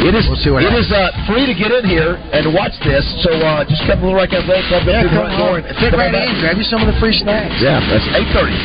It 0.03 0.17
is. 0.17 0.27
We'll 0.27 0.41
see 0.41 0.51
what 0.51 0.65
it 0.65 0.73
happens. 0.73 0.89
is 0.89 0.97
uh, 0.97 1.13
free 1.29 1.45
to 1.45 1.55
get 1.55 1.71
in 1.77 1.85
here 1.85 2.17
and 2.33 2.49
watch 2.57 2.75
this. 2.83 3.05
So 3.21 3.37
uh, 3.37 3.69
just 3.69 3.85
come 3.85 4.01
to 4.01 4.09
the 4.09 4.16
Little 4.17 4.33
Rock 4.33 4.33
Athletic 4.33 4.65
Club. 4.69 4.83
Yeah, 4.89 5.01
up 5.01 5.03
to 5.05 5.09
come 5.13 5.29
front 5.29 5.67
on. 5.67 5.75
Fit 5.77 5.93
right 5.93 6.09
on 6.09 6.13
back. 6.13 6.29
in. 6.29 6.41
Grab 6.41 6.57
you 6.57 6.65
some 6.65 6.81
of 6.81 6.89
the 6.89 6.99
free 6.99 7.13
snacks. 7.13 7.61
Yeah, 7.61 7.81
that's 7.85 8.09
eight 8.17 8.33
thirty. 8.33 8.57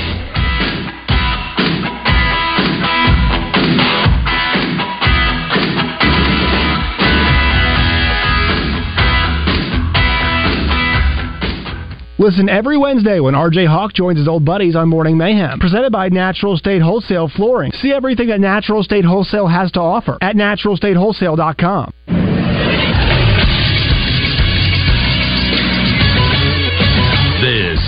Listen 12.18 12.50
every 12.50 12.78
Wednesday 12.78 13.20
when 13.20 13.34
RJ 13.34 13.68
Hawk 13.68 13.94
joins 13.94 14.20
his 14.20 14.28
old 14.28 14.46
buddies 14.46 14.76
on 14.76 14.88
Morning 14.88 15.18
Mayhem. 15.18 15.60
Presented 15.60 15.92
by 15.92 16.08
Natural 16.10 16.56
State 16.56 16.82
Wholesale 16.84 17.28
Flooring. 17.36 17.72
See 17.72 17.92
everything 17.92 18.28
that 18.28 18.40
Natural 18.40 18.84
State 18.84 19.06
Wholesale 19.06 19.48
has 19.48 19.72
to 19.72 19.80
offer 19.80 20.20
at 20.22 20.36
naturalstatewholesale.com. 20.36 21.92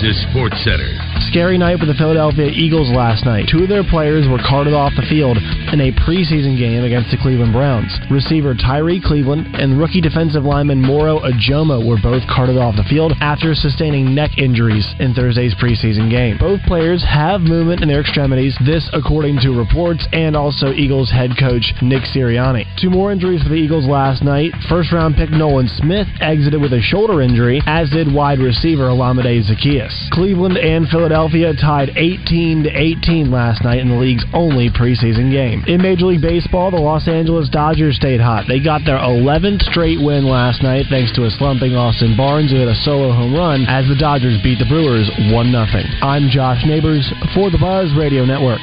The 0.04 0.12
sports 0.28 0.62
Center. 0.62 1.13
Scary 1.30 1.56
night 1.56 1.78
for 1.80 1.86
the 1.86 1.94
Philadelphia 1.94 2.46
Eagles 2.52 2.90
last 2.92 3.24
night. 3.24 3.48
Two 3.50 3.64
of 3.64 3.68
their 3.68 3.82
players 3.82 4.28
were 4.28 4.42
carted 4.44 4.74
off 4.74 4.92
the 4.94 5.06
field 5.08 5.38
in 5.72 5.80
a 5.80 5.90
preseason 6.04 6.58
game 6.58 6.84
against 6.84 7.10
the 7.10 7.16
Cleveland 7.16 7.52
Browns. 7.52 7.90
Receiver 8.10 8.54
Tyrie 8.54 9.00
Cleveland 9.00 9.56
and 9.56 9.80
rookie 9.80 10.04
defensive 10.04 10.44
lineman 10.44 10.82
Moro 10.82 11.24
Ojomo 11.24 11.80
were 11.80 11.98
both 11.98 12.22
carted 12.28 12.58
off 12.58 12.76
the 12.76 12.84
field 12.84 13.16
after 13.24 13.54
sustaining 13.54 14.14
neck 14.14 14.36
injuries 14.36 14.86
in 15.00 15.14
Thursday's 15.14 15.54
preseason 15.56 16.10
game. 16.10 16.36
Both 16.38 16.60
players 16.68 17.02
have 17.02 17.40
movement 17.40 17.80
in 17.80 17.88
their 17.88 18.04
extremities, 18.04 18.54
this 18.66 18.84
according 18.92 19.40
to 19.42 19.56
reports 19.56 20.06
and 20.12 20.36
also 20.36 20.76
Eagles 20.76 21.10
head 21.10 21.32
coach 21.40 21.72
Nick 21.80 22.04
Sirianni. 22.12 22.68
Two 22.76 22.90
more 22.90 23.10
injuries 23.10 23.42
for 23.42 23.48
the 23.48 23.58
Eagles 23.58 23.86
last 23.86 24.22
night. 24.22 24.52
First 24.68 24.92
round 24.92 25.16
pick 25.16 25.30
Nolan 25.30 25.68
Smith 25.80 26.06
exited 26.20 26.60
with 26.60 26.74
a 26.74 26.82
shoulder 26.84 27.22
injury, 27.22 27.62
as 27.66 27.88
did 27.90 28.12
wide 28.12 28.38
receiver 28.38 28.92
Olamide 28.92 29.40
Zaccheaus. 29.48 29.94
Cleveland 30.12 30.58
and 30.58 30.86
Philadelphia 30.86 31.13
tied 31.14 31.90
18 31.96 32.64
to 32.64 32.70
18 32.70 33.30
last 33.30 33.62
night 33.62 33.78
in 33.78 33.88
the 33.88 33.94
league's 33.96 34.24
only 34.34 34.68
preseason 34.68 35.30
game. 35.30 35.62
In 35.66 35.80
Major 35.80 36.06
League 36.06 36.22
Baseball, 36.22 36.70
the 36.70 36.76
Los 36.76 37.06
Angeles 37.06 37.48
Dodgers 37.48 37.96
stayed 37.96 38.20
hot. 38.20 38.44
They 38.48 38.58
got 38.58 38.82
their 38.84 38.98
11th 38.98 39.62
straight 39.70 39.98
win 40.00 40.26
last 40.26 40.62
night 40.62 40.86
thanks 40.90 41.12
to 41.14 41.24
a 41.24 41.30
slumping 41.30 41.74
Austin 41.74 42.16
Barnes 42.16 42.50
who 42.50 42.58
hit 42.58 42.68
a 42.68 42.74
solo 42.82 43.12
home 43.12 43.34
run 43.34 43.64
as 43.68 43.86
the 43.88 43.96
Dodgers 43.96 44.40
beat 44.42 44.58
the 44.58 44.66
Brewers 44.66 45.10
1 45.30 45.30
0. 45.30 45.66
I'm 46.02 46.28
Josh 46.30 46.64
Neighbors 46.66 47.06
for 47.34 47.50
the 47.50 47.58
Buzz 47.58 47.94
Radio 47.96 48.24
Network. 48.24 48.60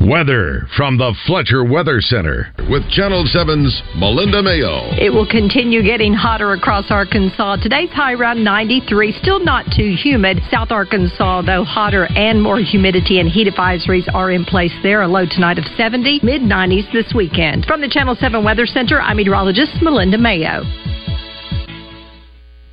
Weather 0.00 0.66
from 0.78 0.96
the 0.96 1.14
Fletcher 1.26 1.62
Weather 1.62 2.00
Center 2.00 2.54
with 2.70 2.88
Channel 2.88 3.28
7's 3.28 3.82
Melinda 3.96 4.42
Mayo. 4.42 4.88
It 4.96 5.12
will 5.12 5.28
continue 5.28 5.82
getting 5.82 6.14
hotter 6.14 6.52
across 6.52 6.90
Arkansas. 6.90 7.56
Today's 7.56 7.90
high 7.90 8.14
around 8.14 8.42
93, 8.42 9.12
still 9.20 9.44
not 9.44 9.66
too 9.76 9.94
humid. 9.94 10.40
South 10.50 10.70
Arkansas, 10.70 11.42
though, 11.42 11.64
hotter 11.64 12.08
and 12.16 12.42
more 12.42 12.58
humidity 12.58 13.20
and 13.20 13.28
heat 13.28 13.46
advisories 13.46 14.08
are 14.14 14.30
in 14.30 14.46
place 14.46 14.72
there. 14.82 15.02
A 15.02 15.08
low 15.08 15.26
tonight 15.26 15.58
of 15.58 15.66
70, 15.76 16.20
mid 16.22 16.40
90s 16.40 16.90
this 16.94 17.12
weekend. 17.14 17.66
From 17.66 17.82
the 17.82 17.88
Channel 17.88 18.16
7 18.18 18.42
Weather 18.42 18.64
Center, 18.64 19.02
I'm 19.02 19.18
meteorologist 19.18 19.82
Melinda 19.82 20.16
Mayo. 20.16 20.64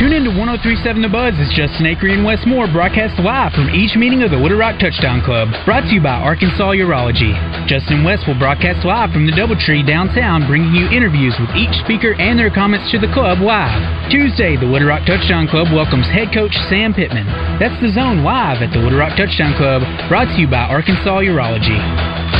Tune 0.00 0.16
in 0.16 0.24
to 0.24 0.32
1037 0.32 1.04
The 1.04 1.12
Buzz 1.12 1.36
It's 1.36 1.52
Justin 1.52 1.84
Acree 1.84 2.16
and 2.16 2.24
Wes 2.24 2.40
Moore 2.48 2.64
broadcast 2.64 3.20
live 3.20 3.52
from 3.52 3.68
each 3.68 4.00
meeting 4.00 4.24
of 4.24 4.32
the 4.32 4.40
Little 4.40 4.56
Rock 4.56 4.80
Touchdown 4.80 5.20
Club, 5.20 5.52
brought 5.68 5.84
to 5.84 5.92
you 5.92 6.00
by 6.00 6.16
Arkansas 6.16 6.72
Urology. 6.72 7.36
Justin 7.68 8.00
and 8.00 8.04
Wes 8.08 8.24
will 8.24 8.40
broadcast 8.40 8.80
live 8.88 9.12
from 9.12 9.28
the 9.28 9.36
Doubletree 9.36 9.84
downtown, 9.84 10.48
bringing 10.48 10.72
you 10.72 10.88
interviews 10.88 11.36
with 11.36 11.52
each 11.52 11.76
speaker 11.84 12.16
and 12.16 12.40
their 12.40 12.48
comments 12.48 12.88
to 12.88 12.96
the 12.96 13.12
club 13.12 13.44
live. 13.44 13.76
Tuesday, 14.08 14.56
the 14.56 14.64
Little 14.64 14.88
Rock 14.88 15.04
Touchdown 15.04 15.44
Club 15.44 15.68
welcomes 15.68 16.08
head 16.08 16.32
coach 16.32 16.56
Sam 16.72 16.96
Pittman. 16.96 17.28
That's 17.60 17.76
the 17.84 17.92
zone 17.92 18.24
live 18.24 18.64
at 18.64 18.72
the 18.72 18.80
Little 18.80 19.04
Rock 19.04 19.20
Touchdown 19.20 19.52
Club, 19.60 19.84
brought 20.08 20.32
to 20.32 20.40
you 20.40 20.48
by 20.48 20.64
Arkansas 20.64 21.28
Urology. 21.28 22.39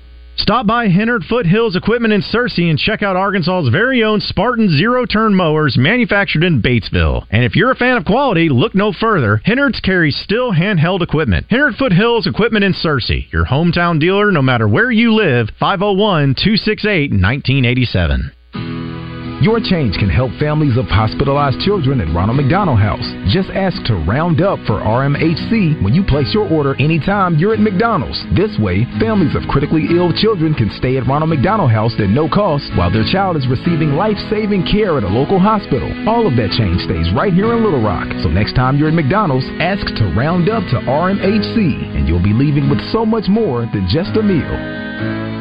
Stop 0.37 0.65
by 0.65 0.87
Hennard 0.87 1.23
Foothills 1.25 1.75
Equipment 1.75 2.13
in 2.13 2.21
Searcy 2.21 2.69
and 2.69 2.79
check 2.79 3.03
out 3.03 3.15
Arkansas's 3.15 3.69
very 3.69 4.03
own 4.03 4.21
Spartan 4.21 4.69
zero 4.69 5.05
turn 5.05 5.35
mowers 5.35 5.77
manufactured 5.77 6.43
in 6.43 6.61
Batesville. 6.61 7.27
And 7.29 7.43
if 7.43 7.55
you're 7.55 7.71
a 7.71 7.75
fan 7.75 7.97
of 7.97 8.05
quality, 8.05 8.49
look 8.49 8.73
no 8.73 8.93
further. 8.93 9.41
Hennard's 9.45 9.79
carries 9.81 10.15
Stihl 10.25 10.57
handheld 10.57 11.01
equipment. 11.01 11.45
Hennard 11.49 11.75
Foothills 11.75 12.27
Equipment 12.27 12.63
in 12.63 12.73
Searcy, 12.73 13.31
your 13.31 13.45
hometown 13.45 13.99
dealer 13.99 14.31
no 14.31 14.41
matter 14.41 14.67
where 14.67 14.91
you 14.91 15.13
live, 15.13 15.49
501 15.59 16.35
268 16.35 17.11
1987. 17.11 18.31
Your 19.41 19.57
change 19.59 19.97
can 19.97 20.07
help 20.07 20.29
families 20.37 20.77
of 20.77 20.85
hospitalized 20.85 21.65
children 21.65 21.99
at 21.99 22.13
Ronald 22.13 22.37
McDonald 22.37 22.77
House. 22.77 23.01
Just 23.33 23.49
ask 23.57 23.73
to 23.89 23.97
round 24.05 24.37
up 24.37 24.61
for 24.69 24.85
RMHC 24.85 25.81
when 25.81 25.97
you 25.97 26.05
place 26.05 26.29
your 26.29 26.45
order 26.45 26.77
anytime 26.77 27.41
you're 27.41 27.57
at 27.57 27.59
McDonald's. 27.59 28.21
This 28.37 28.53
way, 28.61 28.85
families 29.01 29.33
of 29.33 29.41
critically 29.49 29.89
ill 29.97 30.13
children 30.13 30.53
can 30.53 30.69
stay 30.77 30.95
at 30.97 31.07
Ronald 31.09 31.33
McDonald 31.33 31.71
House 31.71 31.89
at 31.97 32.13
no 32.13 32.29
cost 32.29 32.69
while 32.77 32.93
their 32.93 33.07
child 33.09 33.35
is 33.35 33.49
receiving 33.49 33.97
life-saving 33.97 34.69
care 34.69 35.01
at 35.01 35.03
a 35.03 35.09
local 35.09 35.39
hospital. 35.39 35.89
All 36.07 36.29
of 36.29 36.37
that 36.37 36.53
change 36.53 36.77
stays 36.85 37.09
right 37.17 37.33
here 37.33 37.49
in 37.57 37.65
Little 37.65 37.81
Rock. 37.81 38.13
So 38.21 38.29
next 38.29 38.53
time 38.53 38.77
you're 38.77 38.89
at 38.89 38.93
McDonald's, 38.93 39.49
ask 39.57 39.81
to 39.97 40.13
round 40.13 40.53
up 40.53 40.61
to 40.69 40.85
RMHC 40.85 41.97
and 41.97 42.07
you'll 42.07 42.21
be 42.21 42.37
leaving 42.37 42.69
with 42.69 42.79
so 42.93 43.07
much 43.07 43.25
more 43.27 43.65
than 43.73 43.89
just 43.89 44.13
a 44.17 44.21
meal. 44.21 45.40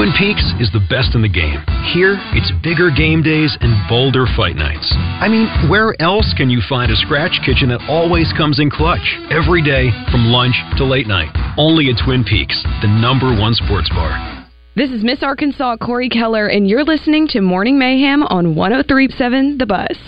Twin 0.00 0.16
Peaks 0.16 0.54
is 0.58 0.72
the 0.72 0.80
best 0.88 1.14
in 1.14 1.20
the 1.20 1.28
game. 1.28 1.60
Here, 1.92 2.16
it's 2.32 2.50
bigger 2.64 2.88
game 2.88 3.20
days 3.20 3.52
and 3.60 3.76
bolder 3.86 4.24
fight 4.34 4.56
nights. 4.56 4.88
I 4.96 5.28
mean, 5.28 5.44
where 5.68 5.92
else 6.00 6.32
can 6.38 6.48
you 6.48 6.62
find 6.70 6.90
a 6.90 6.96
scratch 6.96 7.36
kitchen 7.44 7.68
that 7.68 7.84
always 7.86 8.32
comes 8.32 8.60
in 8.60 8.70
clutch? 8.70 9.04
Every 9.28 9.60
day, 9.60 9.92
from 10.10 10.32
lunch 10.32 10.56
to 10.78 10.88
late 10.88 11.06
night. 11.06 11.28
Only 11.58 11.90
at 11.90 12.00
Twin 12.02 12.24
Peaks, 12.24 12.56
the 12.80 12.88
number 12.88 13.28
one 13.38 13.52
sports 13.52 13.90
bar. 13.90 14.48
This 14.74 14.88
is 14.88 15.04
Miss 15.04 15.22
Arkansas 15.22 15.76
Cori 15.76 16.08
Keller, 16.08 16.46
and 16.46 16.66
you're 16.66 16.82
listening 16.82 17.28
to 17.36 17.42
Morning 17.42 17.78
Mayhem 17.78 18.22
on 18.22 18.54
1037 18.54 19.58
The 19.58 19.66
Buzz. 19.66 19.98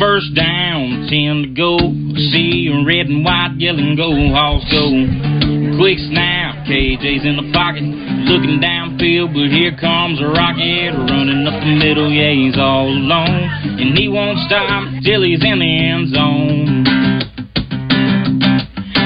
First 0.00 0.34
down, 0.34 0.67
ten 1.08 1.42
to 1.42 1.48
go. 1.56 1.76
See 2.30 2.68
red 2.84 3.08
and 3.08 3.24
white, 3.24 3.56
yellow 3.56 3.80
and 3.80 3.96
gold, 3.96 4.30
Hawks 4.32 4.68
go. 4.68 4.92
Quick 5.80 5.98
snap, 6.12 6.66
KJ's 6.68 7.24
in 7.24 7.40
the 7.40 7.48
pocket, 7.52 7.82
looking 8.28 8.60
downfield, 8.60 9.32
but 9.32 9.48
here 9.48 9.72
comes 9.78 10.20
a 10.20 10.28
rocket 10.28 10.92
running 11.08 11.46
up 11.48 11.56
the 11.64 11.74
middle. 11.80 12.10
Yeah, 12.10 12.34
he's 12.36 12.58
all 12.58 12.88
alone, 12.88 13.48
and 13.80 13.96
he 13.96 14.08
won't 14.08 14.38
stop 14.44 14.84
till 15.04 15.22
he's 15.22 15.40
in 15.40 15.58
the 15.58 15.72
end 15.72 16.12
zone. 16.12 16.84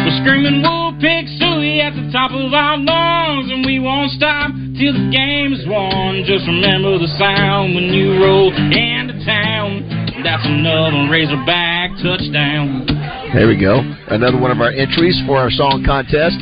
We're 0.02 0.18
screaming, 0.24 0.62
"Whoa, 0.62 0.96
pig 0.98 1.28
sooie!" 1.38 1.84
at 1.84 1.94
the 1.94 2.10
top 2.10 2.32
of 2.32 2.52
our 2.52 2.78
lungs, 2.78 3.50
and 3.52 3.64
we 3.64 3.78
won't 3.78 4.10
stop 4.12 4.50
till 4.78 4.92
the 4.92 5.08
game 5.12 5.52
is 5.52 5.66
won. 5.68 6.24
Just 6.24 6.46
remember 6.46 6.98
the 6.98 7.12
sound 7.20 7.74
when 7.74 7.92
you 7.92 8.18
roll 8.24 8.50
into 8.50 9.14
town. 9.24 9.84
That's 10.22 10.46
another 10.46 11.10
Razorback 11.10 11.71
touchdown. 12.00 12.87
There 13.35 13.48
we 13.48 13.59
go. 13.59 13.81
Another 14.09 14.38
one 14.38 14.50
of 14.50 14.61
our 14.61 14.70
entries 14.70 15.20
for 15.26 15.37
our 15.37 15.50
song 15.50 15.83
contest. 15.85 16.37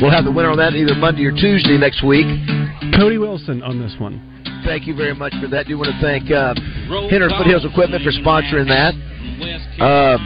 We'll 0.00 0.10
have 0.10 0.24
the 0.24 0.32
winner 0.32 0.50
on 0.50 0.58
that 0.58 0.74
either 0.74 0.94
Monday 0.94 1.24
or 1.24 1.32
Tuesday 1.32 1.76
next 1.78 2.04
week. 2.04 2.26
Cody 2.96 3.18
Wilson 3.18 3.62
on 3.62 3.78
this 3.78 3.94
one. 3.98 4.20
Thank 4.64 4.86
you 4.86 4.94
very 4.94 5.14
much 5.14 5.32
for 5.40 5.48
that. 5.48 5.66
Do 5.66 5.78
want 5.78 5.90
to 5.92 6.00
thank 6.00 6.30
uh, 6.30 6.54
Hennard 7.08 7.32
Foothills 7.38 7.64
Equipment 7.64 8.04
for 8.04 8.12
sponsoring 8.12 8.68
that. 8.68 8.92
Um, 9.80 10.20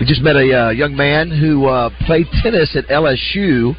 we 0.00 0.06
just 0.06 0.22
met 0.22 0.36
a 0.36 0.68
uh, 0.68 0.70
young 0.70 0.96
man 0.96 1.30
who 1.30 1.66
uh, 1.66 1.90
played 2.06 2.26
tennis 2.42 2.76
at 2.76 2.86
LSU. 2.86 3.76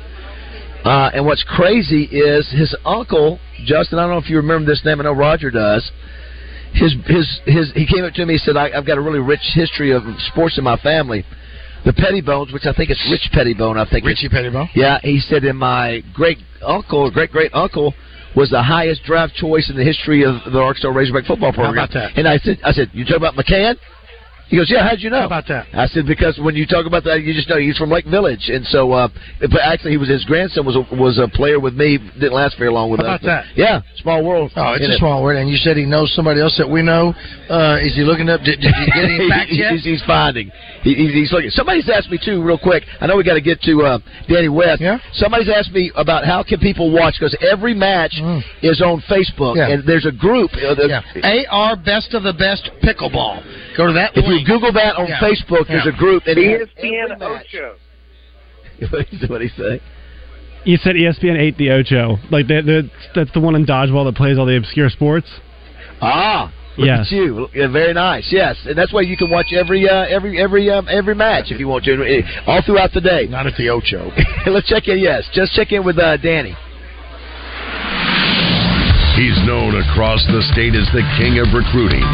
Uh, 0.86 1.12
and 1.14 1.26
what's 1.26 1.44
crazy 1.44 2.04
is 2.06 2.50
his 2.52 2.76
uncle, 2.86 3.40
Justin, 3.66 4.00
I 4.00 4.04
don't 4.04 4.12
know 4.12 4.18
if 4.18 4.30
you 4.30 4.38
remember 4.38 4.70
this 4.70 4.84
name, 4.86 5.00
I 5.00 5.04
know 5.04 5.14
Roger 5.14 5.52
does. 5.52 5.90
His 6.74 6.94
his 7.06 7.42
his 7.46 7.72
he 7.74 7.86
came 7.86 8.06
up 8.06 8.14
to 8.14 8.26
me 8.26 8.34
and 8.36 8.42
said, 8.42 8.58
I, 8.58 8.70
I've 8.78 8.86
got 8.86 8.98
a 8.98 9.02
really 9.02 9.20
rich 9.20 9.42
history 9.54 9.92
of 9.92 10.04
sports 10.32 10.58
in 10.58 10.64
my 10.64 10.78
family. 10.78 11.26
The 11.86 11.94
Pettibones, 11.94 12.52
which 12.54 12.66
I 12.66 12.74
think 12.74 12.90
is 12.92 13.02
Rich 13.10 13.30
Pettibone, 13.32 13.78
I 13.78 13.90
think. 13.90 14.06
Richie 14.06 14.28
Pettibone? 14.28 14.70
Yeah, 14.76 15.00
he 15.02 15.20
said, 15.20 15.46
and 15.46 15.58
my 15.58 16.04
great 16.14 16.38
uncle, 16.62 17.10
great 17.10 17.32
great 17.32 17.54
uncle, 17.54 17.94
was 18.36 18.50
the 18.50 18.62
highest 18.62 19.04
draft 19.04 19.34
choice 19.36 19.70
in 19.70 19.78
the 19.78 19.84
history 19.84 20.24
of 20.24 20.36
the 20.52 20.60
Arkansas 20.60 20.90
Razorback 20.90 21.26
football 21.26 21.54
program. 21.54 21.76
How 21.76 21.84
about 21.86 21.94
that? 21.94 22.18
And 22.18 22.28
I 22.28 22.38
said, 22.38 22.60
I 22.64 22.72
said, 22.72 22.90
you 22.94 23.06
talk 23.06 23.18
about 23.18 23.36
McCann? 23.36 23.76
He 24.50 24.58
goes, 24.58 24.70
yeah. 24.70 24.88
How'd 24.88 25.00
you 25.00 25.10
know? 25.10 25.20
How 25.22 25.26
about 25.28 25.48
that? 25.48 25.68
I 25.74 25.86
said 25.88 26.06
because 26.08 26.40
when 26.42 26.56
you 26.56 26.66
talk 26.66 26.86
about 26.86 27.04
that, 27.06 27.22
you 27.22 27.34
just 27.34 27.48
know 27.50 27.58
he's 27.58 27.78
from 27.78 27.90
Lake 27.92 28.06
Village, 28.06 28.50
and 28.50 28.66
so. 28.66 28.92
Uh, 28.92 29.08
but 29.40 29.62
actually, 29.62 29.92
he 29.92 29.98
was 29.98 30.10
his 30.10 30.26
grandson 30.26 30.66
was 30.66 30.76
a, 30.76 30.82
was 30.96 31.20
a 31.20 31.28
player 31.28 31.60
with 31.60 31.76
me. 31.76 31.98
Didn't 31.98 32.34
last 32.34 32.58
very 32.58 32.72
long 32.72 32.90
with 32.90 33.00
How 33.02 33.14
us. 33.14 33.22
about 33.22 33.46
that? 33.46 33.46
Yeah, 33.56 33.82
small 33.98 34.24
world. 34.26 34.52
Oh, 34.56 34.74
it's 34.74 34.88
a 34.90 34.94
it. 34.94 34.98
small 34.98 35.22
world. 35.24 35.38
And 35.40 35.50
you 35.50 35.58
said 35.58 35.78
he 35.78 35.86
knows 35.86 36.14
somebody 36.16 36.42
else 36.42 36.58
that 36.58 36.68
we 36.70 36.82
know. 36.82 37.14
Uh, 37.50 37.78
is 37.82 37.94
he 37.96 38.02
looking 38.02 38.28
up? 38.30 38.42
Did, 38.42 38.60
did 38.60 38.74
he 38.74 38.86
get 38.90 39.06
any 39.06 39.30
facts 39.30 39.52
yet? 39.54 39.72
he's, 39.74 39.84
he's 39.84 40.04
finding. 40.06 40.50
He, 40.82 40.96
he's, 40.96 41.14
he's 41.14 41.32
looking. 41.32 41.52
Somebody's 41.52 41.90
asked 41.90 42.10
me 42.10 42.18
too, 42.24 42.42
real 42.44 42.58
quick. 42.58 42.84
I 43.02 43.06
know 43.08 43.18
we 43.18 43.24
got 43.24 43.36
to 43.36 43.42
get 43.42 43.62
to 43.70 43.82
uh, 43.84 44.00
Danny 44.28 44.50
West. 44.50 44.82
Yeah. 44.82 44.98
Somebody's 45.14 45.50
asked 45.50 45.72
me 45.72 45.92
about 45.96 46.26
how 46.26 46.42
can 46.44 46.60
people 46.60 46.92
watch 46.92 47.16
because 47.20 47.38
every 47.42 47.74
match 47.76 48.14
is 48.64 48.82
on 48.82 49.02
Facebook 49.10 49.40
Mm. 49.40 49.56
Yeah. 49.58 49.70
and 49.74 49.88
there's 49.88 50.06
a 50.06 50.12
group. 50.12 50.52
Uh, 50.54 50.74
the, 50.76 50.88
Yeah. 50.90 51.44
AR 51.52 51.76
Best 51.78 52.14
of 52.14 52.24
the 52.24 52.34
Best 52.34 52.70
Pickleball. 52.84 53.42
Go 53.80 53.88
to 53.88 53.94
that 53.94 54.12
If 54.14 54.28
you. 54.28 54.44
Google 54.46 54.74
that 54.74 54.98
on 55.00 55.08
Yeah. 55.08 55.20
Facebook, 55.24 55.68
there's 55.70 55.88
a 55.88 55.96
group. 55.96 56.24
And 56.28 56.36
ESPN 56.38 57.16
Ocho. 57.22 57.76
what 58.92 59.40
did 59.40 59.50
he 59.50 59.56
say? 59.58 59.80
You 60.66 60.76
said 60.84 60.96
ESPN 60.96 61.40
8 61.40 61.58
the 61.58 61.70
Ocho. 61.72 62.18
Like 62.30 62.48
the, 62.48 62.60
the, 62.62 62.90
that's 63.16 63.32
the 63.32 63.40
one 63.40 63.56
in 63.56 63.66
dodgeball 63.66 64.04
that 64.04 64.16
plays 64.18 64.38
all 64.38 64.46
the 64.46 64.58
obscure 64.58 64.90
sports. 64.90 65.28
Ah, 66.02 66.52
look 66.78 66.88
Yes. 66.88 67.08
at 67.08 67.12
you. 67.12 67.48
Yeah, 67.56 67.72
very 67.72 67.94
nice. 67.94 68.28
Yes, 68.32 68.58
and 68.66 68.78
that's 68.78 68.92
why 68.92 69.02
you 69.02 69.16
can 69.16 69.30
watch 69.30 69.54
every 69.54 69.88
uh, 69.88 70.06
every 70.08 70.42
every 70.42 70.70
um, 70.70 70.88
every 70.90 71.16
match 71.16 71.46
if 71.52 71.60
you 71.60 71.68
want 71.70 71.86
to, 71.86 72.22
all 72.48 72.62
throughout 72.66 72.92
the 72.94 73.00
day. 73.02 73.28
Not 73.30 73.48
at 73.48 73.56
the 73.58 73.70
Ocho. 73.70 74.12
Let's 74.48 74.68
check 74.68 74.88
in. 74.90 75.00
Yes, 75.00 75.24
just 75.34 75.54
check 75.54 75.72
in 75.72 75.86
with 75.86 75.98
uh, 75.98 76.18
Danny. 76.18 76.56
He's 79.20 79.36
known 79.44 79.76
across 79.76 80.24
the 80.32 80.40
state 80.56 80.80
as 80.80 80.88
the 80.96 81.04
king 81.20 81.44
of 81.44 81.52
recruiting. 81.52 82.08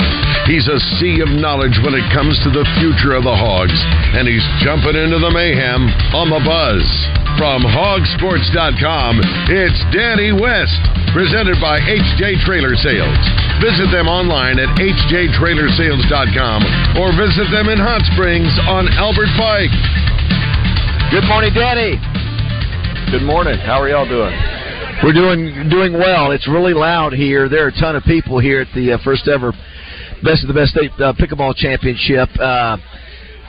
He's 0.50 0.66
a 0.66 0.82
sea 0.98 1.22
of 1.22 1.30
knowledge 1.38 1.78
when 1.86 1.94
it 1.94 2.02
comes 2.10 2.34
to 2.42 2.50
the 2.50 2.66
future 2.82 3.14
of 3.14 3.22
the 3.22 3.38
Hogs, 3.38 3.78
and 4.18 4.26
he's 4.26 4.42
jumping 4.66 4.98
into 4.98 5.22
the 5.22 5.30
mayhem 5.30 5.86
on 6.18 6.34
the 6.34 6.42
buzz. 6.42 6.82
From 7.38 7.62
hawgsports.com, 7.62 9.22
it's 9.54 9.86
Danny 9.94 10.34
West, 10.34 10.82
presented 11.14 11.62
by 11.62 11.78
HJ 11.78 12.42
Trailer 12.42 12.74
Sales. 12.74 13.22
Visit 13.62 13.94
them 13.94 14.10
online 14.10 14.58
at 14.58 14.74
hjtrailersales.com 14.74 16.60
or 16.98 17.14
visit 17.14 17.54
them 17.54 17.70
in 17.70 17.78
Hot 17.78 18.02
Springs 18.18 18.50
on 18.66 18.90
Albert 18.98 19.30
Pike. 19.38 19.78
Good 21.14 21.30
morning, 21.30 21.54
Danny. 21.54 22.02
Good 23.14 23.22
morning. 23.22 23.62
How 23.62 23.78
are 23.78 23.94
y'all 23.94 24.10
doing? 24.10 24.34
We're 25.04 25.14
doing 25.14 25.68
doing 25.70 25.94
well. 25.94 26.32
It's 26.32 26.48
really 26.48 26.74
loud 26.74 27.14
here. 27.14 27.50
There 27.50 27.66
are 27.66 27.68
a 27.68 27.80
ton 27.80 27.96
of 27.96 28.04
people 28.04 28.40
here 28.40 28.62
at 28.62 28.68
the 28.74 28.94
uh, 28.94 28.98
first 29.04 29.28
ever 29.28 29.52
Best 30.24 30.44
of 30.44 30.48
the 30.48 30.54
Best 30.54 30.72
State 30.72 30.92
uh, 30.98 31.14
Pickleball 31.14 31.56
Championship. 31.56 32.30
Uh, 32.40 32.78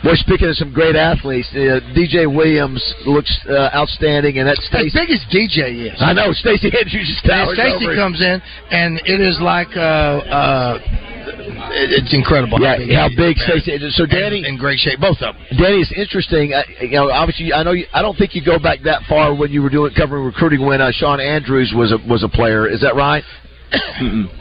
boy, 0.03 0.15
speaking 0.17 0.49
of 0.49 0.57
some 0.57 0.73
great 0.73 0.97
athletes, 0.97 1.49
uh, 1.55 1.79
DJ 1.95 2.27
Williams 2.27 2.83
looks 3.07 3.31
uh, 3.49 3.71
outstanding, 3.73 4.39
and 4.39 4.49
that's 4.49 4.61
As 4.75 4.93
big 4.93 5.11
as 5.11 5.23
DJ 5.31 5.93
is. 5.93 6.03
I 6.03 6.13
know 6.13 6.33
Stacy 6.33 6.67
Andrews 6.67 7.07
just 7.07 7.25
Yeah, 7.25 7.47
Stacy 7.55 7.95
comes 7.95 8.21
in, 8.21 8.43
and 8.71 9.01
it 9.07 9.21
is 9.21 9.39
like 9.41 9.71
uh, 9.77 9.81
uh, 9.81 10.79
it's 11.27 12.15
incredible. 12.15 12.61
Yeah, 12.61 12.79
how 12.97 13.09
big, 13.09 13.37
how 13.39 13.55
big. 13.55 13.63
Stacy 13.63 13.73
is. 13.73 13.97
So 13.97 14.07
Danny 14.07 14.47
in 14.47 14.57
great 14.57 14.79
shape, 14.79 15.01
both 15.01 15.19
of 15.21 15.35
them. 15.35 15.59
Danny, 15.59 15.83
it's 15.83 15.93
interesting. 15.97 16.55
Uh, 16.55 16.63
you 16.81 16.91
know, 16.91 17.11
obviously, 17.11 17.53
I 17.53 17.63
know. 17.63 17.73
You, 17.73 17.87
I 17.93 18.03
don't 18.03 18.17
think 18.17 18.35
you 18.35 18.45
go 18.45 18.59
back 18.59 18.81
that 18.85 19.03
far 19.09 19.35
when 19.35 19.51
you 19.51 19.63
were 19.63 19.71
doing 19.71 19.93
covering 19.97 20.25
recruiting 20.25 20.65
when 20.65 20.81
uh, 20.81 20.91
Shawn 20.93 21.21
Andrews 21.21 21.73
was 21.75 21.93
a 21.93 21.99
was 22.09 22.23
a 22.23 22.29
player. 22.29 22.69
Is 22.69 22.81
that 22.83 22.95
right? 22.95 23.25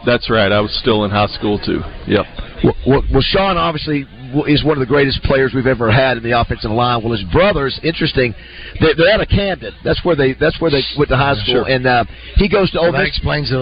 That's 0.05 0.29
right. 0.29 0.51
I 0.51 0.61
was 0.61 0.73
still 0.79 1.03
in 1.05 1.11
high 1.11 1.27
school 1.27 1.59
too. 1.59 1.81
Yep. 2.07 2.25
Well, 2.63 2.75
well, 2.87 3.03
well, 3.11 3.21
Shawn 3.21 3.57
obviously 3.57 4.05
is 4.47 4.63
one 4.63 4.77
of 4.77 4.79
the 4.79 4.89
greatest 4.89 5.21
players 5.23 5.53
we've 5.53 5.67
ever 5.67 5.91
had 5.91 6.17
in 6.17 6.23
the 6.23 6.39
offensive 6.39 6.71
line. 6.71 7.03
Well, 7.03 7.11
his 7.11 7.23
brothers, 7.31 7.79
interesting, 7.83 8.33
they, 8.79 8.93
they're 8.97 9.13
out 9.13 9.21
of 9.21 9.29
Camden. 9.29 9.73
That's 9.83 10.03
where 10.03 10.15
they 10.15 10.33
that's 10.33 10.59
where 10.61 10.71
they 10.71 10.81
went 10.97 11.09
to 11.09 11.17
high 11.17 11.35
school, 11.35 11.65
sure. 11.65 11.69
and 11.69 11.85
uh, 11.85 12.05
he 12.35 12.49
goes 12.49 12.71
to 12.71 12.79
Well, 12.79 12.87
Ole 12.87 12.91
that 12.93 13.07
explains 13.07 13.49
the 13.49 13.57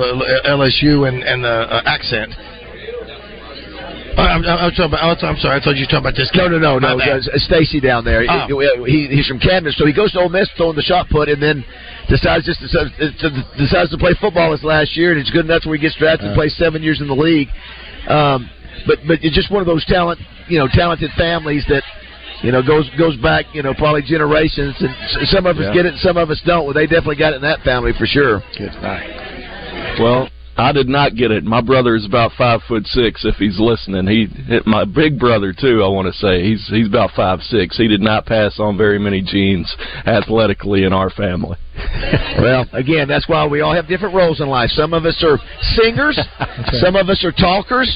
LSU 0.45 1.07
and, 1.07 1.23
and 1.23 1.43
the 1.43 1.49
uh, 1.49 1.81
accent. 1.86 2.33
Uh, 4.17 4.21
I'm, 4.21 4.45
I'm, 4.45 4.71
about, 4.71 5.23
I'm 5.23 5.38
sorry. 5.38 5.60
I 5.60 5.63
thought 5.63 5.76
you 5.76 5.84
were 5.84 5.91
talking 5.91 6.06
about 6.06 6.15
this. 6.15 6.30
No, 6.36 6.47
no, 6.47 6.60
no, 6.60 6.80
My 6.80 6.93
no. 6.93 7.17
uh, 7.17 7.38
Stacy 7.49 7.80
down 7.80 8.06
there. 8.06 8.23
Oh. 8.30 8.84
He, 8.86 9.08
he's 9.10 9.28
from 9.28 9.39
Camden, 9.39 9.73
so 9.73 9.86
he 9.86 9.93
goes 9.93 10.12
to 10.13 10.19
Ole 10.19 10.30
Miss 10.30 10.49
throwing 10.56 10.76
the 10.76 10.84
shot 10.84 11.10
put, 11.10 11.30
and 11.30 11.41
then 11.41 11.65
decides 12.10 12.45
just 12.45 12.60
decides, 12.62 12.91
decides 13.58 13.89
to 13.89 13.97
play 13.97 14.13
football 14.21 14.52
this 14.52 14.63
last 14.63 14.95
year, 14.95 15.12
and 15.12 15.19
it's 15.19 15.32
good. 15.32 15.41
And 15.41 15.49
that's 15.49 15.65
where 15.65 15.76
he 15.76 15.82
gets 15.82 15.95
drafted. 15.97 16.32
Uh. 16.32 16.36
plays 16.36 16.56
seven 16.58 16.84
years 16.84 17.02
in 17.02 17.08
the 17.08 17.15
league. 17.15 17.49
Um, 18.08 18.49
but 18.86 18.99
but 19.08 19.17
it's 19.23 19.36
just 19.36 19.49
one 19.52 19.62
of 19.62 19.67
those 19.67 19.86
talent, 19.86 20.19
you 20.47 20.60
know, 20.60 20.67
talented 20.67 21.12
families 21.17 21.65
that. 21.69 21.84
You 22.43 22.52
know, 22.52 22.62
goes 22.62 22.89
goes 22.97 23.15
back, 23.23 23.45
you 23.54 23.63
know, 23.63 23.73
probably 23.73 24.02
generations, 24.02 24.76
and 24.82 24.89
some 25.30 25.45
of 25.45 25.56
us 25.60 25.63
Yeah. 25.67 25.73
get 25.73 25.86
it, 25.86 25.93
and 25.93 26.02
some 26.02 26.17
of 26.17 26.30
us 26.30 26.41
don't. 26.45 26.65
Well, 26.65 26.73
they 26.73 26.88
definitely 26.88 27.15
got 27.15 27.32
it 27.32 27.38
in 27.38 27.41
that 27.43 27.62
family 27.62 27.93
for 27.97 28.06
sure. 28.06 28.43
Good 28.58 28.73
Well, 29.97 30.28
I 30.55 30.71
did 30.71 30.87
not 30.87 31.15
get 31.15 31.31
it. 31.31 31.43
My 31.43 31.61
brother 31.61 31.95
is 31.95 32.05
about 32.05 32.31
five 32.37 32.61
foot 32.67 32.85
six. 32.85 33.25
If 33.25 33.35
he's 33.35 33.59
listening, 33.59 34.07
he 34.07 34.25
hit 34.25 34.67
my 34.67 34.85
big 34.85 35.19
brother 35.19 35.53
too. 35.53 35.83
I 35.83 35.87
want 35.87 36.13
to 36.13 36.19
say 36.19 36.43
he's 36.43 36.67
he's 36.67 36.87
about 36.87 37.11
five 37.15 37.41
six. 37.41 37.77
He 37.77 37.87
did 37.87 38.01
not 38.01 38.25
pass 38.25 38.59
on 38.59 38.77
very 38.77 38.99
many 38.99 39.21
genes 39.21 39.73
athletically 40.05 40.83
in 40.83 40.93
our 40.93 41.09
family. 41.09 41.57
Well, 42.39 42.65
again, 42.73 43.07
that's 43.07 43.29
why 43.29 43.45
we 43.47 43.61
all 43.61 43.73
have 43.73 43.87
different 43.87 44.15
roles 44.15 44.41
in 44.41 44.49
life. 44.49 44.69
Some 44.71 44.93
of 44.93 45.05
us 45.05 45.23
are 45.23 45.37
singers, 45.77 46.19
some 46.81 46.95
of 46.95 47.07
us 47.07 47.23
are 47.23 47.31
talkers, 47.31 47.87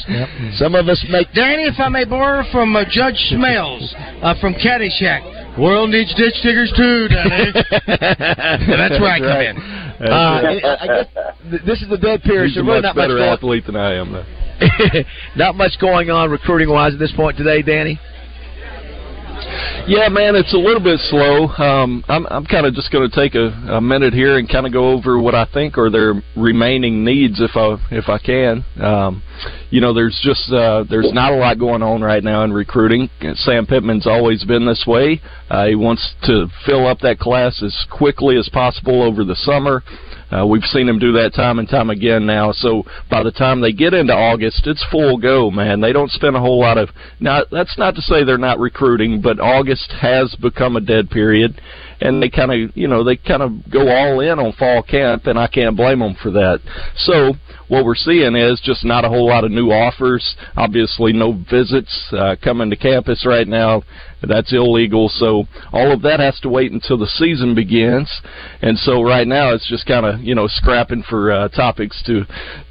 some 0.57 0.75
of 0.75 0.87
us 0.87 1.03
make. 1.09 1.27
Danny, 1.33 1.63
if 1.63 1.75
I 1.79 1.89
may 1.89 2.05
borrow 2.05 2.43
from 2.51 2.75
uh, 2.75 2.85
Judge 2.89 3.17
Smails 3.33 3.93
uh, 4.23 4.39
from 4.39 4.53
Caddyshack. 4.53 5.59
World 5.59 5.89
needs 5.89 6.13
ditch 6.13 6.35
diggers 6.43 6.71
too, 6.77 7.07
Danny. 7.09 7.51
That's 7.87 9.01
where 9.01 9.09
I 9.09 9.19
come 9.19 9.41
in. 9.41 9.86
Uh, 9.99 10.07
I 10.13 10.87
guess 10.87 11.07
th- 11.49 11.61
this 11.65 11.81
is 11.81 11.89
the 11.89 11.97
dead 11.97 12.21
period, 12.21 12.47
He's 12.47 12.55
so 12.55 12.61
a 12.61 12.63
much 12.63 12.83
not 12.83 12.95
much 12.95 13.03
better 13.03 13.19
athlete 13.19 13.65
than 13.65 13.75
I 13.75 13.95
am. 13.95 14.11
Though. 14.11 14.25
not 15.35 15.55
much 15.55 15.79
going 15.79 16.09
on 16.09 16.29
recruiting 16.29 16.69
wise 16.69 16.93
at 16.93 16.99
this 16.99 17.13
point 17.13 17.37
today, 17.37 17.61
Danny. 17.61 17.99
Yeah, 19.87 20.09
man, 20.09 20.35
it's 20.35 20.53
a 20.53 20.57
little 20.57 20.83
bit 20.83 20.99
slow. 21.09 21.47
Um, 21.47 22.03
I'm 22.07 22.25
I'm 22.27 22.45
kind 22.45 22.65
of 22.65 22.73
just 22.73 22.91
going 22.91 23.09
to 23.09 23.15
take 23.15 23.35
a, 23.35 23.47
a 23.75 23.81
minute 23.81 24.13
here 24.13 24.37
and 24.37 24.49
kind 24.49 24.65
of 24.65 24.73
go 24.73 24.91
over 24.91 25.19
what 25.19 25.33
I 25.33 25.45
think 25.53 25.77
are 25.77 25.89
their 25.89 26.21
remaining 26.35 27.05
needs, 27.05 27.39
if 27.39 27.51
I 27.55 27.77
if 27.91 28.09
I 28.09 28.17
can. 28.17 28.65
Um, 28.81 29.23
you 29.69 29.81
know, 29.81 29.93
there's 29.93 30.19
just 30.23 30.51
uh, 30.51 30.83
there's 30.89 31.11
not 31.13 31.31
a 31.31 31.35
lot 31.35 31.59
going 31.59 31.81
on 31.81 32.01
right 32.01 32.23
now 32.23 32.43
in 32.43 32.51
recruiting. 32.51 33.09
Sam 33.35 33.65
Pittman's 33.65 34.07
always 34.07 34.43
been 34.43 34.65
this 34.65 34.83
way. 34.85 35.21
Uh, 35.49 35.67
he 35.67 35.75
wants 35.75 36.15
to 36.23 36.47
fill 36.65 36.85
up 36.85 36.99
that 36.99 37.19
class 37.19 37.61
as 37.63 37.75
quickly 37.89 38.37
as 38.37 38.49
possible 38.49 39.01
over 39.01 39.23
the 39.23 39.35
summer. 39.35 39.83
Uh, 40.31 40.45
we've 40.45 40.63
seen 40.63 40.87
them 40.87 40.99
do 40.99 41.13
that 41.13 41.33
time 41.33 41.59
and 41.59 41.69
time 41.69 41.89
again 41.89 42.25
now. 42.25 42.51
So 42.51 42.83
by 43.09 43.23
the 43.23 43.31
time 43.31 43.61
they 43.61 43.71
get 43.71 43.93
into 43.93 44.13
August, 44.13 44.67
it's 44.67 44.85
full 44.91 45.17
go, 45.17 45.49
man. 45.49 45.79
They 45.79 45.93
don't 45.93 46.11
spend 46.11 46.35
a 46.35 46.39
whole 46.39 46.59
lot 46.59 46.77
of. 46.77 46.89
Now 47.19 47.43
that's 47.51 47.77
not 47.77 47.95
to 47.95 48.01
say 48.01 48.23
they're 48.23 48.37
not 48.37 48.59
recruiting, 48.59 49.21
but 49.21 49.39
August 49.39 49.93
has 50.01 50.35
become 50.35 50.75
a 50.75 50.81
dead 50.81 51.09
period, 51.09 51.61
and 52.01 52.21
they 52.21 52.29
kind 52.29 52.51
of, 52.51 52.75
you 52.75 52.87
know, 52.87 53.03
they 53.03 53.17
kind 53.17 53.41
of 53.41 53.69
go 53.69 53.87
all 53.89 54.19
in 54.19 54.39
on 54.39 54.53
fall 54.53 54.83
camp, 54.83 55.27
and 55.27 55.37
I 55.37 55.47
can't 55.47 55.75
blame 55.75 55.99
them 55.99 56.15
for 56.21 56.31
that. 56.31 56.59
So 56.95 57.33
what 57.67 57.83
we're 57.83 57.95
seeing 57.95 58.35
is 58.35 58.61
just 58.63 58.85
not 58.85 59.03
a 59.03 59.09
whole 59.09 59.27
lot 59.27 59.43
of 59.43 59.51
new 59.51 59.71
offers. 59.71 60.35
Obviously, 60.55 61.11
no 61.11 61.33
visits 61.49 61.91
uh, 62.13 62.35
coming 62.41 62.69
to 62.69 62.75
campus 62.75 63.25
right 63.25 63.47
now. 63.47 63.83
That's 64.21 64.51
illegal. 64.51 65.09
So 65.09 65.43
all 65.71 65.91
of 65.91 66.01
that 66.01 66.19
has 66.19 66.39
to 66.39 66.49
wait 66.49 66.71
until 66.71 66.97
the 66.97 67.05
season 67.05 67.53
begins. 67.53 68.09
And 68.61 68.77
so 68.79 69.03
right 69.03 69.27
now 69.27 69.53
it's 69.53 69.67
just 69.67 69.85
kind 69.85 70.05
of 70.05 70.21
you 70.21 70.33
know 70.33 70.47
scrapping 70.47 71.03
for 71.07 71.31
uh, 71.31 71.49
topics 71.49 72.01
to 72.07 72.25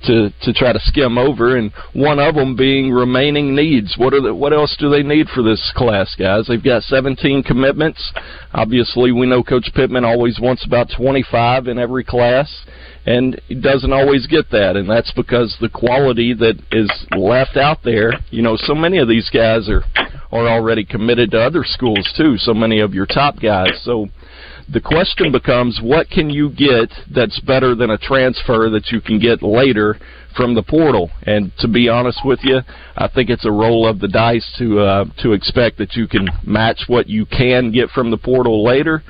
to 0.06 0.30
to 0.42 0.52
try 0.52 0.72
to 0.72 0.80
skim 0.80 1.18
over. 1.18 1.56
And 1.56 1.72
one 1.92 2.18
of 2.18 2.34
them 2.34 2.56
being 2.56 2.90
remaining 2.90 3.54
needs. 3.54 3.94
What 3.96 4.14
are 4.14 4.20
the, 4.20 4.34
what 4.34 4.52
else 4.52 4.76
do 4.78 4.90
they 4.90 5.02
need 5.02 5.28
for 5.28 5.42
this 5.42 5.72
class, 5.76 6.14
guys? 6.18 6.46
They've 6.48 6.62
got 6.62 6.82
17 6.82 7.44
commitments. 7.44 8.12
Obviously, 8.52 9.12
we 9.18 9.26
know 9.26 9.42
Coach 9.42 9.70
Pittman 9.74 10.04
always 10.04 10.38
wants 10.40 10.64
about 10.66 10.88
25 10.96 11.68
in 11.68 11.78
every 11.78 12.04
class 12.04 12.64
and 13.04 13.40
he 13.48 13.54
doesn't 13.54 13.92
always 13.92 14.26
get 14.26 14.50
that 14.50 14.76
and 14.76 14.88
that's 14.88 15.12
because 15.12 15.56
the 15.60 15.68
quality 15.68 16.34
that 16.34 16.56
is 16.72 16.90
left 17.16 17.56
out 17.56 17.78
there 17.84 18.12
you 18.30 18.42
know 18.42 18.56
so 18.56 18.74
many 18.74 18.98
of 18.98 19.08
these 19.08 19.30
guys 19.30 19.68
are 19.68 19.82
are 20.32 20.48
already 20.48 20.84
committed 20.84 21.30
to 21.30 21.40
other 21.40 21.62
schools 21.64 22.12
too 22.16 22.36
so 22.36 22.52
many 22.52 22.80
of 22.80 22.94
your 22.94 23.06
top 23.06 23.40
guys. 23.40 23.70
So 23.82 24.08
the 24.72 24.80
question 24.80 25.30
becomes 25.30 25.78
what 25.82 26.10
can 26.10 26.28
you 26.28 26.50
get 26.50 26.90
that's 27.14 27.38
better 27.40 27.74
than 27.74 27.90
a 27.90 27.98
transfer 27.98 28.68
that 28.70 28.90
you 28.90 29.00
can 29.00 29.18
get 29.18 29.42
later 29.42 29.96
from 30.36 30.54
the 30.54 30.62
portal 30.62 31.10
and 31.22 31.52
to 31.58 31.68
be 31.68 31.88
honest 31.88 32.20
with 32.24 32.40
you 32.42 32.60
I 32.96 33.08
think 33.08 33.30
it's 33.30 33.44
a 33.44 33.50
roll 33.50 33.86
of 33.86 34.00
the 34.00 34.08
dice 34.08 34.46
to 34.58 34.80
uh 34.80 35.04
to 35.22 35.32
expect 35.32 35.78
that 35.78 35.94
you 35.94 36.08
can 36.08 36.28
match 36.44 36.82
what 36.88 37.08
you 37.08 37.26
can 37.26 37.72
get 37.72 37.90
from 37.90 38.10
the 38.10 38.18
portal 38.18 38.64
later 38.64 39.02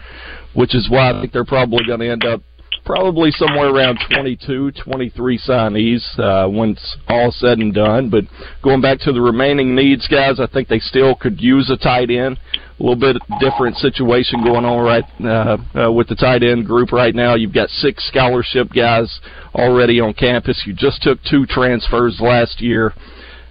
which 0.55 0.75
is 0.75 0.89
why 0.91 1.11
I 1.11 1.21
think 1.21 1.33
they're 1.33 1.45
probably 1.45 1.85
going 1.87 2.01
to 2.01 2.11
end 2.11 2.25
up 2.25 2.41
probably 2.87 3.33
somewhere 3.33 3.69
around 3.69 3.99
22, 4.15 4.71
23 4.83 5.39
signees 5.39 6.19
uh, 6.19 6.49
once 6.49 6.97
all 7.09 7.31
said 7.33 7.59
and 7.59 7.75
done. 7.75 8.09
But 8.09 8.25
going 8.63 8.81
back 8.81 9.01
to 9.01 9.13
the 9.13 9.21
remaining 9.21 9.75
needs, 9.75 10.07
guys, 10.09 10.41
I 10.41 10.47
think 10.47 10.69
they 10.69 10.79
still 10.79 11.15
could 11.17 11.41
use 11.41 11.69
a 11.69 11.77
tight 11.77 12.11
end. 12.11 12.39
A 12.79 12.83
little 12.83 13.01
bit 13.01 13.17
different 13.41 13.77
situation 13.77 14.45
going 14.45 14.67
on 14.67 14.85
right 14.85 15.05
uh, 15.25 15.57
uh, 15.87 15.93
with 15.93 16.09
the 16.09 16.15
tight 16.15 16.43
end 16.43 16.67
group 16.67 16.93
right 16.93 17.15
now. 17.15 17.35
You've 17.35 17.55
got 17.55 17.71
six 17.71 18.07
scholarship 18.09 18.69
guys 18.75 19.21
already 19.55 19.99
on 19.99 20.13
campus. 20.13 20.63
You 20.67 20.75
just 20.75 21.03
took 21.03 21.19
two 21.25 21.47
transfers 21.47 22.19
last 22.21 22.61
year. 22.61 22.93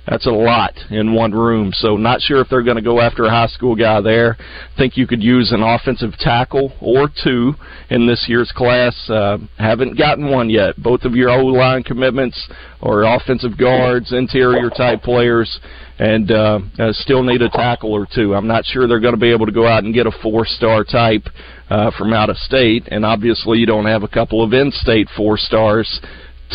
That's 0.08 0.28
a 0.28 0.32
lot 0.32 0.74
in 0.92 1.14
one 1.16 1.32
room. 1.32 1.72
So 1.74 1.98
not 1.98 2.22
sure 2.22 2.40
if 2.40 2.50
they're 2.50 2.62
going 2.62 2.76
to 2.76 2.84
go 2.84 3.02
after 3.02 3.26
a 3.26 3.30
high 3.30 3.48
school 3.48 3.76
guy 3.76 4.02
there. 4.02 4.38
Think 4.78 4.98
you 4.98 5.08
could 5.08 5.24
use 5.24 5.52
an 5.52 5.64
offensive 5.64 6.12
tackle 6.20 6.74
or 6.80 7.10
two 7.24 7.56
in 7.90 8.06
this 8.06 8.26
year's 8.28 8.52
class. 8.56 8.94
Uh, 9.10 9.40
haven't 9.58 9.98
gotten 9.98 10.30
one 10.30 10.52
yet. 10.52 10.78
Both 10.78 11.04
of 11.04 11.16
your 11.16 11.32
O 11.32 11.46
line 11.46 11.82
commitments 11.82 12.48
or 12.82 13.04
offensive 13.04 13.58
guards, 13.58 14.14
interior 14.14 14.70
type 14.70 15.02
players, 15.02 15.60
and 16.00 16.32
uh, 16.32 16.60
uh, 16.78 16.92
still 16.92 17.24
need 17.24 17.42
a 17.42 17.50
tackle 17.50 17.94
or 17.94 18.08
two. 18.14 18.36
I'm 18.36 18.48
not 18.48 18.66
sure 18.66 18.88
they're 18.88 19.00
going 19.00 19.14
to 19.14 19.20
be 19.20 19.32
able 19.32 19.46
to 19.46 19.52
go 19.52 19.68
out 19.68 19.84
and 19.84 19.94
get 19.94 20.08
a 20.08 20.12
four 20.22 20.46
star 20.46 20.84
type 20.84 21.24
uh, 21.70 21.92
from 21.98 22.14
out 22.14 22.30
of 22.30 22.38
state. 22.38 22.88
And 22.92 23.06
obviously, 23.06 23.60
you 23.60 23.66
don't 23.66 23.86
have 23.86 24.04
a 24.04 24.08
couple 24.08 24.44
of 24.44 24.54
in 24.54 24.72
state 24.72 25.08
four 25.16 25.38
stars 25.38 26.02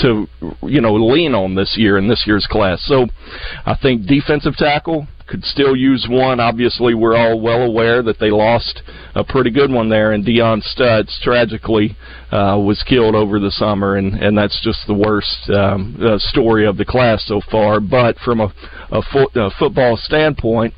to 0.02 0.26
you 0.62 0.80
know 0.80 0.94
lean 0.94 1.34
on 1.34 1.54
this 1.54 1.74
year 1.76 1.98
in 1.98 2.08
this 2.08 2.24
year's 2.26 2.46
class. 2.50 2.82
So 2.86 3.06
I 3.66 3.76
think 3.80 4.06
defensive 4.06 4.54
tackle 4.56 5.06
could 5.30 5.44
still 5.44 5.76
use 5.76 6.06
one. 6.10 6.40
Obviously, 6.40 6.94
we're 6.94 7.16
all 7.16 7.40
well 7.40 7.62
aware 7.62 8.02
that 8.02 8.18
they 8.18 8.30
lost 8.30 8.82
a 9.14 9.24
pretty 9.24 9.50
good 9.50 9.70
one 9.70 9.88
there, 9.88 10.12
and 10.12 10.24
Dion 10.24 10.60
Stutts 10.60 11.20
tragically 11.22 11.96
uh, 12.32 12.58
was 12.58 12.82
killed 12.88 13.14
over 13.14 13.38
the 13.38 13.50
summer, 13.50 13.96
and 13.96 14.14
and 14.14 14.36
that's 14.36 14.60
just 14.62 14.86
the 14.86 14.94
worst 14.94 15.48
um, 15.50 15.96
uh, 16.02 16.18
story 16.18 16.66
of 16.66 16.76
the 16.76 16.84
class 16.84 17.24
so 17.26 17.40
far. 17.50 17.80
But 17.80 18.18
from 18.18 18.40
a 18.40 18.52
a, 18.90 19.02
fo- 19.02 19.40
a 19.40 19.50
football 19.58 19.96
standpoint. 19.96 20.74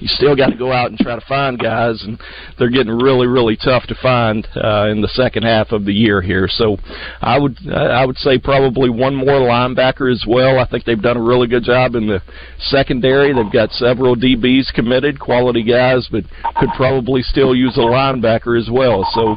You 0.00 0.08
still 0.08 0.36
got 0.36 0.48
to 0.48 0.56
go 0.56 0.72
out 0.72 0.90
and 0.90 0.98
try 0.98 1.14
to 1.14 1.26
find 1.26 1.58
guys, 1.58 2.02
and 2.02 2.20
they're 2.58 2.70
getting 2.70 2.92
really, 2.92 3.26
really 3.26 3.56
tough 3.56 3.84
to 3.84 3.94
find 4.00 4.46
uh, 4.56 4.88
in 4.90 5.00
the 5.00 5.08
second 5.08 5.44
half 5.44 5.72
of 5.72 5.84
the 5.84 5.92
year 5.92 6.20
here. 6.20 6.48
So 6.48 6.76
I 7.20 7.38
would 7.38 7.56
I 7.72 8.04
would 8.04 8.16
say 8.18 8.38
probably 8.38 8.90
one 8.90 9.14
more 9.14 9.40
linebacker 9.40 10.12
as 10.12 10.24
well. 10.26 10.58
I 10.58 10.66
think 10.66 10.84
they've 10.84 11.00
done 11.00 11.16
a 11.16 11.22
really 11.22 11.46
good 11.46 11.64
job 11.64 11.94
in 11.94 12.06
the 12.06 12.20
secondary. 12.58 13.32
They've 13.32 13.52
got 13.52 13.70
several 13.72 14.16
DBs 14.16 14.72
committed, 14.74 15.18
quality 15.18 15.62
guys, 15.62 16.08
but 16.10 16.24
could 16.56 16.70
probably 16.76 17.22
still 17.22 17.54
use 17.54 17.76
a 17.76 17.80
linebacker 17.80 18.58
as 18.58 18.68
well. 18.70 19.08
So 19.14 19.36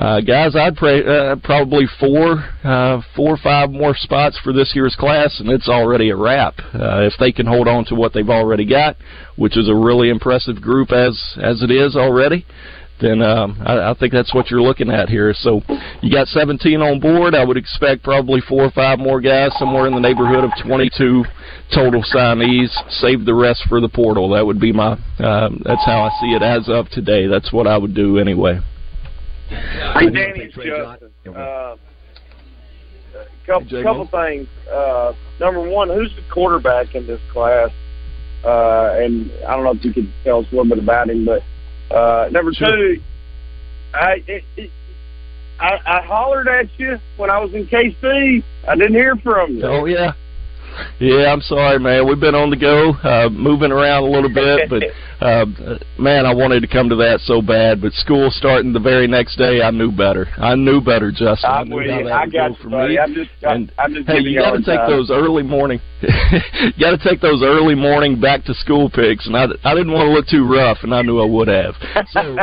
uh, 0.00 0.22
guys, 0.22 0.56
I'd 0.56 0.76
pray 0.76 1.04
uh, 1.04 1.36
probably 1.44 1.84
four, 1.98 2.42
uh, 2.64 3.02
four 3.14 3.34
or 3.34 3.36
five 3.36 3.70
more 3.70 3.94
spots 3.94 4.38
for 4.42 4.50
this 4.50 4.72
year's 4.74 4.96
class, 4.96 5.40
and 5.40 5.50
it's 5.50 5.68
already 5.68 6.08
a 6.08 6.16
wrap. 6.16 6.54
Uh, 6.72 7.02
if 7.02 7.12
they 7.20 7.32
can 7.32 7.46
hold 7.46 7.68
on 7.68 7.84
to 7.84 7.94
what 7.94 8.14
they've 8.14 8.30
already 8.30 8.64
got, 8.64 8.96
which 9.36 9.58
is 9.58 9.68
a 9.68 9.74
really 9.74 10.08
impressive 10.08 10.62
group 10.62 10.90
as 10.90 11.20
as 11.42 11.62
it 11.62 11.70
is 11.70 11.96
already, 11.96 12.46
then 12.98 13.20
um, 13.20 13.60
I, 13.60 13.90
I 13.90 13.94
think 13.94 14.14
that's 14.14 14.32
what 14.32 14.50
you're 14.50 14.62
looking 14.62 14.90
at 14.90 15.10
here. 15.10 15.34
So 15.36 15.60
you 16.00 16.10
got 16.10 16.28
17 16.28 16.80
on 16.80 16.98
board. 16.98 17.34
I 17.34 17.44
would 17.44 17.58
expect 17.58 18.02
probably 18.02 18.40
four 18.40 18.64
or 18.64 18.70
five 18.70 18.98
more 18.98 19.20
guys, 19.20 19.50
somewhere 19.58 19.86
in 19.86 19.92
the 19.92 20.00
neighborhood 20.00 20.44
of 20.44 20.50
22 20.64 21.24
total 21.74 22.02
signees. 22.02 22.70
Save 22.88 23.26
the 23.26 23.34
rest 23.34 23.64
for 23.68 23.82
the 23.82 23.88
portal. 23.90 24.30
That 24.30 24.46
would 24.46 24.60
be 24.60 24.72
my. 24.72 24.92
Uh, 25.18 25.50
that's 25.62 25.84
how 25.84 26.08
I 26.08 26.10
see 26.22 26.32
it 26.32 26.42
as 26.42 26.70
of 26.70 26.88
today. 26.88 27.26
That's 27.26 27.52
what 27.52 27.66
I 27.66 27.76
would 27.76 27.94
do 27.94 28.16
anyway. 28.18 28.60
Hey, 29.50 30.10
Danny, 30.10 30.44
it's 30.44 30.54
Justin. 30.54 31.34
Uh, 31.34 31.76
couple, 33.46 33.68
Jay 33.68 33.82
couple 33.82 34.06
things. 34.06 34.48
Uh, 34.72 35.12
number 35.40 35.60
one, 35.60 35.88
who's 35.88 36.14
the 36.14 36.22
quarterback 36.32 36.94
in 36.94 37.06
this 37.06 37.20
class? 37.32 37.70
Uh, 38.44 38.94
and 38.94 39.30
I 39.46 39.56
don't 39.56 39.64
know 39.64 39.72
if 39.72 39.84
you 39.84 39.92
could 39.92 40.10
tell 40.24 40.38
us 40.38 40.46
a 40.52 40.54
little 40.54 40.68
bit 40.68 40.78
about 40.78 41.10
him, 41.10 41.26
but 41.26 41.42
uh, 41.94 42.28
number 42.30 42.52
two, 42.52 43.00
I, 43.92 44.22
it, 44.26 44.44
it, 44.56 44.70
I 45.58 45.78
I 45.84 46.00
hollered 46.06 46.48
at 46.48 46.66
you 46.78 46.98
when 47.16 47.28
I 47.28 47.38
was 47.38 47.52
in 47.52 47.66
KC. 47.66 48.42
I 48.66 48.76
didn't 48.76 48.94
hear 48.94 49.16
from 49.16 49.56
you. 49.56 49.66
Oh 49.66 49.84
yeah. 49.84 50.12
Yeah, 50.98 51.32
I'm 51.32 51.40
sorry, 51.40 51.78
man. 51.78 52.06
We've 52.06 52.20
been 52.20 52.34
on 52.34 52.50
the 52.50 52.56
go, 52.56 52.92
uh, 53.02 53.28
moving 53.30 53.72
around 53.72 54.04
a 54.04 54.10
little 54.10 54.32
bit, 54.32 54.68
but 54.70 54.82
uh, 55.24 55.46
man, 55.98 56.26
I 56.26 56.34
wanted 56.34 56.60
to 56.60 56.68
come 56.68 56.88
to 56.88 56.96
that 56.96 57.20
so 57.24 57.40
bad. 57.42 57.80
But 57.80 57.92
school 57.94 58.30
starting 58.30 58.72
the 58.72 58.80
very 58.80 59.06
next 59.06 59.36
day, 59.36 59.62
I 59.62 59.70
knew 59.70 59.90
better. 59.92 60.26
I 60.38 60.54
knew 60.54 60.80
better, 60.80 61.10
Justin. 61.10 61.50
I 61.50 61.60
I'm 61.60 61.68
knew 61.68 61.80
how 61.90 62.04
that 62.04 62.12
I 62.12 62.24
would 62.24 62.32
got 62.32 62.48
go 62.48 62.56
you, 62.56 62.62
for 62.62 62.70
buddy. 62.70 62.94
me. 62.94 62.98
I'm 62.98 63.14
just, 63.14 63.30
And 63.42 63.72
I'm 63.78 63.94
just 63.94 64.06
hey, 64.08 64.18
you 64.20 64.30
you 64.30 64.40
got 64.40 64.52
to 64.52 64.62
take 64.62 64.80
those 64.88 65.10
early 65.10 65.42
morning. 65.42 65.80
you 66.02 66.72
got 66.80 66.96
to 66.96 67.00
take 67.02 67.20
those 67.20 67.42
early 67.42 67.74
morning 67.74 68.20
back 68.20 68.44
to 68.44 68.54
school 68.54 68.88
picks, 68.90 69.26
and 69.26 69.36
I, 69.36 69.44
I 69.64 69.74
didn't 69.74 69.92
want 69.92 70.06
to 70.08 70.12
look 70.12 70.26
too 70.26 70.46
rough, 70.46 70.78
and 70.82 70.94
I 70.94 71.02
knew 71.02 71.20
I 71.20 71.26
would 71.26 71.48
have. 71.48 71.74
So 72.12 72.36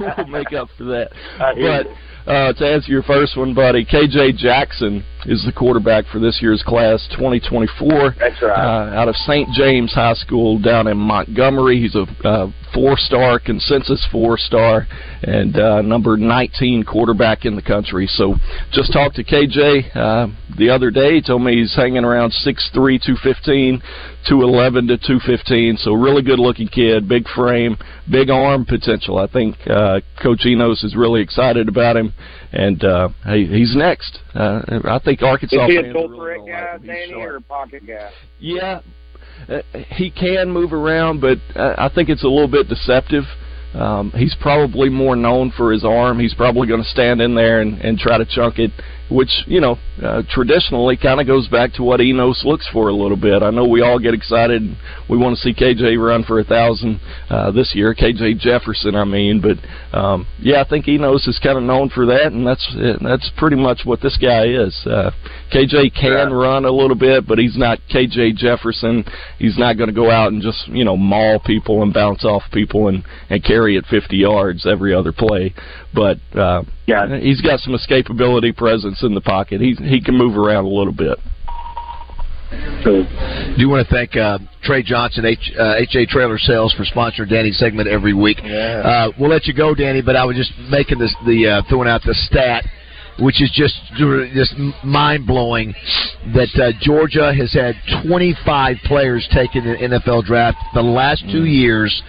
we'll 0.00 0.26
make 0.28 0.52
up 0.52 0.68
for 0.78 0.84
that. 0.84 1.10
But 1.38 2.30
uh, 2.30 2.52
to 2.54 2.66
answer 2.66 2.90
your 2.90 3.02
first 3.02 3.36
one, 3.36 3.52
buddy, 3.54 3.84
KJ 3.84 4.36
Jackson 4.36 5.04
is 5.26 5.44
the 5.44 5.52
quarterback 5.52 6.06
for 6.06 6.18
this 6.18 6.38
year's 6.40 6.62
class 6.66 7.06
2024. 7.12 8.14
That's 8.18 8.42
right. 8.42 8.50
Uh, 8.50 8.94
out 8.94 9.08
of 9.08 9.16
St. 9.16 9.48
James 9.52 9.92
High 9.92 10.14
School 10.14 10.58
down 10.58 10.86
in 10.86 10.96
Montgomery. 10.96 11.80
He's 11.80 11.94
a 11.94 12.06
uh, 12.26 12.50
four-star 12.74 13.38
consensus 13.38 14.06
four-star 14.10 14.86
and 15.22 15.56
uh, 15.56 15.80
number 15.80 16.16
19 16.16 16.84
quarterback 16.84 17.44
in 17.44 17.56
the 17.56 17.62
country. 17.62 18.06
So 18.06 18.34
just 18.72 18.92
talked 18.92 19.16
to 19.16 19.24
KJ 19.24 19.96
uh, 19.96 20.26
the 20.58 20.70
other 20.70 20.90
day. 20.90 21.14
He 21.14 21.22
told 21.22 21.42
me 21.42 21.56
he's 21.56 21.74
hanging 21.74 22.04
around 22.04 22.32
6'3", 22.44 22.72
215, 22.72 23.80
211 24.28 24.88
to 24.88 24.98
215. 24.98 25.76
So 25.78 25.92
really 25.92 26.22
good-looking 26.22 26.68
kid, 26.68 27.08
big 27.08 27.28
frame, 27.28 27.76
big 28.10 28.28
arm 28.30 28.64
potential. 28.66 29.18
I 29.18 29.28
think 29.28 29.56
uh, 29.68 30.00
Coach 30.22 30.44
Enos 30.44 30.82
is 30.82 30.96
really 30.96 31.22
excited 31.22 31.68
about 31.68 31.96
him, 31.96 32.12
and 32.52 32.82
uh, 32.84 33.08
hey, 33.24 33.46
he's 33.46 33.74
next. 33.76 34.18
Uh, 34.34 34.60
I 34.84 34.98
think 35.04 35.22
Arkansas 35.22 35.64
Is 35.64 35.70
he 35.70 35.76
a 35.76 35.82
really 35.82 36.16
threat 36.16 36.38
guy, 36.46 36.72
like 36.72 36.82
him. 36.82 36.82
He's 36.82 37.10
Danny, 37.10 37.14
or 37.14 37.36
a 37.36 37.40
pocket 37.40 37.86
guy? 37.86 38.10
Yeah, 38.38 38.80
uh, 39.48 39.62
he 39.90 40.10
can 40.10 40.50
move 40.50 40.72
around, 40.72 41.20
but 41.20 41.38
uh, 41.56 41.74
I 41.78 41.90
think 41.94 42.08
it's 42.08 42.24
a 42.24 42.28
little 42.28 42.48
bit 42.48 42.68
deceptive. 42.68 43.24
Um, 43.74 44.12
he's 44.14 44.36
probably 44.40 44.88
more 44.88 45.16
known 45.16 45.52
for 45.56 45.72
his 45.72 45.84
arm. 45.84 46.20
He's 46.20 46.34
probably 46.34 46.68
going 46.68 46.82
to 46.82 46.88
stand 46.88 47.20
in 47.20 47.34
there 47.34 47.60
and, 47.60 47.80
and 47.80 47.98
try 47.98 48.18
to 48.18 48.24
chunk 48.24 48.58
it, 48.58 48.70
which 49.10 49.30
you 49.46 49.60
know 49.60 49.78
uh, 50.02 50.22
traditionally 50.30 50.96
kind 50.96 51.20
of 51.20 51.26
goes 51.26 51.46
back 51.48 51.72
to 51.74 51.82
what 51.82 52.00
Enos 52.00 52.42
looks 52.44 52.68
for 52.72 52.88
a 52.88 52.92
little 52.92 53.16
bit. 53.16 53.42
I 53.42 53.50
know 53.50 53.66
we 53.66 53.82
all 53.82 53.98
get 53.98 54.14
excited. 54.14 54.62
We 55.08 55.18
want 55.18 55.36
to 55.36 55.42
see 55.42 55.54
KJ 55.54 55.98
run 55.98 56.24
for 56.24 56.40
a 56.40 56.44
thousand 56.44 57.00
uh, 57.28 57.50
this 57.50 57.72
year. 57.74 57.94
KJ 57.94 58.38
Jefferson, 58.38 58.94
I 58.94 59.04
mean, 59.04 59.40
but 59.40 59.58
um, 59.96 60.26
yeah, 60.40 60.62
I 60.62 60.68
think 60.68 60.88
Enos 60.88 61.26
is 61.26 61.38
kind 61.42 61.58
of 61.58 61.64
known 61.64 61.90
for 61.90 62.06
that, 62.06 62.32
and 62.32 62.46
that's 62.46 62.66
that's 63.02 63.30
pretty 63.36 63.56
much 63.56 63.80
what 63.84 64.00
this 64.00 64.16
guy 64.20 64.46
is. 64.46 64.74
Uh, 64.86 65.10
KJ 65.52 65.94
can 65.94 66.32
run 66.32 66.64
a 66.64 66.70
little 66.70 66.96
bit, 66.96 67.26
but 67.26 67.38
he's 67.38 67.56
not 67.56 67.78
KJ 67.92 68.36
Jefferson. 68.36 69.04
He's 69.38 69.58
not 69.58 69.76
going 69.76 69.88
to 69.88 69.94
go 69.94 70.10
out 70.10 70.32
and 70.32 70.42
just 70.42 70.66
you 70.68 70.84
know 70.84 70.96
maul 70.96 71.40
people 71.44 71.82
and 71.82 71.92
bounce 71.92 72.24
off 72.24 72.42
people 72.52 72.88
and 72.88 73.04
and 73.30 73.44
carry 73.44 73.76
it 73.76 73.84
50 73.90 74.16
yards 74.16 74.66
every 74.66 74.94
other 74.94 75.12
play. 75.12 75.54
But 75.94 76.18
uh, 76.38 76.62
yeah, 76.86 77.18
he's 77.18 77.40
got 77.40 77.60
some 77.60 77.74
escapability 77.74 78.56
presence 78.56 79.02
in 79.02 79.14
the 79.14 79.20
pocket. 79.20 79.60
He 79.60 79.74
he 79.74 80.00
can 80.00 80.16
move 80.16 80.36
around 80.36 80.64
a 80.64 80.68
little 80.68 80.92
bit. 80.92 81.18
Do 83.56 83.60
you 83.60 83.68
want 83.68 83.86
to 83.88 83.94
thank 83.94 84.16
uh, 84.16 84.38
Trey 84.62 84.82
Johnson, 84.82 85.24
H, 85.24 85.52
uh, 85.58 85.74
HA 85.78 86.06
Trailer 86.06 86.38
Sales, 86.38 86.72
for 86.74 86.84
sponsoring 86.84 87.28
Danny's 87.28 87.58
segment 87.58 87.88
every 87.88 88.14
week. 88.14 88.38
Uh, 88.84 89.10
we'll 89.18 89.30
let 89.30 89.46
you 89.46 89.54
go, 89.54 89.74
Danny, 89.74 90.02
but 90.02 90.16
I 90.16 90.24
was 90.24 90.36
just 90.36 90.52
making 90.70 90.98
this 90.98 91.14
the 91.26 91.48
uh, 91.48 91.62
throwing 91.68 91.88
out 91.88 92.02
the 92.04 92.14
stat, 92.14 92.64
which 93.20 93.40
is 93.42 93.50
just 93.54 93.74
just 94.34 94.54
mind 94.84 95.26
blowing 95.26 95.74
that 96.34 96.48
uh, 96.60 96.72
Georgia 96.80 97.32
has 97.34 97.52
had 97.52 97.74
25 98.06 98.76
players 98.84 99.26
taken 99.32 99.66
in 99.66 99.90
the 99.90 99.98
NFL 99.98 100.24
draft 100.24 100.58
the 100.74 100.82
last 100.82 101.24
two 101.30 101.44
years, 101.44 102.02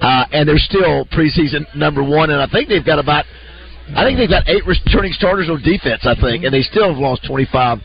uh, 0.00 0.24
and 0.32 0.48
they're 0.48 0.58
still 0.58 1.04
preseason 1.06 1.64
number 1.74 2.02
one, 2.02 2.30
and 2.30 2.40
I 2.40 2.46
think 2.46 2.68
they've 2.68 2.84
got 2.84 2.98
about. 2.98 3.24
I 3.94 4.02
think 4.04 4.18
they've 4.18 4.28
got 4.28 4.48
eight 4.48 4.66
returning 4.66 5.12
starters 5.12 5.48
on 5.48 5.62
defense, 5.62 6.02
I 6.04 6.18
think, 6.20 6.42
and 6.42 6.52
they 6.52 6.62
still 6.62 6.88
have 6.90 6.98
lost 6.98 7.24
25 7.24 7.78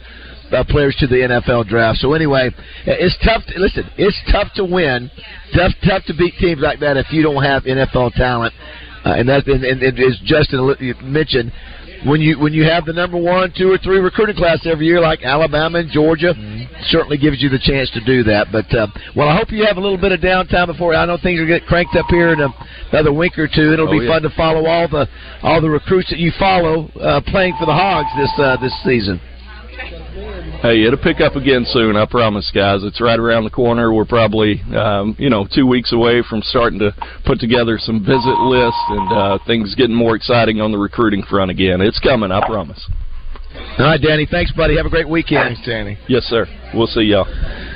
uh, 0.51 0.63
players 0.67 0.95
to 0.99 1.05
the 1.05 1.15
NFL 1.15 1.67
draft. 1.67 1.99
So 1.99 2.13
anyway, 2.13 2.49
it's 2.85 3.17
tough. 3.23 3.43
To, 3.47 3.59
listen, 3.59 3.89
it's 3.97 4.17
tough 4.31 4.51
to 4.55 4.65
win, 4.65 5.11
tough 5.53 5.73
tough 5.87 6.03
to 6.05 6.13
beat 6.15 6.33
teams 6.39 6.61
like 6.61 6.79
that 6.79 6.97
if 6.97 7.05
you 7.11 7.21
don't 7.21 7.43
have 7.43 7.63
NFL 7.63 8.13
talent. 8.13 8.53
Uh, 9.05 9.13
and 9.17 9.29
that 9.29 9.47
and, 9.47 9.63
and, 9.63 9.81
and 9.81 9.99
as 9.99 10.19
Justin 10.25 10.75
mentioned, 11.03 11.51
when 12.05 12.19
you 12.21 12.39
when 12.39 12.53
you 12.53 12.63
have 12.63 12.85
the 12.85 12.93
number 12.93 13.17
one, 13.17 13.53
two, 13.57 13.71
or 13.71 13.77
three 13.77 13.99
recruiting 13.99 14.35
class 14.35 14.59
every 14.65 14.85
year, 14.87 14.99
like 14.99 15.21
Alabama 15.23 15.79
and 15.79 15.91
Georgia, 15.91 16.33
certainly 16.89 17.17
gives 17.17 17.41
you 17.41 17.49
the 17.49 17.59
chance 17.59 17.89
to 17.91 18.01
do 18.03 18.23
that. 18.23 18.47
But 18.51 18.73
uh, 18.73 18.87
well, 19.15 19.27
I 19.29 19.35
hope 19.37 19.51
you 19.51 19.65
have 19.65 19.77
a 19.77 19.81
little 19.81 19.97
bit 19.99 20.11
of 20.11 20.19
downtime 20.19 20.67
before. 20.67 20.95
I 20.95 21.05
know 21.05 21.17
things 21.21 21.39
are 21.39 21.45
get 21.45 21.65
cranked 21.65 21.95
up 21.95 22.07
here 22.09 22.33
in 22.33 22.41
a, 22.41 22.49
another 22.91 23.13
week 23.13 23.37
or 23.37 23.47
two. 23.47 23.73
It'll 23.73 23.87
Oh, 23.87 23.91
be 23.91 24.05
yeah. 24.05 24.11
fun 24.13 24.21
to 24.23 24.29
follow 24.35 24.65
all 24.65 24.87
the 24.87 25.07
all 25.43 25.61
the 25.61 25.69
recruits 25.69 26.09
that 26.09 26.19
you 26.19 26.31
follow 26.39 26.87
uh, 26.99 27.21
playing 27.27 27.55
for 27.59 27.65
the 27.65 27.73
Hogs 27.73 28.09
this 28.17 28.31
uh, 28.39 28.57
this 28.57 28.73
season. 28.83 29.19
Hey, 30.61 30.83
it'll 30.83 30.99
pick 31.01 31.21
up 31.21 31.35
again 31.35 31.65
soon. 31.67 31.95
I 31.95 32.05
promise, 32.05 32.51
guys. 32.53 32.83
It's 32.83 33.01
right 33.01 33.17
around 33.17 33.45
the 33.45 33.49
corner. 33.49 33.91
We're 33.91 34.05
probably, 34.05 34.61
um, 34.75 35.15
you 35.17 35.27
know, 35.27 35.47
two 35.51 35.65
weeks 35.65 35.91
away 35.91 36.21
from 36.29 36.43
starting 36.43 36.77
to 36.79 36.93
put 37.25 37.39
together 37.39 37.79
some 37.81 37.99
visit 37.99 38.37
lists 38.37 38.83
and 38.89 39.11
uh, 39.11 39.39
things 39.47 39.73
getting 39.73 39.95
more 39.95 40.15
exciting 40.15 40.61
on 40.61 40.71
the 40.71 40.77
recruiting 40.77 41.23
front 41.23 41.49
again. 41.49 41.81
It's 41.81 41.97
coming. 41.99 42.31
I 42.31 42.45
promise. 42.45 42.87
All 43.79 43.85
right, 43.87 43.99
Danny. 43.99 44.27
Thanks, 44.29 44.51
buddy. 44.51 44.77
Have 44.77 44.85
a 44.85 44.89
great 44.89 45.09
weekend. 45.09 45.55
Thanks, 45.55 45.67
Danny. 45.67 45.97
Yes, 46.07 46.23
sir. 46.25 46.45
We'll 46.75 46.87
see 46.87 47.01
y'all. 47.01 47.25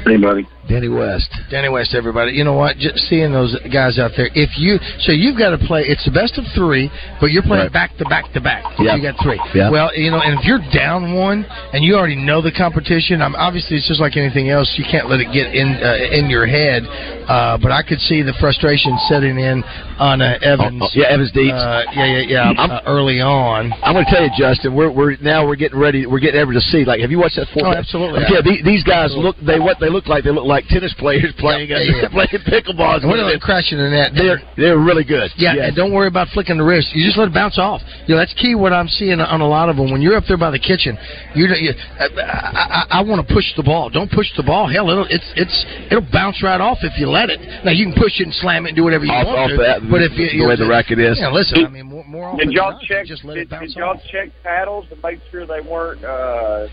Hey, 0.06 0.18
buddy. 0.18 0.48
Danny 0.68 0.90
West. 0.90 1.30
Danny 1.52 1.70
West, 1.70 1.94
everybody. 1.94 2.32
You 2.34 2.44
know 2.44 2.54
what? 2.54 2.78
Just 2.78 2.98
seeing 3.06 3.32
those 3.32 3.56
guys 3.72 4.00
out 4.00 4.12
there. 4.18 4.30
If 4.34 4.58
you 4.58 4.80
so 5.00 5.12
you've 5.12 5.38
got 5.38 5.52
to 5.52 5.60
play. 5.60 5.84
It's 5.86 6.04
the 6.06 6.12
best 6.12 6.38
of 6.38 6.46
three, 6.56 6.90
but 7.22 7.30
you're 7.32 7.44
playing 7.44 7.70
Right. 7.70 7.74
back 7.74 7.96
to 7.98 8.06
back 8.06 8.34
to 8.34 8.42
back. 8.42 8.64
Yeah. 8.80 8.96
You 8.96 9.02
got 9.02 9.22
three. 9.22 9.40
Yeah. 9.54 9.70
Well, 9.70 9.94
you 9.96 10.10
know, 10.10 10.20
and 10.20 10.40
if 10.40 10.46
you're 10.46 10.62
down 10.74 11.14
one 11.14 11.46
and 11.74 11.84
you 11.84 11.96
already 11.96 12.16
know 12.16 12.42
the 12.42 12.52
competition, 12.52 13.22
I'm 13.22 13.36
obviously 13.36 13.78
it's 13.78 13.88
just 13.88 14.02
like 14.02 14.18
anything 14.18 14.50
else. 14.50 14.74
You 14.78 14.86
can't 14.90 15.08
let 15.10 15.20
it 15.20 15.32
get 15.32 15.54
in 15.54 15.78
uh, 15.78 16.18
in 16.18 16.30
your 16.30 16.46
head. 16.48 16.84
Uh, 17.26 17.58
but 17.62 17.72
I 17.72 17.82
could 17.82 18.00
see 18.02 18.22
the 18.22 18.34
frustration 18.40 18.98
setting 19.10 19.38
in 19.40 19.64
on 19.98 20.22
uh, 20.22 20.38
Evans. 20.42 20.82
Oh, 20.82 20.86
oh, 20.86 20.90
yeah, 20.94 21.08
Evans 21.10 21.32
Deeds. 21.32 21.54
Uh, 21.54 21.84
yeah, 21.94 22.06
yeah, 22.06 22.52
yeah. 22.54 22.62
Uh, 22.62 22.82
early 22.86 23.20
on. 23.22 23.74
I'm 23.82 23.94
going 23.94 24.06
to 24.06 24.12
tell 24.12 24.24
you, 24.24 24.30
Justin. 24.38 24.76
We're 24.76 24.92
we're 24.92 25.18
now 25.22 25.46
we're 25.46 25.56
getting 25.58 25.80
ready. 25.80 26.06
We're 26.06 26.20
getting 26.20 26.40
ready 26.42 26.54
to 26.60 26.66
see. 26.70 26.86
Like, 26.86 27.02
have 27.02 27.12
you 27.12 27.20
watched 27.20 27.38
that? 27.38 27.48
Four 27.54 27.68
Oh, 27.68 27.74
absolutely. 27.74 28.26
Okay, 28.26 28.42
these, 28.42 28.64
these 28.64 28.84
guys 28.84 29.14
look. 29.16 29.36
They 29.46 29.60
what 29.60 29.78
they 29.80 29.90
look 29.90 30.08
like. 30.08 30.24
They 30.24 30.32
look 30.32 30.46
like 30.46 30.55
tennis 30.68 30.94
players 30.98 31.34
playing 31.38 31.70
Yeah, 31.70 31.80
yeah, 31.80 32.02
yeah. 32.04 32.10
playing 32.16 32.30
pickleball. 32.48 33.02
And 33.04 33.10
we're 33.12 33.18
not 33.18 33.40
crashing 33.42 33.78
the 33.78 33.90
net. 33.90 34.12
They're 34.16 34.40
they're 34.56 34.78
really 34.80 35.04
good. 35.04 35.32
Yeah, 35.36 35.54
Yes. 35.56 35.68
and 35.70 35.76
don't 35.76 35.92
worry 35.94 36.08
about 36.08 36.30
flicking 36.30 36.58
the 36.58 36.64
wrist. 36.64 36.96
You 36.96 37.06
just 37.06 37.18
let 37.18 37.28
it 37.28 37.34
bounce 37.34 37.58
off. 37.60 37.82
You 38.08 38.16
know, 38.16 38.20
that's 38.22 38.34
key. 38.34 38.56
What 38.56 38.74
I'm 38.74 38.88
seeing 38.88 39.20
on 39.20 39.42
a 39.42 39.48
lot 39.48 39.70
of 39.70 39.76
them 39.78 39.92
when 39.92 40.02
you're 40.02 40.16
up 40.16 40.24
there 40.28 40.38
by 40.38 40.52
the 40.52 40.60
kitchen, 40.60 40.98
you, 41.36 41.48
you 41.48 41.74
I, 42.00 42.08
I, 42.16 43.00
I 43.00 43.02
want 43.04 43.26
to 43.26 43.34
push 43.34 43.46
the 43.56 43.64
ball. 43.64 43.90
Don't 43.90 44.12
push 44.12 44.28
the 44.38 44.44
ball. 44.44 44.68
Hell, 44.68 44.90
it'll 44.90 45.06
it's 45.10 45.28
it's 45.36 45.66
it'll 45.92 46.08
bounce 46.12 46.42
right 46.44 46.62
off 46.62 46.80
if 46.82 46.98
you 47.00 47.08
let 47.10 47.30
it. 47.30 47.40
Now 47.66 47.72
you 47.72 47.86
can 47.86 47.96
push 47.96 48.20
it 48.20 48.24
and 48.24 48.34
slam 48.34 48.66
it 48.66 48.70
and 48.70 48.76
do 48.76 48.84
whatever 48.84 49.06
you 49.06 49.12
Off- 49.12 49.26
want 49.28 49.40
off 49.40 49.50
to. 49.52 49.58
that, 49.58 49.82
but 49.90 50.02
if 50.02 50.12
you, 50.18 50.42
the 50.42 50.48
way 50.48 50.56
the 50.56 50.68
racket 50.68 51.00
is. 51.00 51.18
yeah, 51.20 51.30
listen. 51.32 51.66
I 51.66 51.70
mean, 51.70 51.86
more, 51.88 52.04
more 52.06 52.26
often 52.30 52.48
Did 52.48 52.56
y'all 52.56 52.72
than 52.72 52.80
not, 52.80 52.84
check? 52.84 53.06
just 53.06 53.24
let 53.26 53.36
Did, 53.36 53.44
it 53.44 53.50
bounce 53.50 53.74
did 53.74 53.80
y'all 53.80 53.96
off. 53.98 54.02
check 54.12 54.30
paddles 54.44 54.86
to 54.90 54.96
make 55.04 55.20
sure 55.32 55.46
they 55.46 55.62
weren't, 55.62 56.04
uh, 56.04 56.68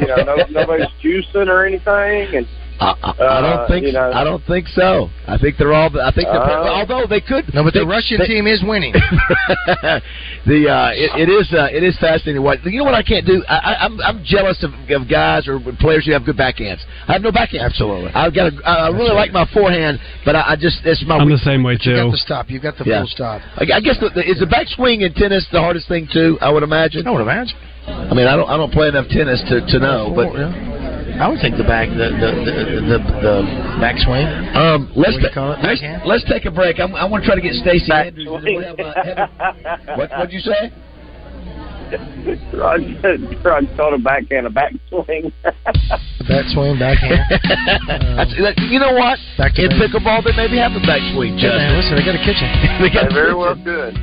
you 0.00 0.06
know, 0.06 0.16
no, 0.24 0.36
nobody's 0.50 0.88
juicing 1.02 1.48
or 1.48 1.64
anything? 1.66 2.36
And 2.36 2.46
I, 2.80 2.94
I, 3.02 3.10
I 3.10 3.24
Uh, 3.24 3.40
don't 3.56 3.68
think 3.68 3.86
you 3.86 3.92
know. 3.92 4.10
I 4.12 4.24
don't 4.24 4.42
think 4.46 4.66
so. 4.68 5.08
I 5.28 5.38
think 5.38 5.56
they're 5.56 5.72
all. 5.72 5.90
I 6.00 6.10
think 6.10 6.26
they're, 6.28 6.40
Uh, 6.42 6.80
although 6.82 7.06
they 7.06 7.20
could. 7.20 7.52
No, 7.54 7.62
but 7.64 7.74
they, 7.74 7.80
the 7.80 7.86
Russian 7.86 8.18
they- 8.18 8.26
team 8.26 8.46
is 8.46 8.62
winning. 8.64 8.92
the 10.46 10.66
uh, 10.68 10.90
it, 10.94 11.10
it 11.26 11.28
is 11.30 11.52
uh, 11.52 11.68
it 11.70 11.82
is 11.82 11.96
fascinating. 11.98 12.42
What 12.42 12.64
you 12.64 12.78
know? 12.78 12.84
What 12.84 12.94
I 12.94 13.02
can't 13.02 13.26
do? 13.26 13.44
I, 13.48 13.56
I, 13.56 13.72
I'm 13.86 14.00
I'm 14.00 14.24
jealous 14.24 14.62
of, 14.64 14.72
of 14.90 15.08
guys 15.08 15.46
or 15.48 15.60
players 15.78 16.06
who 16.06 16.12
have 16.12 16.24
good 16.24 16.36
backhands. 16.36 16.80
I 17.08 17.12
have 17.14 17.22
no 17.22 17.30
backhand. 17.32 17.62
Absolutely. 17.62 18.10
I've 18.14 18.34
got. 18.34 18.52
A, 18.52 18.68
I 18.68 18.88
really 18.88 19.14
like 19.14 19.32
my 19.32 19.46
forehand, 19.54 20.00
but 20.24 20.34
I, 20.34 20.52
I 20.52 20.56
just 20.56 20.80
it's 20.84 21.04
my. 21.06 21.18
I'm 21.18 21.30
the 21.30 21.38
same 21.38 21.62
way 21.62 21.76
too. 21.78 21.90
You 21.90 21.96
got 21.96 22.04
too. 22.06 22.10
the 22.12 22.18
stop. 22.18 22.50
You 22.50 22.60
got 22.60 22.76
the 22.78 22.84
Yeah. 22.84 23.00
full 23.00 23.08
stop. 23.08 23.42
I, 23.56 23.64
I 23.74 23.80
guess 23.80 23.98
the, 24.00 24.10
the, 24.10 24.22
is 24.28 24.40
the 24.40 24.46
backswing 24.50 25.02
in 25.06 25.12
tennis 25.14 25.46
the 25.52 25.60
hardest 25.60 25.88
thing 25.88 26.08
too. 26.12 26.38
I 26.40 26.50
would 26.50 26.62
imagine. 26.62 27.06
I 27.06 27.10
would 27.10 27.22
imagine. 27.22 27.56
I 27.86 28.14
mean, 28.14 28.26
I 28.26 28.36
don't 28.36 28.48
I 28.48 28.56
don't 28.56 28.72
play 28.72 28.88
enough 28.88 29.08
tennis 29.08 29.42
to, 29.48 29.60
to 29.60 29.78
know, 29.78 30.12
but 30.14 30.30
I 31.20 31.28
would 31.28 31.40
think 31.40 31.56
the 31.56 31.64
back 31.64 31.88
the 31.90 32.08
the 32.18 32.30
the, 32.46 32.52
the, 32.88 32.98
the 33.20 33.34
backswing. 33.82 34.26
um, 34.56 34.90
let's 34.96 35.14
What 35.18 35.22
do 35.22 35.34
ta- 35.34 35.60
let's, 35.62 35.82
let's 36.06 36.24
take 36.28 36.44
a 36.46 36.50
break. 36.50 36.80
I'm, 36.80 36.94
I 36.94 37.04
want 37.04 37.22
to 37.24 37.26
try 37.28 37.36
to 37.36 37.42
get 37.44 37.54
Stacy 37.54 37.92
Andrews. 37.92 38.28
have, 38.64 38.78
uh, 38.80 39.96
what 39.96 40.10
what'd 40.10 40.32
you 40.32 40.40
say? 40.40 40.72
Rod, 42.56 42.80
Rod 43.44 43.64
called 43.76 43.92
a 43.94 43.98
backhand 44.00 44.46
a 44.48 44.50
backswing. 44.50 45.28
Backswing, 46.24 46.80
backhand. 46.80 47.20
That's- 48.16 48.32
that- 48.40 48.56
you 48.72 48.80
know 48.80 48.96
what? 48.96 49.20
Back 49.36 49.52
to 49.60 49.64
In 49.64 49.76
basics. 49.76 49.92
pickleball, 49.92 50.24
they 50.24 50.32
maybe 50.32 50.56
have 50.56 50.72
a 50.72 50.80
backswing. 50.80 51.36
Yeah, 51.36 51.52
man, 51.52 51.76
Justin. 51.76 51.76
listen, 51.76 51.92
they 52.00 52.04
got 52.08 52.16
a 52.16 52.24
kitchen. 52.24 52.48
they 52.80 52.88
got 52.88 53.04
They 53.12 53.14
very 53.14 53.32
the 53.36 53.38
well 53.38 53.54
kitchen. 53.54 53.68
could. 53.68 53.94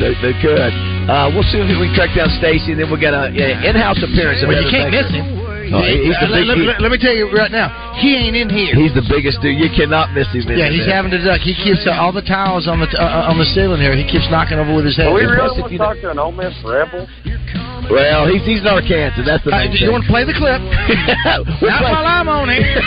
They, 0.00 0.12
they 0.24 0.34
could. 0.40 0.72
Uh, 1.04 1.28
we'll 1.36 1.44
see 1.52 1.60
if 1.60 1.68
we 1.76 1.92
can 1.92 1.94
track 1.94 2.16
down 2.16 2.32
Stacy, 2.40 2.72
and 2.72 2.80
then 2.80 2.88
we 2.88 2.96
got 2.96 3.12
a 3.12 3.28
uh, 3.28 3.68
in-house 3.68 4.00
appearance. 4.00 4.40
of 4.40 4.48
Well, 4.48 4.56
you 4.56 4.72
can't 4.72 4.88
miss 4.88 5.12
him. 5.12 5.41
Oh, 5.72 5.80
he- 5.82 6.04
he's 6.04 6.16
the 6.20 6.26
let, 6.28 6.40
big- 6.40 6.48
let- 6.48 6.58
he- 6.58 6.66
let- 6.68 6.80
let 6.82 6.90
me 6.92 6.98
tell 6.98 7.14
you 7.16 7.30
right 7.32 7.50
now, 7.50 7.68
he 7.96 8.14
ain't 8.16 8.36
in 8.36 8.50
here. 8.52 8.74
He's 8.76 8.92
the 8.94 9.02
biggest 9.08 9.40
dude. 9.40 9.56
You 9.58 9.70
cannot 9.72 10.12
miss 10.12 10.28
him. 10.28 10.42
in 10.50 10.58
yeah, 10.58 10.68
he's 10.68 10.84
there. 10.86 10.94
having 10.94 11.10
to 11.12 11.18
duck. 11.24 11.40
He 11.40 11.54
keeps 11.54 11.86
uh, 11.86 11.92
all 11.96 12.12
the 12.12 12.20
towels 12.22 12.68
on 12.68 12.78
the 12.80 12.88
uh, 12.98 13.30
on 13.32 13.38
the 13.38 13.44
ceiling 13.56 13.80
here. 13.80 13.96
He 13.96 14.04
keeps 14.04 14.28
knocking 14.30 14.58
over 14.58 14.74
with 14.74 14.84
his 14.84 14.96
head. 14.96 15.08
Do 15.08 15.14
we 15.16 15.24
really 15.24 15.48
want 15.48 15.64
to 15.66 15.72
you 15.72 15.78
know. 15.78 15.84
talk 15.92 16.00
to 16.04 16.10
an 16.10 16.18
Ole 16.18 16.32
Miss 16.32 16.52
rebel? 16.64 17.08
Well, 17.90 18.26
he's 18.30 18.44
he's 18.46 18.60
in 18.60 18.66
Arkansas. 18.68 19.22
That's 19.26 19.42
the 19.44 19.50
Uh, 19.52 19.58
main 19.58 19.70
do 19.72 19.78
you 19.78 19.90
want 19.92 20.04
to 20.04 20.10
play 20.10 20.24
the 20.24 20.32
clip? 20.36 20.60
Not 20.62 21.46
play- 21.58 21.92
while 21.92 22.06
I'm 22.06 22.28
on 22.28 22.48
here. 22.48 22.76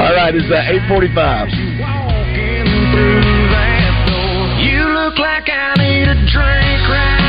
All 0.00 0.12
right, 0.14 0.34
it's 0.34 0.50
uh, 0.50 0.70
eight 0.72 0.82
forty-five. 0.88 1.48
You 4.64 4.80
look 4.96 5.18
like 5.18 5.48
I 5.48 5.74
need 5.78 6.08
a 6.08 6.14
drink 6.32 6.82
right 6.90 7.23